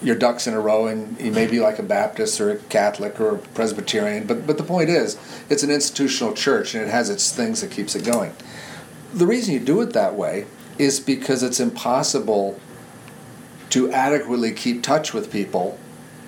your 0.03 0.15
ducks 0.15 0.47
in 0.47 0.53
a 0.53 0.59
row, 0.59 0.87
and 0.87 1.19
you 1.19 1.31
may 1.31 1.47
be 1.47 1.59
like 1.59 1.79
a 1.79 1.83
Baptist 1.83 2.39
or 2.41 2.51
a 2.51 2.57
Catholic 2.57 3.19
or 3.19 3.35
a 3.35 3.37
Presbyterian, 3.37 4.27
but, 4.27 4.45
but 4.45 4.57
the 4.57 4.63
point 4.63 4.89
is, 4.89 5.17
it's 5.49 5.63
an 5.63 5.71
institutional 5.71 6.33
church 6.33 6.75
and 6.75 6.83
it 6.83 6.89
has 6.89 7.09
its 7.09 7.31
things 7.31 7.61
that 7.61 7.71
keeps 7.71 7.95
it 7.95 8.03
going. 8.03 8.33
The 9.13 9.25
reason 9.25 9.53
you 9.53 9.59
do 9.59 9.81
it 9.81 9.93
that 9.93 10.15
way 10.15 10.45
is 10.77 10.99
because 10.99 11.41
it's 11.41 11.59
impossible 11.59 12.59
to 13.69 13.91
adequately 13.91 14.51
keep 14.51 14.83
touch 14.83 15.13
with 15.13 15.31
people 15.31 15.79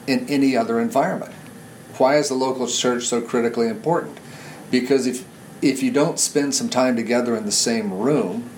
in 0.07 0.27
any 0.29 0.55
other 0.55 0.79
environment. 0.79 1.33
Why 1.97 2.17
is 2.17 2.29
the 2.29 2.35
local 2.35 2.67
church 2.67 3.03
so 3.05 3.21
critically 3.21 3.67
important? 3.67 4.17
Because 4.71 5.07
if 5.07 5.25
if 5.61 5.81
you 5.81 5.89
don't 5.89 6.19
spend 6.19 6.53
some 6.53 6.69
time 6.69 6.95
together 6.95 7.35
in 7.35 7.45
the 7.45 7.51
same 7.51 7.91
room, 7.91 8.49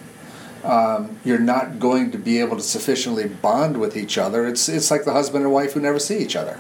um, 0.63 1.19
you're 1.24 1.39
not 1.39 1.80
going 1.80 2.12
to 2.12 2.17
be 2.17 2.39
able 2.39 2.58
to 2.58 2.63
sufficiently 2.63 3.28
bond 3.28 3.80
with 3.80 3.95
each 3.95 4.17
other. 4.17 4.48
It's 4.48 4.67
it's 4.69 4.91
like 4.91 5.06
the 5.06 5.13
husband 5.13 5.43
and 5.43 5.54
wife 5.54 5.74
who 5.74 5.80
never 5.80 6.00
see 6.00 6.19
each 6.19 6.36
other. 6.36 6.60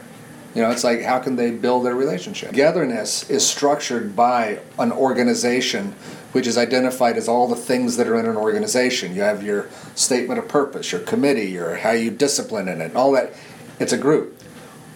You 0.55 0.63
know, 0.63 0.71
it's 0.71 0.83
like 0.83 1.03
how 1.03 1.19
can 1.19 1.35
they 1.35 1.51
build 1.51 1.85
their 1.85 1.95
relationship? 1.95 2.49
Togetherness 2.49 3.29
is 3.29 3.47
structured 3.47 4.15
by 4.15 4.59
an 4.77 4.91
organization 4.91 5.95
which 6.31 6.45
is 6.45 6.57
identified 6.57 7.17
as 7.17 7.27
all 7.27 7.47
the 7.47 7.55
things 7.55 7.97
that 7.97 8.07
are 8.07 8.19
in 8.19 8.25
an 8.25 8.37
organization. 8.37 9.15
You 9.15 9.21
have 9.21 9.43
your 9.43 9.67
statement 9.95 10.39
of 10.39 10.47
purpose, 10.47 10.91
your 10.91 11.01
committee, 11.01 11.49
your 11.49 11.77
how 11.77 11.91
you 11.91 12.11
discipline 12.11 12.67
in 12.67 12.81
it, 12.81 12.95
all 12.95 13.11
that. 13.13 13.33
It's 13.79 13.93
a 13.93 13.97
group. 13.97 14.41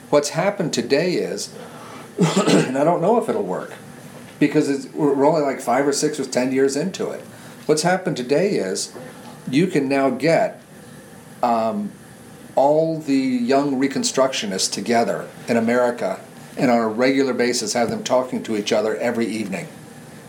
What's 0.09 0.29
happened 0.29 0.73
today 0.73 1.13
is, 1.13 1.53
and 2.19 2.77
I 2.77 2.83
don't 2.83 3.01
know 3.01 3.21
if 3.21 3.29
it'll 3.29 3.43
work, 3.43 3.73
because 4.39 4.87
we're 4.93 5.25
only 5.25 5.41
like 5.41 5.59
five 5.59 5.87
or 5.87 5.93
six 5.93 6.19
or 6.19 6.25
ten 6.25 6.51
years 6.51 6.75
into 6.75 7.09
it. 7.09 7.23
What's 7.65 7.83
happened 7.83 8.17
today 8.17 8.55
is, 8.55 8.93
you 9.49 9.67
can 9.67 9.87
now 9.87 10.09
get 10.09 10.61
um, 11.41 11.91
all 12.55 12.99
the 12.99 13.13
young 13.13 13.79
Reconstructionists 13.79 14.71
together 14.71 15.29
in 15.47 15.57
America 15.57 16.19
and 16.57 16.69
on 16.69 16.79
a 16.79 16.87
regular 16.87 17.33
basis 17.33 17.73
have 17.73 17.89
them 17.89 18.03
talking 18.03 18.43
to 18.43 18.55
each 18.55 18.71
other 18.71 18.95
every 18.97 19.25
evening, 19.25 19.67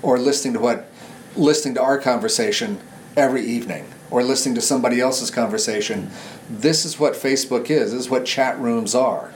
or 0.03 0.19
listening 0.19 0.55
to 0.55 0.61
what, 0.61 0.91
listening 1.37 1.75
to 1.75 1.83
our 1.83 1.99
conversation 1.99 2.81
every 3.17 3.45
evening, 3.45 3.87
or 4.11 4.23
listening 4.23 4.55
to 4.55 4.61
somebody 4.61 5.01
else's 5.01 5.31
conversation. 5.31 6.11
This 6.49 6.85
is 6.85 6.99
what 6.99 7.15
Facebook 7.15 7.71
is. 7.71 7.93
This 7.93 8.01
is 8.01 8.11
what 8.11 8.25
chat 8.25 8.59
rooms 8.59 8.95
are 8.95 9.33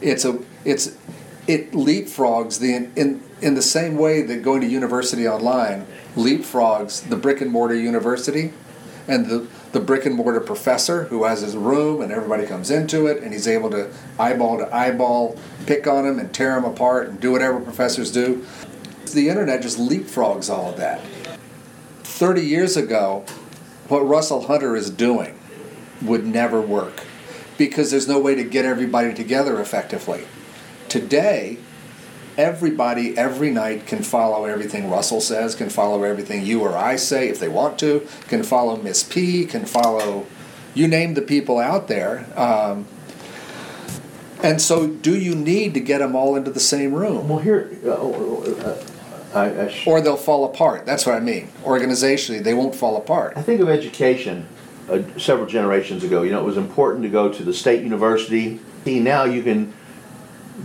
it's 0.00 0.24
a 0.24 0.38
it's 0.64 0.96
it 1.46 1.72
leapfrogs 1.72 2.58
the 2.58 2.74
in 2.74 3.22
in 3.40 3.54
the 3.54 3.62
same 3.62 3.96
way 3.96 4.22
that 4.22 4.42
going 4.42 4.60
to 4.60 4.66
university 4.66 5.28
online 5.28 5.86
leapfrogs 6.14 7.08
the 7.08 7.16
brick 7.16 7.40
and 7.40 7.50
mortar 7.50 7.74
university 7.74 8.52
and 9.08 9.26
the 9.26 9.46
the 9.72 9.80
brick 9.80 10.06
and 10.06 10.14
mortar 10.14 10.40
professor 10.40 11.04
who 11.04 11.24
has 11.24 11.40
his 11.42 11.56
room 11.56 12.00
and 12.00 12.10
everybody 12.10 12.46
comes 12.46 12.70
into 12.70 13.06
it 13.06 13.22
and 13.22 13.32
he's 13.32 13.46
able 13.46 13.70
to 13.70 13.90
eyeball 14.18 14.58
to 14.58 14.74
eyeball 14.74 15.36
pick 15.66 15.86
on 15.86 16.04
them 16.04 16.18
and 16.18 16.32
tear 16.34 16.54
them 16.54 16.64
apart 16.64 17.08
and 17.08 17.20
do 17.20 17.32
whatever 17.32 17.60
professors 17.60 18.10
do 18.10 18.44
the 19.14 19.28
internet 19.28 19.62
just 19.62 19.78
leapfrogs 19.78 20.50
all 20.50 20.70
of 20.70 20.76
that 20.76 21.00
30 22.02 22.40
years 22.40 22.76
ago 22.76 23.24
what 23.88 24.00
russell 24.00 24.46
hunter 24.46 24.74
is 24.74 24.90
doing 24.90 25.38
would 26.02 26.26
never 26.26 26.60
work 26.60 27.04
because 27.58 27.90
there's 27.90 28.08
no 28.08 28.18
way 28.18 28.34
to 28.34 28.44
get 28.44 28.64
everybody 28.64 29.14
together 29.14 29.60
effectively. 29.60 30.26
Today, 30.88 31.58
everybody 32.36 33.16
every 33.16 33.50
night 33.50 33.86
can 33.86 34.02
follow 34.02 34.44
everything 34.44 34.90
Russell 34.90 35.20
says, 35.20 35.54
can 35.54 35.70
follow 35.70 36.02
everything 36.02 36.44
you 36.44 36.60
or 36.60 36.76
I 36.76 36.96
say 36.96 37.28
if 37.28 37.40
they 37.40 37.48
want 37.48 37.78
to, 37.80 38.06
can 38.28 38.42
follow 38.42 38.76
Miss 38.76 39.02
P, 39.02 39.44
can 39.46 39.64
follow 39.64 40.26
you 40.74 40.86
name 40.86 41.14
the 41.14 41.22
people 41.22 41.58
out 41.58 41.88
there. 41.88 42.26
Um, 42.38 42.86
and 44.42 44.60
so, 44.60 44.86
do 44.86 45.18
you 45.18 45.34
need 45.34 45.72
to 45.74 45.80
get 45.80 45.98
them 45.98 46.14
all 46.14 46.36
into 46.36 46.50
the 46.50 46.60
same 46.60 46.92
room? 46.92 47.28
Well, 47.28 47.38
here, 47.38 47.70
uh, 47.84 47.90
uh, 47.90 48.86
I, 49.34 49.62
I 49.64 49.68
sh- 49.68 49.86
or 49.86 50.02
they'll 50.02 50.16
fall 50.16 50.44
apart. 50.44 50.84
That's 50.84 51.06
what 51.06 51.14
I 51.14 51.20
mean. 51.20 51.48
Organizationally, 51.64 52.44
they 52.44 52.52
won't 52.52 52.74
fall 52.74 52.98
apart. 52.98 53.32
I 53.34 53.42
think 53.42 53.62
of 53.62 53.70
education 53.70 54.46
uh, 54.90 55.00
several 55.16 55.46
generations 55.46 56.04
ago. 56.04 56.22
You 56.22 56.32
know, 56.32 56.40
it 56.40 56.44
was 56.44 56.58
important 56.58 57.02
to 57.04 57.08
go 57.08 57.32
to 57.32 57.42
the 57.42 57.54
state 57.54 57.82
university. 57.82 58.60
See, 58.84 59.00
now 59.00 59.24
you 59.24 59.42
can 59.42 59.72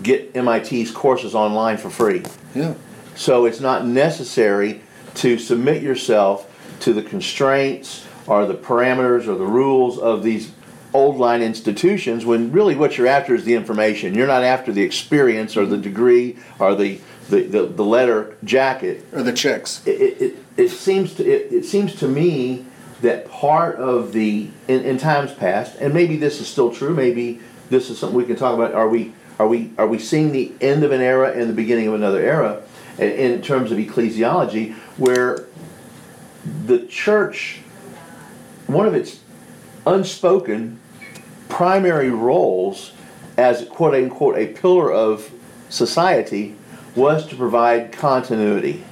get 0.04 0.36
MIT's 0.36 0.92
courses 0.92 1.36
online 1.36 1.78
for 1.78 1.90
free. 1.90 2.24
Yeah. 2.56 2.76
So 3.16 3.46
it's 3.46 3.60
not 3.60 3.86
necessary 3.86 4.82
to 5.16 5.38
submit 5.38 5.84
yourself 5.84 6.48
to 6.82 6.94
the 6.94 7.04
constraints 7.04 8.08
or 8.28 8.46
the 8.46 8.54
parameters 8.54 9.28
or 9.28 9.36
the 9.36 9.46
rules 9.46 10.00
of 10.00 10.24
these 10.24 10.52
old 10.94 11.18
line 11.18 11.42
institutions 11.42 12.26
when 12.26 12.52
really 12.52 12.76
what 12.76 12.98
you're 12.98 13.08
after 13.08 13.34
is 13.34 13.46
the 13.46 13.56
information. 13.56 14.14
You're 14.14 14.28
not 14.28 14.44
after 14.44 14.72
the 14.72 14.82
experience 14.82 15.56
or 15.56 15.66
the 15.66 15.78
degree 15.78 16.38
or 16.60 16.76
the 16.76 17.00
the, 17.30 17.44
the, 17.44 17.66
the 17.66 17.86
letter 17.86 18.36
jacket 18.44 19.06
or 19.14 19.24
the 19.24 19.32
chicks. 19.32 19.86
It, 19.88 20.02
it, 20.02 20.22
it, 20.22 20.36
it 20.58 20.70
seems 20.70 21.14
to 21.16 21.26
it, 21.26 21.52
it 21.52 21.66
seems 21.66 21.96
to 21.96 22.08
me 22.08 22.66
that 23.02 23.30
part 23.30 23.78
of 23.78 24.12
the 24.12 24.50
in, 24.68 24.84
in, 24.84 24.98
times 24.98 25.34
past, 25.34 25.78
and 25.78 25.94
maybe 25.94 26.18
this 26.18 26.40
is 26.40 26.48
still 26.48 26.74
true. 26.74 26.94
Maybe 26.94 27.40
this 27.70 27.90
is 27.90 27.98
something 27.98 28.18
we 28.18 28.26
can 28.26 28.36
talk 28.36 28.54
about. 28.54 28.74
Are 28.74 28.90
we 28.90 29.14
are 29.42 29.48
we 29.48 29.72
are 29.80 29.88
we 29.88 29.98
seeing 29.98 30.32
the 30.32 30.52
end 30.62 30.84
of 30.84 30.92
an 30.92 31.02
era 31.02 31.32
and 31.32 31.50
the 31.50 31.54
beginning 31.54 31.88
of 31.88 31.96
another 31.96 32.20
era 32.20 32.62
in, 33.00 33.42
terms 33.42 33.72
of 33.72 33.80
ecclesiology, 33.80 34.76
where 34.98 35.48
the 36.68 36.86
church, 36.86 37.62
one 38.68 38.86
of 38.86 38.94
its 38.94 39.22
unspoken 39.88 40.80
primary 41.50 42.12
roles 42.12 42.92
as 43.36 43.66
quote 43.66 43.96
unquote 43.96 44.38
a 44.38 44.46
pillar 44.46 44.92
of 44.92 45.32
society 45.70 46.56
was 46.96 47.26
to 47.26 47.36
provide 47.36 47.92
continuity. 47.92 48.84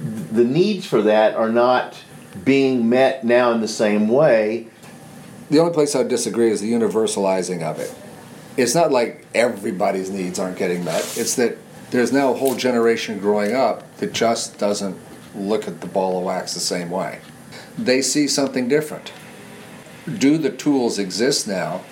The 0.00 0.44
needs 0.44 0.84
for 0.84 1.00
that 1.00 1.34
are 1.34 1.48
not 1.48 1.96
being 2.44 2.90
met 2.90 3.24
now 3.24 3.52
in 3.52 3.62
the 3.62 3.68
same 3.68 4.08
way. 4.08 4.68
The 5.48 5.60
only 5.60 5.72
place 5.72 5.96
I 5.96 6.02
disagree 6.02 6.50
is 6.50 6.60
the 6.60 6.70
universalizing 6.70 7.62
of 7.62 7.78
it. 7.78 7.94
It's 8.58 8.74
not 8.74 8.90
like 8.90 9.24
everybody's 9.36 10.10
needs 10.10 10.40
aren't 10.40 10.58
getting 10.58 10.84
met. 10.84 11.16
It's 11.16 11.36
that 11.36 11.56
there's 11.92 12.12
now 12.12 12.32
a 12.32 12.36
whole 12.36 12.56
generation 12.56 13.20
growing 13.20 13.54
up 13.54 13.96
that 13.98 14.12
just 14.12 14.58
doesn't 14.58 14.98
look 15.32 15.68
at 15.68 15.80
the 15.80 15.86
ball 15.86 16.18
of 16.18 16.24
wax 16.24 16.54
the 16.54 16.60
same 16.60 16.90
way. 16.90 17.20
They 17.78 18.02
see 18.02 18.26
something 18.26 18.66
different. 18.66 19.12
Do 20.18 20.38
the 20.38 20.50
tools 20.50 20.98
exist 20.98 21.46
now 21.46 21.82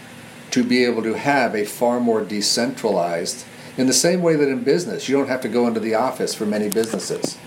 to 0.51 0.65
be 0.65 0.85
able 0.85 1.05
to 1.05 1.15
have 1.15 1.55
a 1.55 1.65
far 1.65 2.01
more 2.01 2.25
decentralized, 2.25 3.45
in 3.77 3.87
the 3.87 3.93
same 3.93 4.21
way 4.21 4.35
that 4.35 4.49
in 4.49 4.65
business, 4.65 5.09
you 5.09 5.17
don't 5.17 5.29
have 5.29 5.43
to 5.43 5.49
go 5.49 5.69
into 5.69 5.79
the 5.79 5.95
office 5.95 6.35
for 6.35 6.47
many 6.47 6.69
businesses. 6.69 7.39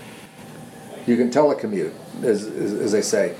You 1.06 1.18
can 1.18 1.30
telecommute, 1.30 1.92
as, 2.22 2.46
as, 2.46 2.72
as 2.72 2.92
they 2.92 3.02
say. 3.02 3.34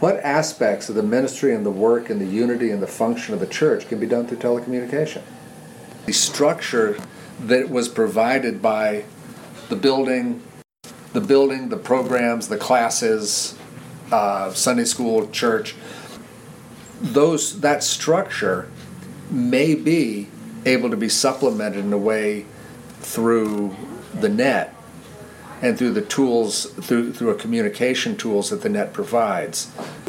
What 0.00 0.16
aspects 0.20 0.88
of 0.88 0.94
the 0.94 1.02
ministry 1.02 1.54
and 1.54 1.64
the 1.64 1.70
work 1.70 2.08
and 2.08 2.18
the 2.18 2.26
unity 2.26 2.70
and 2.70 2.82
the 2.82 2.86
function 2.86 3.34
of 3.34 3.40
the 3.40 3.46
church 3.46 3.86
can 3.86 4.00
be 4.00 4.06
done 4.06 4.26
through 4.26 4.38
telecommunication? 4.38 5.20
The 6.06 6.14
structure 6.14 6.98
that 7.38 7.68
was 7.68 7.90
provided 7.90 8.62
by 8.62 9.04
the 9.68 9.76
building, 9.76 10.42
the 11.12 11.20
building, 11.20 11.68
the 11.68 11.76
programs, 11.76 12.48
the 12.48 12.56
classes, 12.56 13.58
uh, 14.10 14.54
Sunday 14.54 14.86
school, 14.86 15.28
church, 15.28 15.74
those 17.02 17.60
that 17.60 17.82
structure 17.82 18.70
may 19.30 19.74
be 19.74 20.28
able 20.64 20.88
to 20.88 20.96
be 20.96 21.10
supplemented 21.10 21.84
in 21.84 21.92
a 21.92 21.98
way 21.98 22.46
through 23.00 23.76
the 24.14 24.30
net 24.30 24.74
and 25.62 25.76
through 25.76 25.92
the 25.92 26.02
tools 26.02 26.66
through 26.66 27.12
through 27.12 27.30
a 27.30 27.34
communication 27.34 28.16
tools 28.16 28.50
that 28.50 28.62
the 28.62 28.68
net 28.68 28.92
provides. 28.92 29.66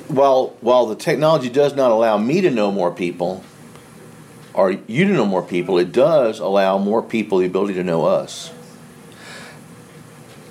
While 0.08 0.56
while 0.62 0.86
the 0.86 0.96
technology 0.96 1.50
does 1.50 1.76
not 1.76 1.92
allow 1.92 2.18
me 2.18 2.42
to 2.42 2.50
know 2.50 2.72
more 2.72 2.92
people 2.92 3.44
or 4.54 4.72
you 4.72 5.06
to 5.06 5.14
know 5.14 5.26
more 5.26 5.44
people, 5.44 5.78
it 5.78 5.92
does 5.92 6.40
allow 6.40 6.78
more 6.78 7.02
people 7.02 7.40
the 7.40 7.46
ability 7.46 7.74
to 7.76 7.84
know 7.84 8.06
us. 8.06 8.52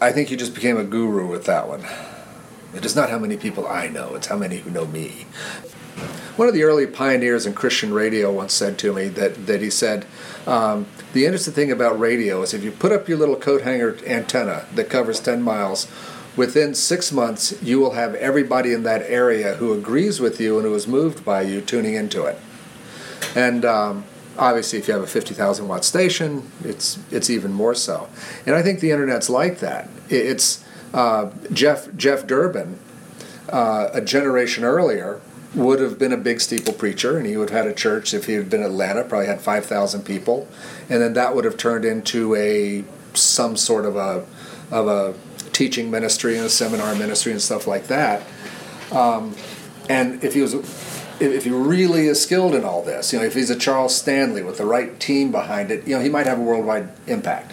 I 0.00 0.12
think 0.12 0.30
you 0.30 0.36
just 0.36 0.54
became 0.54 0.78
a 0.78 0.84
guru 0.84 1.26
with 1.26 1.44
that 1.44 1.68
one. 1.68 1.84
It 2.74 2.84
is 2.84 2.96
not 2.96 3.10
how 3.10 3.18
many 3.18 3.36
people 3.36 3.66
I 3.66 3.88
know, 3.88 4.14
it's 4.14 4.28
how 4.28 4.36
many 4.36 4.58
who 4.58 4.70
know 4.70 4.86
me. 4.86 5.26
One 6.36 6.48
of 6.48 6.54
the 6.54 6.64
early 6.64 6.86
pioneers 6.86 7.46
in 7.46 7.54
Christian 7.54 7.92
radio 7.92 8.32
once 8.32 8.54
said 8.54 8.78
to 8.78 8.92
me 8.92 9.08
that, 9.08 9.46
that 9.46 9.60
he 9.60 9.70
said, 9.70 10.06
um, 10.46 10.86
The 11.12 11.26
interesting 11.26 11.54
thing 11.54 11.70
about 11.70 11.98
radio 11.98 12.42
is 12.42 12.54
if 12.54 12.64
you 12.64 12.70
put 12.70 12.92
up 12.92 13.08
your 13.08 13.18
little 13.18 13.36
coat 13.36 13.62
hanger 13.62 13.98
antenna 14.06 14.66
that 14.74 14.88
covers 14.88 15.20
10 15.20 15.42
miles, 15.42 15.86
within 16.36 16.74
six 16.74 17.12
months 17.12 17.60
you 17.62 17.78
will 17.78 17.92
have 17.92 18.14
everybody 18.14 18.72
in 18.72 18.82
that 18.84 19.02
area 19.02 19.56
who 19.56 19.72
agrees 19.72 20.20
with 20.20 20.40
you 20.40 20.56
and 20.56 20.66
who 20.66 20.74
is 20.74 20.86
moved 20.86 21.24
by 21.24 21.42
you 21.42 21.60
tuning 21.60 21.94
into 21.94 22.24
it. 22.24 22.38
And 23.34 23.64
um, 23.64 24.04
obviously, 24.38 24.78
if 24.78 24.88
you 24.88 24.94
have 24.94 25.02
a 25.02 25.06
50,000 25.06 25.68
watt 25.68 25.84
station, 25.84 26.50
it's, 26.64 26.98
it's 27.10 27.30
even 27.30 27.52
more 27.52 27.74
so. 27.74 28.08
And 28.46 28.54
I 28.54 28.62
think 28.62 28.80
the 28.80 28.90
internet's 28.90 29.28
like 29.28 29.58
that. 29.58 29.88
It's 30.08 30.64
uh, 30.92 31.30
Jeff, 31.52 31.94
Jeff 31.96 32.26
Durbin, 32.26 32.78
uh, 33.48 33.90
a 33.92 34.00
generation 34.00 34.64
earlier, 34.64 35.20
would 35.54 35.80
have 35.80 35.98
been 35.98 36.12
a 36.12 36.16
big 36.16 36.40
steeple 36.40 36.72
preacher, 36.72 37.16
and 37.16 37.26
he 37.26 37.36
would 37.36 37.50
have 37.50 37.64
had 37.64 37.70
a 37.70 37.74
church 37.74 38.14
if 38.14 38.26
he 38.26 38.34
had 38.34 38.48
been 38.48 38.62
Atlanta, 38.62 39.02
probably 39.04 39.26
had 39.26 39.40
five 39.40 39.66
thousand 39.66 40.02
people, 40.02 40.48
and 40.88 41.02
then 41.02 41.14
that 41.14 41.34
would 41.34 41.44
have 41.44 41.56
turned 41.56 41.84
into 41.84 42.34
a 42.36 42.84
some 43.14 43.56
sort 43.56 43.84
of 43.84 43.96
a 43.96 44.24
of 44.70 44.86
a 44.86 45.14
teaching 45.52 45.90
ministry 45.90 46.36
and 46.36 46.46
a 46.46 46.50
seminar 46.50 46.94
ministry 46.94 47.32
and 47.32 47.42
stuff 47.42 47.66
like 47.66 47.88
that. 47.88 48.22
Um, 48.92 49.34
and 49.88 50.22
if 50.22 50.34
he 50.34 50.40
was 50.40 50.54
if 51.20 51.44
he 51.44 51.50
really 51.50 52.06
is 52.06 52.22
skilled 52.22 52.54
in 52.54 52.64
all 52.64 52.82
this, 52.82 53.12
you 53.12 53.18
know, 53.18 53.24
if 53.24 53.34
he's 53.34 53.50
a 53.50 53.56
Charles 53.56 53.94
Stanley 53.94 54.42
with 54.42 54.56
the 54.56 54.64
right 54.64 54.98
team 54.98 55.30
behind 55.30 55.70
it, 55.70 55.86
you 55.86 55.96
know, 55.96 56.02
he 56.02 56.08
might 56.08 56.26
have 56.26 56.38
a 56.38 56.42
worldwide 56.42 56.88
impact. 57.06 57.52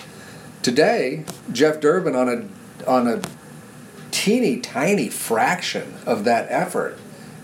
Today, 0.61 1.25
Jeff 1.51 1.79
Durbin 1.79 2.15
on 2.15 2.29
a 2.29 2.89
on 2.89 3.07
a 3.07 3.21
teeny 4.11 4.59
tiny 4.59 5.09
fraction 5.09 5.95
of 6.05 6.23
that 6.23 6.47
effort 6.49 6.97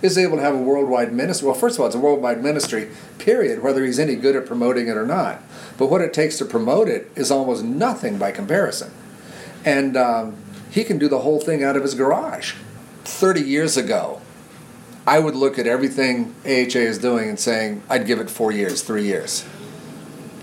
is 0.04 0.18
able 0.18 0.36
to 0.36 0.44
have 0.44 0.54
a 0.54 0.60
worldwide 0.60 1.14
ministry. 1.14 1.48
Well, 1.48 1.56
first 1.56 1.78
of 1.78 1.80
all, 1.80 1.88
it's 1.88 1.96
a 1.96 2.00
worldwide 2.00 2.44
ministry, 2.44 2.90
period, 3.18 3.64
whether 3.64 3.84
he's 3.86 3.98
any 3.98 4.16
good 4.16 4.36
at 4.36 4.46
promoting 4.46 4.90
it 4.90 4.98
or 4.98 5.08
not. 5.08 5.42
But 5.78 5.88
what 5.88 6.02
it 6.02 6.14
takes 6.14 6.38
to 6.40 6.46
promote 6.46 6.90
it 6.90 7.10
is 7.16 7.32
almost 7.32 7.64
nothing 7.64 8.18
by 8.18 8.32
comparison. 8.32 8.92
And 9.64 9.96
um, 9.96 10.36
he 10.70 10.84
can 10.84 11.00
do 11.00 11.08
the 11.08 11.20
whole 11.20 11.40
thing 11.40 11.64
out 11.64 11.78
of 11.78 11.84
his 11.84 11.96
garage. 11.96 12.54
30 13.06 13.42
years 13.42 13.78
ago, 13.78 14.22
I 15.08 15.20
would 15.20 15.36
look 15.36 15.58
at 15.58 15.68
everything 15.68 16.36
AHA 16.46 16.80
is 16.80 16.98
doing 16.98 17.30
and 17.30 17.40
saying, 17.40 17.82
I'd 17.90 18.06
give 18.06 18.20
it 18.20 18.30
four 18.30 18.52
years, 18.52 18.82
three 18.82 19.04
years. 19.04 19.46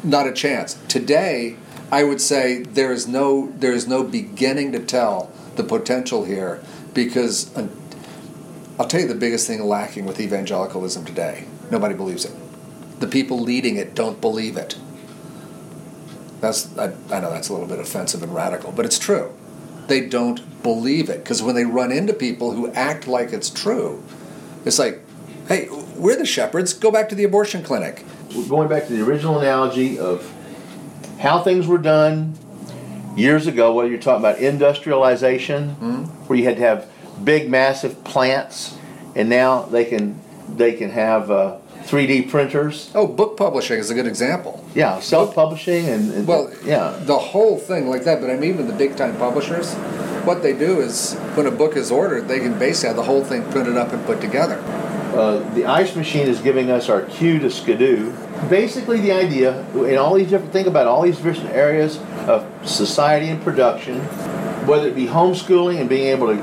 Not 0.02 0.26
a 0.26 0.32
chance. 0.32 0.78
Today, 0.88 1.56
I 1.92 2.04
would 2.04 2.20
say 2.20 2.62
there 2.62 2.92
is 2.92 3.06
no 3.08 3.52
there 3.58 3.72
is 3.72 3.88
no 3.88 4.04
beginning 4.04 4.72
to 4.72 4.78
tell 4.78 5.30
the 5.56 5.64
potential 5.64 6.24
here 6.24 6.62
because 6.94 7.50
I'll 8.80 8.88
tell 8.88 9.02
you 9.02 9.08
the 9.08 9.14
biggest 9.14 9.46
thing 9.46 9.62
lacking 9.62 10.06
with 10.06 10.18
evangelicalism 10.18 11.04
today 11.04 11.44
nobody 11.70 11.94
believes 11.94 12.24
it. 12.24 12.32
The 12.98 13.06
people 13.06 13.38
leading 13.38 13.76
it 13.76 13.94
don't 13.94 14.22
believe 14.22 14.56
it. 14.56 14.74
That's 16.40 16.76
I, 16.78 16.86
I 17.12 17.20
know 17.20 17.30
that's 17.30 17.50
a 17.50 17.52
little 17.52 17.68
bit 17.68 17.78
offensive 17.78 18.22
and 18.22 18.34
radical, 18.34 18.72
but 18.72 18.86
it's 18.86 18.98
true. 18.98 19.36
They 19.86 20.08
don't 20.08 20.62
believe 20.62 21.10
it 21.10 21.18
because 21.18 21.42
when 21.42 21.54
they 21.54 21.66
run 21.66 21.92
into 21.92 22.14
people 22.14 22.52
who 22.52 22.72
act 22.72 23.06
like 23.06 23.34
it's 23.34 23.50
true, 23.50 24.02
it's 24.64 24.78
like, 24.78 25.00
hey, 25.46 25.68
we're 25.94 26.16
the 26.16 26.24
shepherds. 26.24 26.72
Go 26.72 26.90
back 26.90 27.10
to 27.10 27.14
the 27.14 27.24
abortion 27.24 27.62
clinic. 27.62 28.02
We're 28.34 28.48
going 28.48 28.68
back 28.68 28.86
to 28.86 28.94
the 28.94 29.04
original 29.04 29.38
analogy 29.38 29.98
of 29.98 30.26
how 31.18 31.42
things 31.42 31.66
were 31.66 31.76
done 31.76 32.32
years 33.14 33.46
ago. 33.46 33.74
Whether 33.74 33.90
you're 33.90 34.00
talking 34.00 34.24
about 34.24 34.38
industrialization, 34.38 35.68
mm-hmm. 35.70 36.04
where 36.28 36.38
you 36.38 36.46
had 36.46 36.56
to 36.56 36.62
have 36.62 36.89
big, 37.24 37.48
massive 37.50 38.02
plants, 38.04 38.76
and 39.14 39.28
now 39.28 39.62
they 39.62 39.84
can 39.84 40.20
they 40.56 40.72
can 40.72 40.90
have 40.90 41.30
uh, 41.30 41.58
3D 41.82 42.30
printers. 42.30 42.90
Oh, 42.94 43.06
book 43.06 43.36
publishing 43.36 43.78
is 43.78 43.90
a 43.90 43.94
good 43.94 44.06
example. 44.06 44.64
Yeah, 44.74 45.00
self-publishing 45.00 45.86
and, 45.88 46.12
and 46.12 46.26
well, 46.26 46.52
yeah, 46.64 46.96
the 47.00 47.18
whole 47.18 47.58
thing 47.58 47.88
like 47.88 48.04
that. 48.04 48.20
But 48.20 48.30
I 48.30 48.34
mean, 48.34 48.50
even 48.50 48.66
the 48.66 48.74
big-time 48.74 49.16
publishers, 49.16 49.74
what 50.24 50.42
they 50.42 50.52
do 50.52 50.80
is 50.80 51.14
when 51.34 51.46
a 51.46 51.50
book 51.50 51.76
is 51.76 51.90
ordered, 51.90 52.28
they 52.28 52.38
can 52.38 52.58
basically 52.58 52.88
have 52.88 52.96
the 52.96 53.02
whole 53.02 53.24
thing 53.24 53.42
printed 53.50 53.76
up 53.76 53.92
and 53.92 54.04
put 54.06 54.20
together. 54.20 54.62
Uh, 55.14 55.38
the 55.54 55.66
ice 55.66 55.96
machine 55.96 56.28
is 56.28 56.40
giving 56.40 56.70
us 56.70 56.88
our 56.88 57.02
cue 57.02 57.40
to 57.40 57.50
skidoo. 57.50 58.12
Basically, 58.48 59.00
the 59.00 59.10
idea 59.10 59.66
in 59.74 59.98
all 59.98 60.14
these 60.14 60.30
different 60.30 60.52
think 60.52 60.68
about 60.68 60.86
all 60.86 61.02
these 61.02 61.18
different 61.18 61.50
areas 61.50 61.98
of 62.28 62.46
society 62.64 63.26
and 63.26 63.42
production, 63.42 63.98
whether 64.66 64.86
it 64.86 64.94
be 64.94 65.06
homeschooling 65.06 65.80
and 65.80 65.88
being 65.88 66.06
able 66.06 66.28
to 66.28 66.40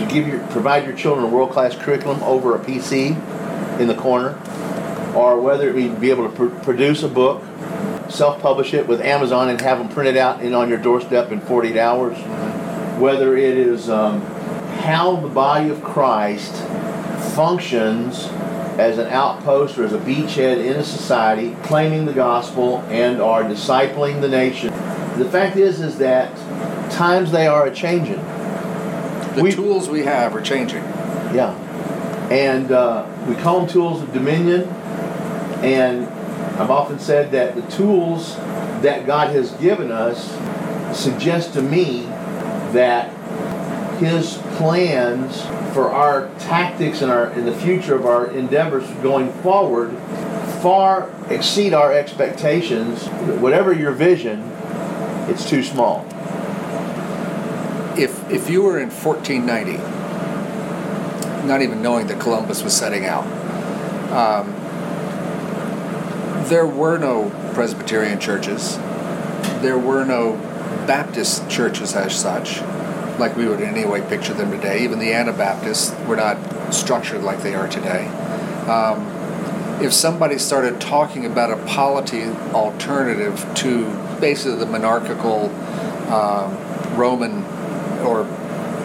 to 0.00 0.06
give 0.06 0.26
your 0.26 0.40
provide 0.48 0.86
your 0.86 0.96
children 0.96 1.24
a 1.24 1.28
world 1.28 1.50
class 1.50 1.76
curriculum 1.76 2.22
over 2.22 2.56
a 2.56 2.58
PC 2.58 3.10
in 3.78 3.86
the 3.86 3.94
corner, 3.94 4.30
or 5.14 5.38
whether 5.38 5.68
it 5.68 5.74
be 5.74 5.88
be 5.88 6.10
able 6.10 6.28
to 6.28 6.34
pr- 6.34 6.64
produce 6.64 7.02
a 7.02 7.08
book, 7.08 7.42
self 8.08 8.40
publish 8.40 8.72
it 8.72 8.86
with 8.88 9.00
Amazon 9.02 9.50
and 9.50 9.60
have 9.60 9.78
them 9.78 9.88
printed 9.88 10.16
out 10.16 10.40
and 10.40 10.54
on 10.54 10.68
your 10.68 10.78
doorstep 10.78 11.30
in 11.30 11.40
48 11.40 11.76
hours, 11.76 12.16
whether 12.98 13.36
it 13.36 13.56
is 13.56 13.90
um, 13.90 14.22
how 14.80 15.16
the 15.16 15.28
body 15.28 15.68
of 15.68 15.82
Christ 15.84 16.52
functions 17.34 18.26
as 18.78 18.96
an 18.96 19.06
outpost 19.08 19.76
or 19.76 19.84
as 19.84 19.92
a 19.92 19.98
beachhead 19.98 20.64
in 20.64 20.76
a 20.76 20.84
society, 20.84 21.54
claiming 21.62 22.06
the 22.06 22.14
gospel 22.14 22.78
and 22.88 23.20
are 23.20 23.44
discipling 23.44 24.22
the 24.22 24.28
nation. 24.28 24.72
The 25.18 25.28
fact 25.30 25.56
is, 25.56 25.80
is 25.80 25.98
that 25.98 26.34
times 26.90 27.30
they 27.30 27.46
are 27.46 27.66
a 27.66 27.74
changing 27.74 28.24
the 29.40 29.44
we, 29.44 29.52
tools 29.52 29.88
we 29.88 30.04
have 30.04 30.34
are 30.36 30.42
changing. 30.42 30.82
Yeah, 31.32 31.54
and 32.30 32.70
uh, 32.70 33.06
we 33.26 33.34
call 33.34 33.60
them 33.60 33.68
tools 33.68 34.02
of 34.02 34.12
dominion. 34.12 34.64
And 35.62 36.06
I've 36.58 36.70
often 36.70 36.98
said 36.98 37.32
that 37.32 37.54
the 37.54 37.62
tools 37.74 38.36
that 38.82 39.06
God 39.06 39.30
has 39.30 39.52
given 39.52 39.90
us 39.90 40.30
suggest 40.98 41.54
to 41.54 41.62
me 41.62 42.02
that 42.72 43.10
His 43.98 44.36
plans 44.56 45.42
for 45.72 45.90
our 45.90 46.28
tactics 46.38 47.00
and 47.00 47.10
our 47.10 47.30
in 47.30 47.46
the 47.46 47.54
future 47.54 47.94
of 47.94 48.04
our 48.04 48.26
endeavors 48.32 48.88
going 49.02 49.32
forward 49.34 49.96
far 50.60 51.10
exceed 51.30 51.72
our 51.72 51.92
expectations. 51.92 53.06
Whatever 53.40 53.72
your 53.72 53.92
vision, 53.92 54.40
it's 55.28 55.48
too 55.48 55.62
small 55.62 56.06
if 58.00 58.30
if 58.30 58.48
you 58.48 58.62
were 58.62 58.78
in 58.78 58.90
1490, 58.90 59.76
not 61.46 61.62
even 61.62 61.82
knowing 61.82 62.06
that 62.06 62.18
Columbus 62.20 62.62
was 62.62 62.76
setting 62.76 63.04
out, 63.04 63.26
um, 64.12 64.54
there 66.48 66.66
were 66.66 66.98
no 66.98 67.30
Presbyterian 67.54 68.18
churches. 68.18 68.78
there 69.60 69.78
were 69.78 70.04
no 70.04 70.36
Baptist 70.86 71.48
churches 71.50 71.94
as 71.94 72.18
such, 72.18 72.62
like 73.18 73.36
we 73.36 73.46
would 73.46 73.60
in 73.60 73.68
any 73.68 73.84
way 73.84 74.00
picture 74.00 74.32
them 74.32 74.50
today. 74.50 74.82
Even 74.82 74.98
the 74.98 75.12
Anabaptists 75.12 75.94
were 76.06 76.16
not 76.16 76.38
structured 76.72 77.22
like 77.22 77.42
they 77.42 77.54
are 77.54 77.68
today. 77.68 78.06
Um, 78.66 79.06
if 79.82 79.92
somebody 79.92 80.38
started 80.38 80.80
talking 80.80 81.26
about 81.26 81.50
a 81.50 81.56
polity 81.66 82.24
alternative 82.52 83.46
to 83.56 83.84
basically 84.20 84.58
the 84.58 84.66
monarchical 84.66 85.50
um, 86.12 86.56
Roman 86.96 87.44
or 88.00 88.26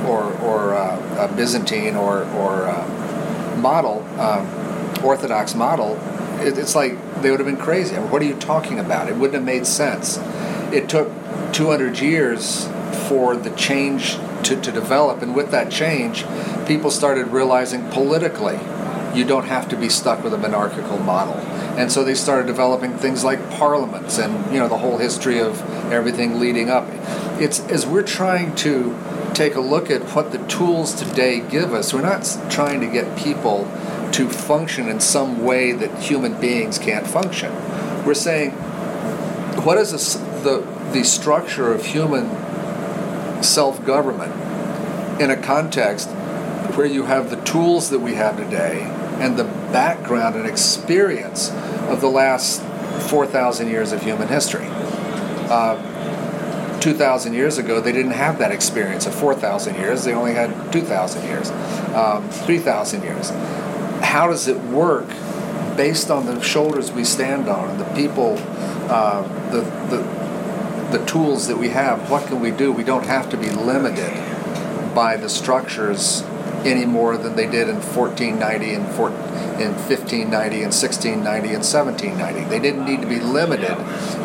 or 0.05 0.33
or 0.41 0.73
uh, 0.73 1.33
Byzantine 1.35 1.95
or 1.95 2.23
or 2.33 2.67
uh, 2.67 3.55
model, 3.57 4.03
um, 4.19 4.47
Orthodox 5.03 5.55
model, 5.55 5.95
it, 6.39 6.57
it's 6.57 6.75
like 6.75 7.21
they 7.21 7.31
would 7.31 7.39
have 7.39 7.47
been 7.47 7.57
crazy. 7.57 7.95
I 7.95 7.99
mean, 7.99 8.11
what 8.11 8.21
are 8.21 8.25
you 8.25 8.35
talking 8.35 8.79
about? 8.79 9.09
It 9.09 9.15
wouldn't 9.15 9.35
have 9.35 9.43
made 9.43 9.65
sense. 9.65 10.19
It 10.71 10.89
took 10.89 11.09
200 11.53 11.99
years 11.99 12.67
for 13.07 13.35
the 13.35 13.49
change 13.51 14.17
to, 14.43 14.59
to 14.61 14.71
develop, 14.71 15.21
and 15.21 15.35
with 15.35 15.51
that 15.51 15.71
change, 15.71 16.25
people 16.67 16.91
started 16.91 17.27
realizing 17.27 17.89
politically 17.89 18.59
you 19.15 19.23
don't 19.23 19.45
have 19.45 19.69
to 19.69 19.77
be 19.77 19.89
stuck 19.89 20.23
with 20.23 20.33
a 20.33 20.37
monarchical 20.37 20.99
model. 20.99 21.35
And 21.77 21.91
so 21.91 22.03
they 22.03 22.15
started 22.15 22.47
developing 22.47 22.97
things 22.97 23.23
like 23.23 23.49
parliaments 23.51 24.17
and 24.17 24.53
you 24.53 24.59
know 24.59 24.67
the 24.67 24.77
whole 24.77 24.97
history 24.97 25.39
of 25.39 25.61
everything 25.91 26.39
leading 26.39 26.69
up. 26.69 26.87
It's 27.39 27.59
as 27.67 27.85
we're 27.85 28.03
trying 28.03 28.55
to 28.57 28.97
take 29.33 29.55
a 29.55 29.59
look 29.59 29.89
at 29.89 30.01
what 30.15 30.31
the 30.31 30.37
tools 30.47 30.93
today 30.93 31.41
give 31.41 31.73
us, 31.73 31.93
we're 31.93 32.01
not 32.01 32.25
trying 32.49 32.79
to 32.81 32.87
get 32.87 33.17
people 33.17 33.69
to 34.13 34.29
function 34.29 34.87
in 34.87 34.99
some 34.99 35.43
way 35.43 35.73
that 35.73 35.99
human 35.99 36.39
beings 36.39 36.77
can't 36.77 37.05
function. 37.05 37.53
We're 38.05 38.13
saying 38.13 38.51
what 39.63 39.77
is 39.77 39.91
the 40.43 40.65
the 40.91 41.03
structure 41.03 41.73
of 41.73 41.85
human 41.85 42.29
self-government 43.43 44.31
in 45.21 45.31
a 45.31 45.35
context 45.35 46.09
where 46.75 46.85
you 46.85 47.05
have 47.05 47.29
the 47.29 47.41
tools 47.43 47.89
that 47.89 47.99
we 47.99 48.15
have 48.15 48.37
today 48.37 48.81
and 49.19 49.37
the 49.37 49.43
background 49.43 50.35
and 50.35 50.45
experience 50.45 51.51
of 51.89 52.01
the 52.01 52.07
last 52.07 52.61
4,000 53.09 53.67
years 53.67 53.91
of 53.91 54.01
human 54.01 54.27
history. 54.27 54.67
Uh, 55.49 56.81
2,000 56.85 57.33
years 57.33 57.57
ago, 57.57 57.81
they 57.81 57.91
didn't 57.91 58.11
have 58.11 58.37
that 58.37 58.51
experience 58.51 59.07
of 59.07 59.15
4,000 59.15 59.73
years. 59.73 60.03
They 60.03 60.13
only 60.13 60.35
had 60.35 60.71
2,000 60.71 61.23
years, 61.25 61.49
um, 61.95 62.29
3,000 62.29 63.01
years. 63.01 63.31
How 64.03 64.27
does 64.27 64.47
it 64.47 64.57
work 64.65 65.07
based 65.75 66.11
on 66.11 66.27
the 66.27 66.39
shoulders 66.41 66.91
we 66.91 67.03
stand 67.03 67.49
on 67.49 67.71
and 67.71 67.79
the 67.79 67.91
people, 67.95 68.37
uh, 68.87 69.23
the, 69.49 69.61
the, 69.89 70.97
the 70.97 71.05
tools 71.07 71.47
that 71.47 71.57
we 71.57 71.69
have? 71.69 72.11
What 72.11 72.27
can 72.27 72.39
we 72.39 72.51
do? 72.51 72.71
We 72.71 72.83
don't 72.83 73.07
have 73.07 73.31
to 73.31 73.37
be 73.37 73.49
limited 73.49 74.13
by 74.93 75.17
the 75.17 75.27
structures 75.27 76.21
any 76.65 76.85
more 76.85 77.17
than 77.17 77.35
they 77.35 77.47
did 77.47 77.67
in 77.67 77.75
1490 77.75 78.73
and 78.73 78.87
four, 78.95 79.09
in 79.09 79.73
1590 79.73 80.55
and 80.57 80.73
1690 80.73 81.47
and 81.47 81.63
1790. 81.63 82.49
They 82.49 82.59
didn't 82.59 82.85
need 82.85 83.01
to 83.01 83.07
be 83.07 83.19
limited 83.19 83.75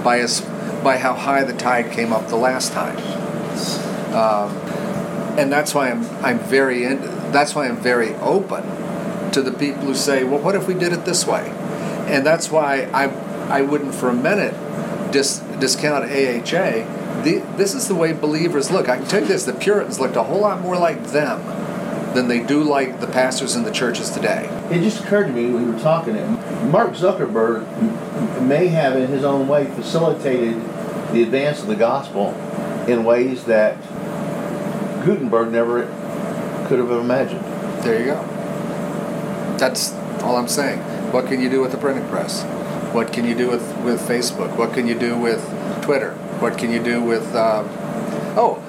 by 0.03 0.21
us 0.21 0.41
by 0.83 0.99
how 0.99 1.15
high 1.15 1.45
the 1.45 1.53
tide 1.53 1.93
came 1.93 2.13
up 2.13 2.29
the 2.29 2.37
last 2.37 2.73
time. 2.73 2.97
Um, 4.15 4.57
and 5.39 5.53
that's 5.53 5.75
why 5.75 5.91
I'm 5.91 6.05
I'm 6.25 6.39
very 6.39 6.85
in, 6.85 7.01
that's 7.33 7.55
why 7.55 7.69
I'm 7.69 7.77
very 7.77 8.15
open 8.17 8.63
to 9.33 9.43
the 9.43 9.53
people 9.53 9.83
who 9.83 9.95
say, 9.95 10.25
well, 10.25 10.41
what 10.41 10.55
if 10.55 10.67
we 10.67 10.75
did 10.75 10.93
it 10.93 11.05
this 11.05 11.27
way? 11.27 11.49
And 12.09 12.27
that's 12.27 12.51
why 12.51 12.89
I 12.93 13.05
I 13.49 13.63
wouldn't 13.63 13.95
for 13.95 14.09
a 14.09 14.15
minute 14.15 14.55
dis, 15.13 15.39
discount 15.59 16.05
AHA. 16.05 17.23
The, 17.23 17.45
this 17.57 17.75
is 17.75 17.89
the 17.89 17.95
way 17.95 18.13
believers 18.13 18.71
look. 18.71 18.89
I 18.89 18.97
can 18.97 19.07
tell 19.07 19.21
you 19.21 19.29
this: 19.29 19.45
the 19.45 19.53
Puritans 19.53 20.01
looked 20.01 20.17
a 20.17 20.23
whole 20.23 20.41
lot 20.41 20.61
more 20.61 20.77
like 20.77 21.05
them 21.09 21.43
than 22.15 22.29
they 22.29 22.41
do 22.41 22.63
like 22.63 23.01
the 23.01 23.07
pastors 23.07 23.55
in 23.55 23.63
the 23.63 23.71
churches 23.71 24.11
today. 24.11 24.49
It 24.71 24.83
just 24.83 25.05
occurred 25.05 25.27
to 25.27 25.33
me 25.33 25.51
when 25.53 25.67
we 25.67 25.73
were 25.73 25.79
talking. 25.79 26.15
Mark 26.71 26.93
Zuckerberg 26.93 28.43
may 28.43 28.69
have, 28.69 28.97
in 28.97 29.09
his 29.09 29.23
own 29.23 29.47
way, 29.47 29.67
facilitated 29.67 30.61
the 31.13 31.23
advance 31.23 31.61
of 31.61 31.67
the 31.67 31.77
gospel 31.77 32.35
in 32.89 33.05
ways 33.05 33.45
that 33.45 33.77
Gutenberg 35.05 35.51
never 35.53 35.85
could 36.67 36.79
have 36.79 36.91
imagined. 36.91 37.45
There 37.83 37.99
you 37.99 38.07
go. 38.07 39.57
That's 39.59 39.93
all 40.23 40.37
I'm 40.37 40.49
saying. 40.49 40.79
What 41.13 41.27
can 41.27 41.41
you 41.41 41.51
do 41.51 41.61
with 41.61 41.73
the 41.73 41.79
printing 41.79 42.07
press? 42.09 42.45
What 42.93 43.13
can 43.13 43.25
you 43.25 43.35
do 43.35 43.49
with, 43.49 43.77
with 43.79 44.01
Facebook? 44.01 44.57
What 44.57 44.73
can 44.73 44.87
you 44.87 44.99
do 44.99 45.17
with 45.17 45.43
Twitter? 45.83 46.15
What 46.41 46.59
can 46.59 46.71
you 46.73 46.83
do 46.83 47.03
with. 47.03 47.35
Um, 47.35 47.69
oh, 48.37 48.63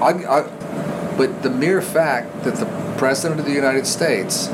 I, 0.00 0.12
I, 0.12 0.40
I, 0.40 1.16
but 1.16 1.42
the 1.42 1.50
mere 1.50 1.80
fact 1.80 2.44
that 2.44 2.56
the 2.56 2.66
President 2.96 3.40
of 3.40 3.46
the 3.46 3.52
United 3.52 3.86
States 3.86 4.48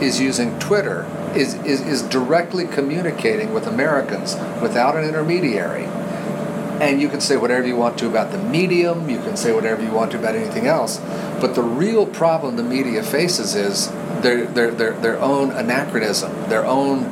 is 0.00 0.20
using 0.20 0.58
Twitter, 0.58 1.06
is, 1.34 1.54
is, 1.64 1.80
is 1.80 2.02
directly 2.02 2.66
communicating 2.66 3.52
with 3.52 3.66
Americans 3.66 4.36
without 4.60 4.96
an 4.96 5.04
intermediary. 5.04 5.86
And 6.80 7.00
you 7.00 7.08
can 7.08 7.20
say 7.20 7.36
whatever 7.36 7.66
you 7.66 7.76
want 7.76 7.98
to 7.98 8.08
about 8.08 8.32
the 8.32 8.38
medium, 8.38 9.08
you 9.08 9.18
can 9.18 9.36
say 9.36 9.52
whatever 9.52 9.82
you 9.82 9.92
want 9.92 10.10
to 10.12 10.18
about 10.18 10.34
anything 10.34 10.66
else, 10.66 10.98
but 11.40 11.54
the 11.54 11.62
real 11.62 12.04
problem 12.04 12.56
the 12.56 12.64
media 12.64 13.02
faces 13.02 13.54
is 13.54 13.90
their, 14.22 14.46
their, 14.46 14.70
their, 14.72 14.92
their 14.94 15.20
own 15.20 15.52
anachronism, 15.52 16.32
their 16.48 16.64
own 16.64 17.04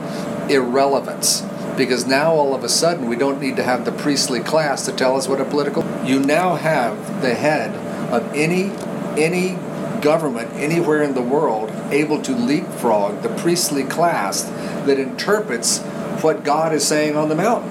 irrelevance. 0.50 1.46
Because 1.76 2.06
now 2.06 2.32
all 2.32 2.54
of 2.54 2.64
a 2.64 2.68
sudden 2.68 3.08
we 3.08 3.16
don't 3.16 3.40
need 3.40 3.56
to 3.56 3.62
have 3.62 3.84
the 3.84 3.92
priestly 3.92 4.40
class 4.40 4.84
to 4.86 4.92
tell 4.92 5.16
us 5.16 5.28
what 5.28 5.40
a 5.40 5.44
political. 5.44 5.84
You 6.04 6.20
now 6.20 6.56
have 6.56 7.22
the 7.22 7.34
head 7.34 7.74
of 8.12 8.30
any 8.34 8.70
any 9.16 9.58
government 10.02 10.50
anywhere 10.54 11.02
in 11.02 11.14
the 11.14 11.22
world 11.22 11.70
able 11.90 12.20
to 12.22 12.32
leapfrog 12.32 13.22
the 13.22 13.28
priestly 13.36 13.84
class 13.84 14.42
that 14.84 14.98
interprets 14.98 15.78
what 16.22 16.44
God 16.44 16.74
is 16.74 16.86
saying 16.86 17.16
on 17.16 17.28
the 17.28 17.34
mountain. 17.34 17.70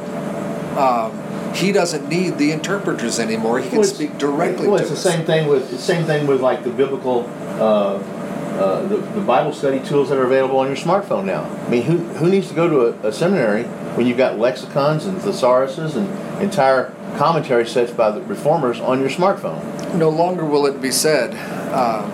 Um, 0.78 1.12
he 1.56 1.72
doesn't 1.72 2.08
need 2.10 2.38
the 2.38 2.52
interpreters 2.52 3.20
anymore. 3.20 3.60
He 3.60 3.70
can 3.70 3.80
Well, 3.80 3.88
speak 3.88 4.18
directly 4.18 4.68
Well, 4.68 4.78
to 4.78 4.84
it's 4.84 4.89
the 4.91 5.10
us. 5.10 5.16
same 5.16 5.26
thing 5.26 5.47
with 5.47 5.70
the 5.70 5.78
same 5.78 6.06
thing 6.06 6.28
with 6.28 6.41
like 6.41 6.64
the 6.64 6.70
biblical, 6.70 7.30
uh, 7.60 7.95
uh, 8.60 8.82
the, 8.88 8.97
the 8.97 9.22
Bible 9.22 9.52
study 9.54 9.80
tools 9.80 10.10
that 10.10 10.18
are 10.18 10.26
available 10.26 10.58
on 10.60 10.68
your 10.68 10.76
smartphone 10.76 11.26
now. 11.26 11.43
I 11.66 11.70
mean, 11.70 11.84
who 11.84 11.97
who 11.97 12.30
needs 12.30 12.47
to 12.49 12.54
go 12.54 12.70
to 12.70 13.06
a, 13.06 13.10
a 13.10 13.14
seminary 13.14 13.64
when 13.95 14.08
you've 14.08 14.18
got 14.18 14.38
lexicons 14.39 15.06
and 15.06 15.18
thesauruses 15.20 15.95
and 15.95 16.08
entire 16.41 16.93
commentary 17.18 17.68
sets 17.68 17.91
by 17.91 18.12
the 18.12 18.22
reformers 18.22 18.80
on 18.80 18.99
your 18.99 19.10
smartphone? 19.10 19.62
No 19.95 20.10
longer 20.10 20.45
will 20.45 20.66
it 20.66 20.82
be 20.82 20.91
said, 20.91 21.32
um, 21.74 22.12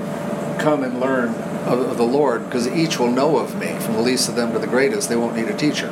"Come 0.59 0.83
and 0.83 0.99
learn 0.99 1.29
of, 1.65 1.79
of 1.81 1.97
the 1.97 2.03
Lord," 2.05 2.45
because 2.45 2.67
each 2.67 2.97
will 2.99 3.11
know 3.11 3.37
of 3.37 3.59
me, 3.59 3.67
from 3.79 3.93
the 3.93 4.01
least 4.01 4.29
of 4.29 4.35
them 4.35 4.53
to 4.53 4.59
the 4.59 4.67
greatest. 4.67 5.09
They 5.09 5.15
won't 5.15 5.35
need 5.35 5.47
a 5.49 5.57
teacher. 5.57 5.89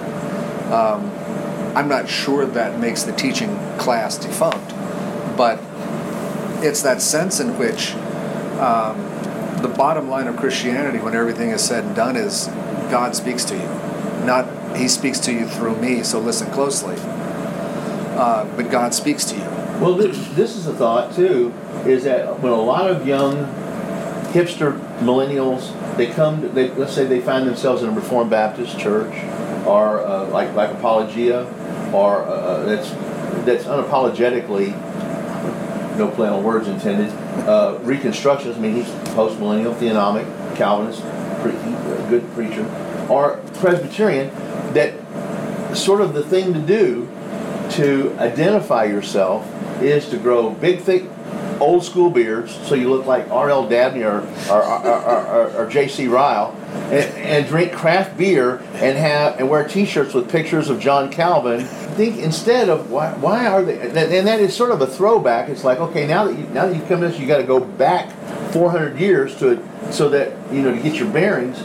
Um, 0.71 1.11
I'm 1.75 1.89
not 1.89 2.07
sure 2.07 2.45
that 2.45 2.79
makes 2.79 3.03
the 3.03 3.11
teaching 3.11 3.57
class 3.77 4.17
defunct, 4.17 4.69
but 5.35 5.59
it's 6.63 6.81
that 6.83 7.01
sense 7.01 7.39
in 7.39 7.57
which 7.57 7.93
um, 8.59 8.97
the 9.61 9.67
bottom 9.67 10.09
line 10.09 10.27
of 10.27 10.37
Christianity, 10.37 10.99
when 10.99 11.15
everything 11.15 11.49
is 11.49 11.63
said 11.63 11.83
and 11.83 11.95
done, 11.95 12.15
is 12.15 12.47
God 12.89 13.15
speaks 13.15 13.43
to 13.45 13.55
you. 13.55 14.25
Not 14.25 14.77
He 14.77 14.87
speaks 14.87 15.19
to 15.21 15.33
you 15.33 15.47
through 15.47 15.75
me, 15.77 16.03
so 16.03 16.19
listen 16.19 16.49
closely. 16.51 16.95
Uh, 16.97 18.45
but 18.55 18.71
God 18.71 18.93
speaks 18.93 19.25
to 19.25 19.35
you. 19.35 19.43
Well, 19.81 19.95
this, 19.95 20.55
is 20.55 20.67
a 20.67 20.73
thought 20.73 21.13
too. 21.13 21.53
Is 21.85 22.05
that 22.05 22.39
when 22.39 22.53
a 22.53 22.61
lot 22.61 22.89
of 22.89 23.05
young 23.05 23.35
hipster 24.31 24.79
millennials 24.99 25.73
they 25.97 26.07
come, 26.07 26.41
to, 26.41 26.47
they 26.47 26.69
let's 26.69 26.93
say 26.93 27.05
they 27.05 27.19
find 27.19 27.45
themselves 27.45 27.83
in 27.83 27.89
a 27.89 27.91
Reformed 27.91 28.29
Baptist 28.29 28.79
church, 28.79 29.13
or 29.65 29.99
uh, 29.99 30.27
like 30.29 30.53
like 30.53 30.71
Apologia, 30.71 31.45
or 31.93 32.23
uh, 32.23 32.63
that's 32.65 32.89
that's 33.45 33.65
unapologetically 33.65 34.73
no 35.97 36.09
play 36.09 36.27
on 36.27 36.43
words 36.43 36.67
intended. 36.67 37.09
Uh, 37.47 37.79
Reconstructionist, 37.81 38.55
I 38.55 38.59
mean 38.59 38.75
he's 38.75 38.89
post 39.13 39.39
millennial, 39.39 39.73
theonomic, 39.73 40.25
Calvinist, 40.55 41.01
uh, 41.03 42.09
good 42.09 42.29
preacher, 42.33 42.65
or 43.09 43.37
Presbyterian. 43.55 44.29
That 44.73 44.93
sort 45.75 46.01
of 46.01 46.13
the 46.13 46.23
thing 46.23 46.53
to 46.53 46.59
do 46.59 47.09
to 47.71 48.15
identify 48.19 48.85
yourself 48.85 49.47
is 49.81 50.09
to 50.09 50.17
grow 50.17 50.51
big, 50.51 50.81
thick, 50.81 51.03
old 51.59 51.83
school 51.83 52.09
beards, 52.09 52.53
so 52.67 52.75
you 52.75 52.89
look 52.89 53.05
like 53.05 53.29
R.L. 53.29 53.67
Dabney 53.69 54.03
or, 54.03 54.21
or, 54.49 54.63
or, 54.63 55.25
or, 55.25 55.51
or 55.51 55.69
J.C. 55.69 56.07
Ryle, 56.07 56.55
and, 56.73 56.93
and 57.17 57.47
drink 57.47 57.71
craft 57.73 58.17
beer 58.17 58.57
and 58.75 58.97
have 58.97 59.39
and 59.39 59.49
wear 59.49 59.67
T-shirts 59.67 60.13
with 60.13 60.29
pictures 60.29 60.69
of 60.69 60.79
John 60.79 61.11
Calvin. 61.11 61.65
Think 61.95 62.17
instead 62.17 62.69
of 62.69 62.91
why, 62.91 63.13
why 63.13 63.47
are 63.47 63.63
they? 63.63 63.79
And 63.79 64.27
that 64.27 64.39
is 64.39 64.55
sort 64.55 64.71
of 64.71 64.81
a 64.81 64.87
throwback. 64.87 65.49
It's 65.49 65.63
like 65.63 65.79
okay, 65.79 66.05
now 66.05 66.25
that 66.25 66.37
you 66.37 66.45
now 66.47 66.67
that 66.67 66.75
you've 66.75 66.87
come 66.87 67.01
to 67.01 67.07
this, 67.07 67.19
you 67.19 67.27
got 67.27 67.37
to 67.37 67.43
go 67.43 67.59
back 67.59 68.11
400 68.51 68.99
years 68.99 69.37
to 69.39 69.65
so 69.91 70.09
that 70.09 70.33
you 70.51 70.61
know 70.61 70.75
to 70.75 70.81
get 70.81 70.95
your 70.95 71.09
bearings. 71.09 71.63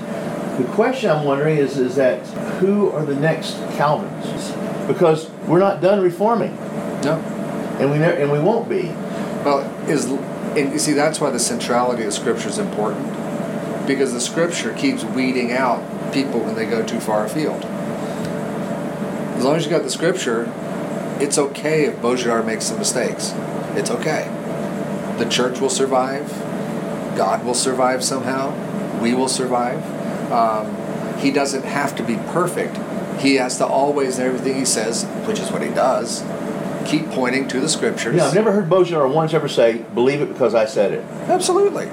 The 0.59 0.66
question 0.72 1.11
I'm 1.11 1.24
wondering 1.24 1.57
is 1.57 1.78
is 1.78 1.97
that 1.97 2.24
who 2.59 2.91
are 2.91 3.05
the 3.05 3.16
next 3.16 3.55
Calvins? 3.76 4.53
Because 4.86 5.30
we're 5.47 5.59
not 5.59 5.80
done 5.80 6.01
reforming. 6.01 6.55
No. 7.03 7.14
and 7.80 7.91
we 7.91 7.99
ne- 7.99 8.22
and 8.22 8.30
we 8.30 8.38
won't 8.38 8.68
be. 8.68 8.93
Well, 9.45 9.61
is 9.88 10.07
and 10.07 10.72
you 10.72 10.78
see 10.78 10.93
that's 10.93 11.20
why 11.20 11.30
the 11.30 11.38
centrality 11.38 12.05
of 12.05 12.12
Scripture 12.12 12.49
is 12.49 12.59
important, 12.59 13.07
because 13.86 14.12
the 14.12 14.20
Scripture 14.20 14.72
keeps 14.74 15.05
weeding 15.05 15.53
out 15.53 15.82
people 16.12 16.41
when 16.41 16.57
they 16.57 16.66
go 16.66 16.84
too 16.84 17.01
far 17.01 17.24
afield. 17.24 17.64
As 19.36 19.45
long 19.45 19.57
as 19.57 19.64
you 19.64 19.70
got 19.70 19.82
the 19.82 19.91
Scripture, 19.91 20.53
it's 21.20 21.38
okay 21.38 21.84
if 21.84 21.97
Bojidar 21.97 22.45
makes 22.45 22.66
some 22.66 22.78
mistakes. 22.78 23.32
It's 23.76 23.91
okay. 23.91 24.28
The 25.18 25.28
church 25.28 25.61
will 25.61 25.70
survive. 25.70 26.28
God 27.16 27.45
will 27.45 27.55
survive 27.55 28.03
somehow. 28.03 28.53
We 29.01 29.14
will 29.14 29.28
survive. 29.28 29.82
Um, 30.32 30.76
he 31.18 31.30
doesn't 31.30 31.64
have 31.64 31.95
to 31.97 32.03
be 32.03 32.16
perfect. 32.32 32.76
He 33.20 33.36
has 33.36 33.59
to 33.59 33.66
always, 33.66 34.18
in 34.18 34.26
everything 34.26 34.57
he 34.57 34.64
says, 34.64 35.05
which 35.26 35.38
is 35.38 35.51
what 35.53 35.62
he 35.62 35.68
does, 35.68 36.22
keep 36.91 37.09
pointing 37.11 37.49
to 37.49 37.61
the 37.61 37.68
scriptures. 37.68 38.16
Yeah, 38.16 38.26
I've 38.26 38.34
never 38.34 38.53
heard 38.53 38.68
Bojidar 38.68 39.12
once 39.12 39.34
ever 39.34 39.49
say, 39.49 39.78
"Believe 39.95 40.20
it 40.20 40.28
because 40.28 40.55
I 40.55 40.66
said 40.66 40.93
it." 40.93 41.05
Absolutely. 41.28 41.88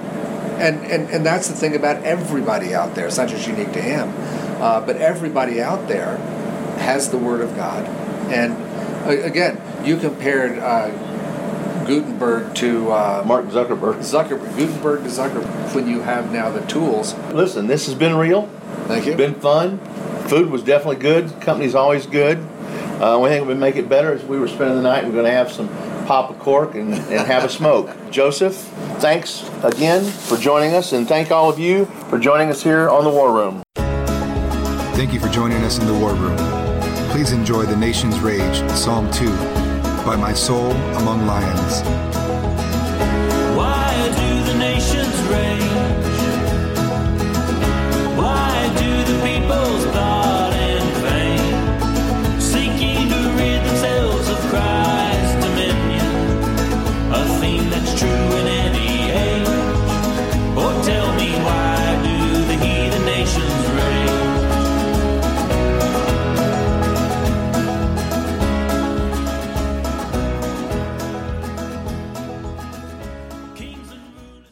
And, 0.58 0.84
and, 0.92 1.08
and 1.12 1.26
that's 1.26 1.48
the 1.48 1.54
thing 1.54 1.76
about 1.76 2.04
everybody 2.04 2.74
out 2.74 2.96
there. 2.96 3.06
It's 3.06 3.18
not 3.18 3.30
just 3.30 3.48
unique 3.48 3.74
to 3.74 3.82
him, 3.82 4.12
uh, 4.60 4.82
but 4.82 4.96
everybody 4.98 5.62
out 5.62 5.88
there 5.88 6.18
has 6.80 7.12
the 7.12 7.18
Word 7.18 7.42
of 7.42 7.56
God. 7.56 7.86
And 8.32 8.54
uh, 9.06 9.24
again, 9.24 9.62
you 9.86 9.98
compared 9.98 10.58
uh, 10.58 10.90
Gutenberg 11.86 12.56
to 12.56 12.92
uh, 12.92 13.24
Mark 13.26 13.46
Zuckerberg. 13.46 14.00
Zuckerberg, 14.00 14.58
Gutenberg 14.58 15.04
to 15.04 15.10
Zuckerberg, 15.10 15.76
when 15.76 15.88
you 15.88 16.02
have 16.02 16.32
now 16.32 16.50
the 16.50 16.66
tools. 16.66 17.14
Listen, 17.32 17.68
this 17.68 17.86
has 17.86 17.94
been 17.94 18.16
real. 18.16 18.48
Thank 18.88 19.06
you. 19.06 19.16
Been 19.16 19.36
fun. 19.36 19.78
Food 20.28 20.50
was 20.50 20.64
definitely 20.64 20.98
good. 20.98 21.40
Company's 21.40 21.76
always 21.76 22.08
good. 22.08 22.40
Uh, 23.00 23.16
only 23.16 23.30
thing 23.30 23.46
we 23.46 23.54
make 23.54 23.76
it 23.76 23.88
better 23.88 24.14
is 24.14 24.24
we 24.24 24.40
were 24.40 24.48
spending 24.48 24.76
the 24.76 24.82
night. 24.82 25.06
We're 25.06 25.12
going 25.12 25.26
to 25.26 25.32
have 25.32 25.52
some 25.52 25.68
pop 26.08 26.32
a 26.32 26.34
cork 26.34 26.74
and, 26.74 26.94
and 26.94 27.28
have 27.28 27.44
a 27.44 27.50
smoke. 27.50 27.90
Joseph, 28.12 28.56
thanks 29.00 29.48
again 29.64 30.04
for 30.04 30.38
joining 30.38 30.74
us, 30.74 30.94
and 30.94 31.08
thank 31.08 31.30
all 31.32 31.50
of 31.50 31.60
you 31.60 31.86
for 32.10 32.18
joining 32.18 32.50
us 32.50 32.64
here 32.64 32.90
on 32.90 33.04
the 33.04 33.10
War 33.10 33.32
Room. 33.34 33.62
Thank 34.96 35.14
you 35.14 35.20
for 35.20 35.30
joining 35.30 35.64
us 35.64 35.78
in 35.78 35.86
the 35.86 35.94
War 35.94 36.14
Room. 36.16 36.38
Please 37.12 37.32
enjoy 37.32 37.64
The 37.66 37.76
Nation's 37.76 38.20
Rage, 38.20 38.68
Psalm 38.72 39.12
2, 39.12 39.28
by 40.04 40.16
My 40.16 40.34
Soul 40.34 40.72
Among 40.72 41.28
Lions. 41.28 42.17